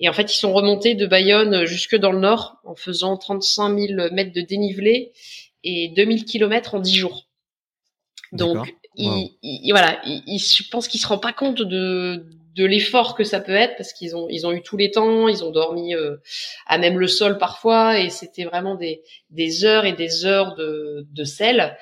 et 0.00 0.08
en 0.08 0.12
fait 0.12 0.32
ils 0.32 0.38
sont 0.38 0.52
remontés 0.52 0.94
de 0.94 1.06
Bayonne 1.06 1.64
jusque 1.64 1.96
dans 1.96 2.12
le 2.12 2.20
nord 2.20 2.58
en 2.64 2.74
faisant 2.74 3.16
35 3.16 3.78
000 3.78 4.12
mètres 4.12 4.32
de 4.32 4.42
dénivelé 4.42 5.12
et 5.64 5.92
2000 5.96 6.24
kilomètres 6.24 6.74
en 6.74 6.80
10 6.80 6.94
jours. 6.94 7.26
Donc 8.32 8.74
il, 8.96 9.70
voilà 9.70 10.00
il, 10.04 10.38
je 10.38 10.68
pense 10.68 10.88
qu'il 10.88 11.00
se 11.00 11.06
rend 11.06 11.18
pas 11.18 11.32
compte 11.32 11.62
de 11.62 12.24
de 12.56 12.64
l'effort 12.64 13.14
que 13.14 13.22
ça 13.22 13.38
peut 13.38 13.54
être 13.54 13.76
parce 13.76 13.92
qu'ils 13.92 14.16
ont 14.16 14.28
ils 14.30 14.46
ont 14.46 14.52
eu 14.52 14.62
tous 14.62 14.76
les 14.76 14.90
temps, 14.90 15.28
ils 15.28 15.44
ont 15.44 15.50
dormi 15.50 15.94
euh, 15.94 16.16
à 16.66 16.78
même 16.78 16.98
le 16.98 17.06
sol 17.06 17.36
parfois 17.38 18.00
et 18.00 18.08
c'était 18.08 18.44
vraiment 18.44 18.74
des 18.74 19.02
des 19.30 19.64
heures 19.64 19.84
et 19.84 19.92
des 19.92 20.24
heures 20.24 20.54
de 20.54 21.06
de 21.12 21.24
sel, 21.24 21.76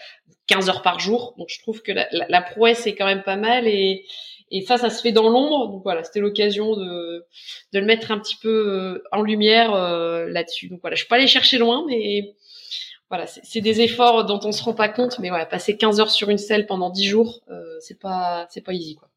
15 0.48 0.68
heures 0.68 0.82
par 0.82 0.98
jour. 0.98 1.34
Donc 1.38 1.48
je 1.48 1.60
trouve 1.60 1.80
que 1.82 1.92
la, 1.92 2.08
la, 2.10 2.42
prouesse 2.42 2.86
est 2.86 2.94
quand 2.96 3.06
même 3.06 3.22
pas 3.22 3.36
mal 3.36 3.68
et 3.68 4.04
et 4.50 4.62
ça 4.62 4.76
ça 4.76 4.90
se 4.90 5.00
fait 5.00 5.12
dans 5.12 5.28
l'ombre. 5.28 5.68
Donc 5.68 5.84
voilà, 5.84 6.02
c'était 6.02 6.20
l'occasion 6.20 6.76
de 6.76 7.24
de 7.72 7.78
le 7.78 7.86
mettre 7.86 8.10
un 8.10 8.18
petit 8.18 8.36
peu 8.36 8.48
euh, 8.68 9.02
en 9.12 9.22
lumière 9.22 9.72
euh, 9.74 10.26
là-dessus. 10.28 10.68
Donc 10.68 10.80
voilà, 10.80 10.96
je 10.96 11.02
suis 11.02 11.08
pas 11.08 11.16
allée 11.16 11.28
chercher 11.28 11.58
loin 11.58 11.84
mais 11.88 12.34
voilà, 13.10 13.26
c'est 13.26 13.60
des 13.60 13.80
efforts 13.80 14.24
dont 14.24 14.40
on 14.42 14.50
se 14.50 14.62
rend 14.62 14.74
pas 14.74 14.88
compte, 14.88 15.20
mais 15.20 15.28
voilà, 15.28 15.46
passer 15.46 15.76
15 15.76 16.00
heures 16.00 16.10
sur 16.10 16.30
une 16.30 16.38
selle 16.38 16.66
pendant 16.66 16.90
10 16.90 17.04
jours, 17.04 17.42
euh, 17.48 17.76
c'est 17.78 18.00
pas, 18.00 18.46
c'est 18.50 18.62
pas 18.62 18.72
easy, 18.72 18.96
quoi. 18.96 19.08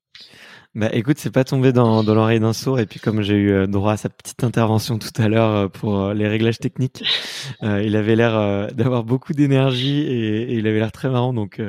Bah 0.75 0.89
écoute, 0.93 1.17
c'est 1.17 1.31
pas 1.31 1.43
tombé 1.43 1.71
dans, 1.71 2.03
dans 2.03 2.13
l'oreille 2.13 2.39
d'un 2.39 2.53
sourd 2.53 2.79
et 2.79 2.85
puis 2.85 2.99
comme 2.99 3.21
j'ai 3.21 3.33
eu 3.33 3.51
euh, 3.51 3.67
droit 3.67 3.93
à 3.93 3.97
sa 3.97 4.09
petite 4.09 4.43
intervention 4.43 4.99
tout 4.99 5.09
à 5.17 5.27
l'heure 5.27 5.55
euh, 5.55 5.67
pour 5.67 5.99
euh, 5.99 6.13
les 6.13 6.27
réglages 6.27 6.59
techniques, 6.59 7.03
il 7.61 7.95
avait 7.95 8.15
l'air 8.15 8.67
d'avoir 8.73 9.03
beaucoup 9.03 9.33
d'énergie 9.33 10.01
et, 10.01 10.53
il 10.53 10.67
avait 10.67 10.79
l'air 10.79 10.91
très 10.91 11.09
marrant 11.09 11.33
donc 11.33 11.61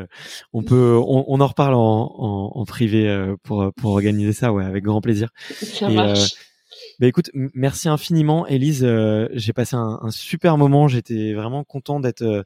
on 0.53 0.63
peut 0.63 0.97
on, 0.99 1.25
on, 1.29 1.41
en 1.41 1.47
reparle 1.47 1.75
en, 1.75 1.81
en, 2.19 2.53
en 2.55 2.65
privé 2.65 3.35
pour 3.43 3.73
pour 3.75 3.93
organiser 3.93 4.33
ça 4.33 4.53
ouais 4.53 4.65
avec 4.65 4.85
grand 4.85 5.01
plaisir. 5.01 5.31
Ça 5.63 5.89
marche. 5.89 6.35
Bah 7.01 7.07
écoute, 7.07 7.31
merci 7.35 7.89
infiniment, 7.89 8.47
Elise. 8.47 8.87
j'ai 9.33 9.53
passé 9.53 9.77
un, 9.77 10.01
un, 10.03 10.11
super 10.11 10.59
moment. 10.59 10.89
J'étais 10.89 11.33
vraiment 11.33 11.65
content 11.65 12.01
d'être 12.01 12.45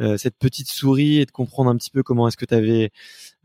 euh, 0.00 0.16
cette 0.16 0.38
petite 0.38 0.70
souris 0.70 1.18
et 1.18 1.26
de 1.26 1.30
comprendre 1.32 1.70
un 1.70 1.76
petit 1.76 1.90
peu 1.90 2.04
comment 2.04 2.28
est-ce 2.28 2.36
que 2.36 2.44
tu 2.44 2.54
avais 2.54 2.90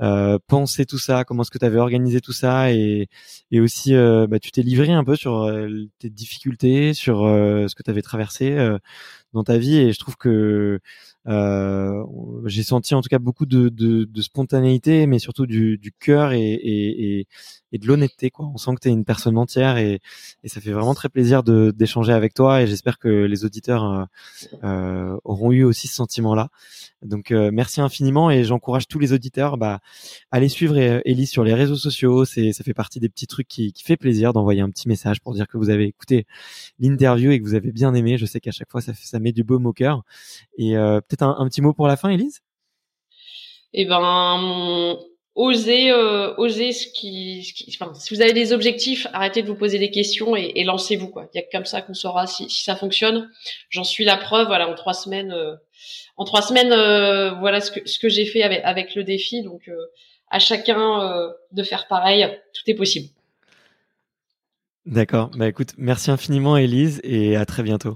euh, 0.02 0.40
pensé 0.48 0.86
tout 0.86 0.98
ça, 0.98 1.24
comment 1.24 1.44
est-ce 1.44 1.52
que 1.52 1.58
tu 1.58 1.66
avais 1.66 1.80
organisé 1.80 2.22
tout 2.22 2.34
ça 2.34 2.72
et, 2.72 3.08
et 3.52 3.60
aussi 3.60 3.96
euh, 3.96 4.28
bah, 4.28 4.40
tu 4.40 4.52
t'es 4.52 4.64
livré 4.64 4.92
un 4.92 5.04
peu 5.04 5.16
sur 5.16 5.52
tes 6.00 6.10
difficultés, 6.10 6.94
sur 6.94 7.20
ce 7.20 7.74
que 7.76 7.84
tu 7.84 7.90
avais 7.92 8.02
traversé 8.02 8.58
dans 9.34 9.44
ta 9.44 9.58
vie 9.58 9.78
et 9.78 9.94
je 9.94 10.00
trouve 10.00 10.16
que 10.18 10.80
euh, 11.28 12.04
j'ai 12.46 12.64
senti 12.64 12.96
en 12.96 13.02
tout 13.02 13.10
cas 13.10 13.20
beaucoup 13.20 13.46
de, 13.46 13.70
de, 13.70 14.04
de 14.04 14.22
spontanéité, 14.22 15.08
mais 15.08 15.20
surtout 15.20 15.46
du, 15.46 15.78
du 15.78 15.92
cœur 15.92 16.34
et, 16.34 16.54
et, 16.54 17.28
et, 17.72 17.78
de 17.78 17.88
l'honnêteté. 17.88 18.30
Quoi. 18.30 18.50
On 18.54 18.58
sent 18.58 18.76
que 18.76 18.82
tu 18.82 18.90
es 18.90 18.92
une 18.92 19.06
personne 19.06 19.38
entière 19.38 19.78
et, 19.78 20.02
et 20.44 20.50
ça 20.50 20.62
fait 20.62 20.72
vraiment 20.72 20.94
très 20.94 21.10
plaisir 21.10 21.44
d'échanger 21.44 22.14
avec 22.14 22.34
toi 22.34 22.62
et 22.62 22.68
j'espère 22.68 23.00
que 23.00 23.08
les 23.08 23.46
auditeurs 23.46 23.84
euh, 23.84 24.06
euh, 24.64 25.18
auront 25.24 25.52
eu 25.52 25.64
aussi 25.64 25.88
ce 25.88 25.96
sentiment-là. 25.96 26.50
Donc 27.04 27.32
euh, 27.32 27.52
merci 27.52 27.82
infiniment 27.82 28.30
et 28.32 28.44
j'encourage 28.44 28.88
tous 28.88 29.00
les 29.00 29.14
auditeurs 29.14 29.58
bah, 29.58 29.80
à 30.32 30.38
aller 30.38 30.50
suivre 30.50 30.78
Ellie 30.78 31.28
sur 31.28 31.44
les 31.44 31.54
réseaux 31.54 31.76
sociaux. 31.76 32.26
C'est 32.26 32.54
ça 32.54 32.64
fait 32.64 32.74
partie 32.74 33.00
des 33.00 33.10
petits 33.10 33.28
trucs 33.28 33.48
qui, 33.48 33.74
qui 33.74 33.84
fait 33.84 33.98
plaisir 33.98 34.34
d'envoyer 34.34 34.62
un 34.62 34.70
petit 34.70 34.88
message 34.88 35.22
pour 35.22 35.34
dire 35.34 35.48
que 35.48 35.58
vous 35.58 35.70
avez 35.70 35.86
écouté 35.86 36.28
l'interview 36.80 37.32
et 37.32 37.40
que 37.40 37.46
vous 37.46 37.56
avez 37.56 37.72
bien 37.72 37.94
aimé. 37.94 38.18
Je 38.18 38.26
sais 38.26 38.40
qu'à 38.40 38.52
chaque 38.52 38.72
fois 38.72 38.82
ça, 38.82 38.94
ça 38.94 39.20
met 39.20 39.32
du 39.32 39.44
baume 39.44 39.66
au 39.66 39.74
cœur 39.74 40.04
et 40.58 40.78
euh, 40.78 41.02
peut-être 41.16 41.40
un, 41.40 41.48
petit 41.48 41.62
mot 41.62 41.74
pour 41.74 41.88
la 41.88 41.98
fin, 41.98 42.10
Elise 42.10 42.42
Eh 43.74 43.86
ben, 43.86 44.98
osez, 45.36 45.92
euh, 45.92 46.34
osez 46.38 46.72
ce 46.72 46.88
qui, 46.88 47.44
ce 47.44 47.54
qui 47.54 47.76
enfin, 47.80 47.94
si 47.96 48.14
vous 48.14 48.22
avez 48.22 48.34
des 48.34 48.54
objectifs, 48.54 49.08
arrêtez 49.14 49.42
de 49.42 49.48
vous 49.48 49.56
poser 49.56 49.80
des 49.80 49.92
questions 49.92 50.36
et, 50.36 50.52
et 50.56 50.64
lancez-vous 50.64 51.08
quoi. 51.08 51.28
Il 51.34 51.38
y 51.38 51.42
a 51.42 51.44
que 51.44 51.52
comme 51.52 51.66
ça 51.66 51.82
qu'on 51.82 51.94
saura 51.94 52.28
si, 52.28 52.50
si 52.50 52.64
ça 52.64 52.76
fonctionne. 52.76 53.30
J'en 53.70 53.84
suis 53.84 54.06
la 54.06 54.18
preuve. 54.18 54.48
Voilà, 54.48 54.70
en 54.70 54.76
trois 54.76 54.94
semaines, 54.94 55.32
euh, 55.32 55.56
en 56.18 56.26
trois 56.26 56.42
semaines, 56.42 56.72
euh, 56.72 57.32
voilà 57.40 57.62
ce 57.62 57.72
que 57.72 57.88
ce 57.88 58.00
que 58.00 58.10
j'ai 58.10 58.26
fait 58.26 58.44
avec 58.44 58.62
avec 58.64 58.96
le 58.96 59.04
défi. 59.04 59.42
Donc 59.42 59.68
euh, 59.68 59.76
à 60.30 60.40
chacun 60.40 61.32
de 61.52 61.64
faire 61.64 61.88
pareil. 61.88 62.28
Tout 62.54 62.64
est 62.68 62.76
possible. 62.76 63.10
D'accord. 64.86 65.30
Bah 65.36 65.48
écoute, 65.48 65.70
merci 65.78 66.12
infiniment 66.12 66.58
Elise 66.58 67.00
et 67.04 67.36
à 67.36 67.46
très 67.46 67.64
bientôt. 67.64 67.96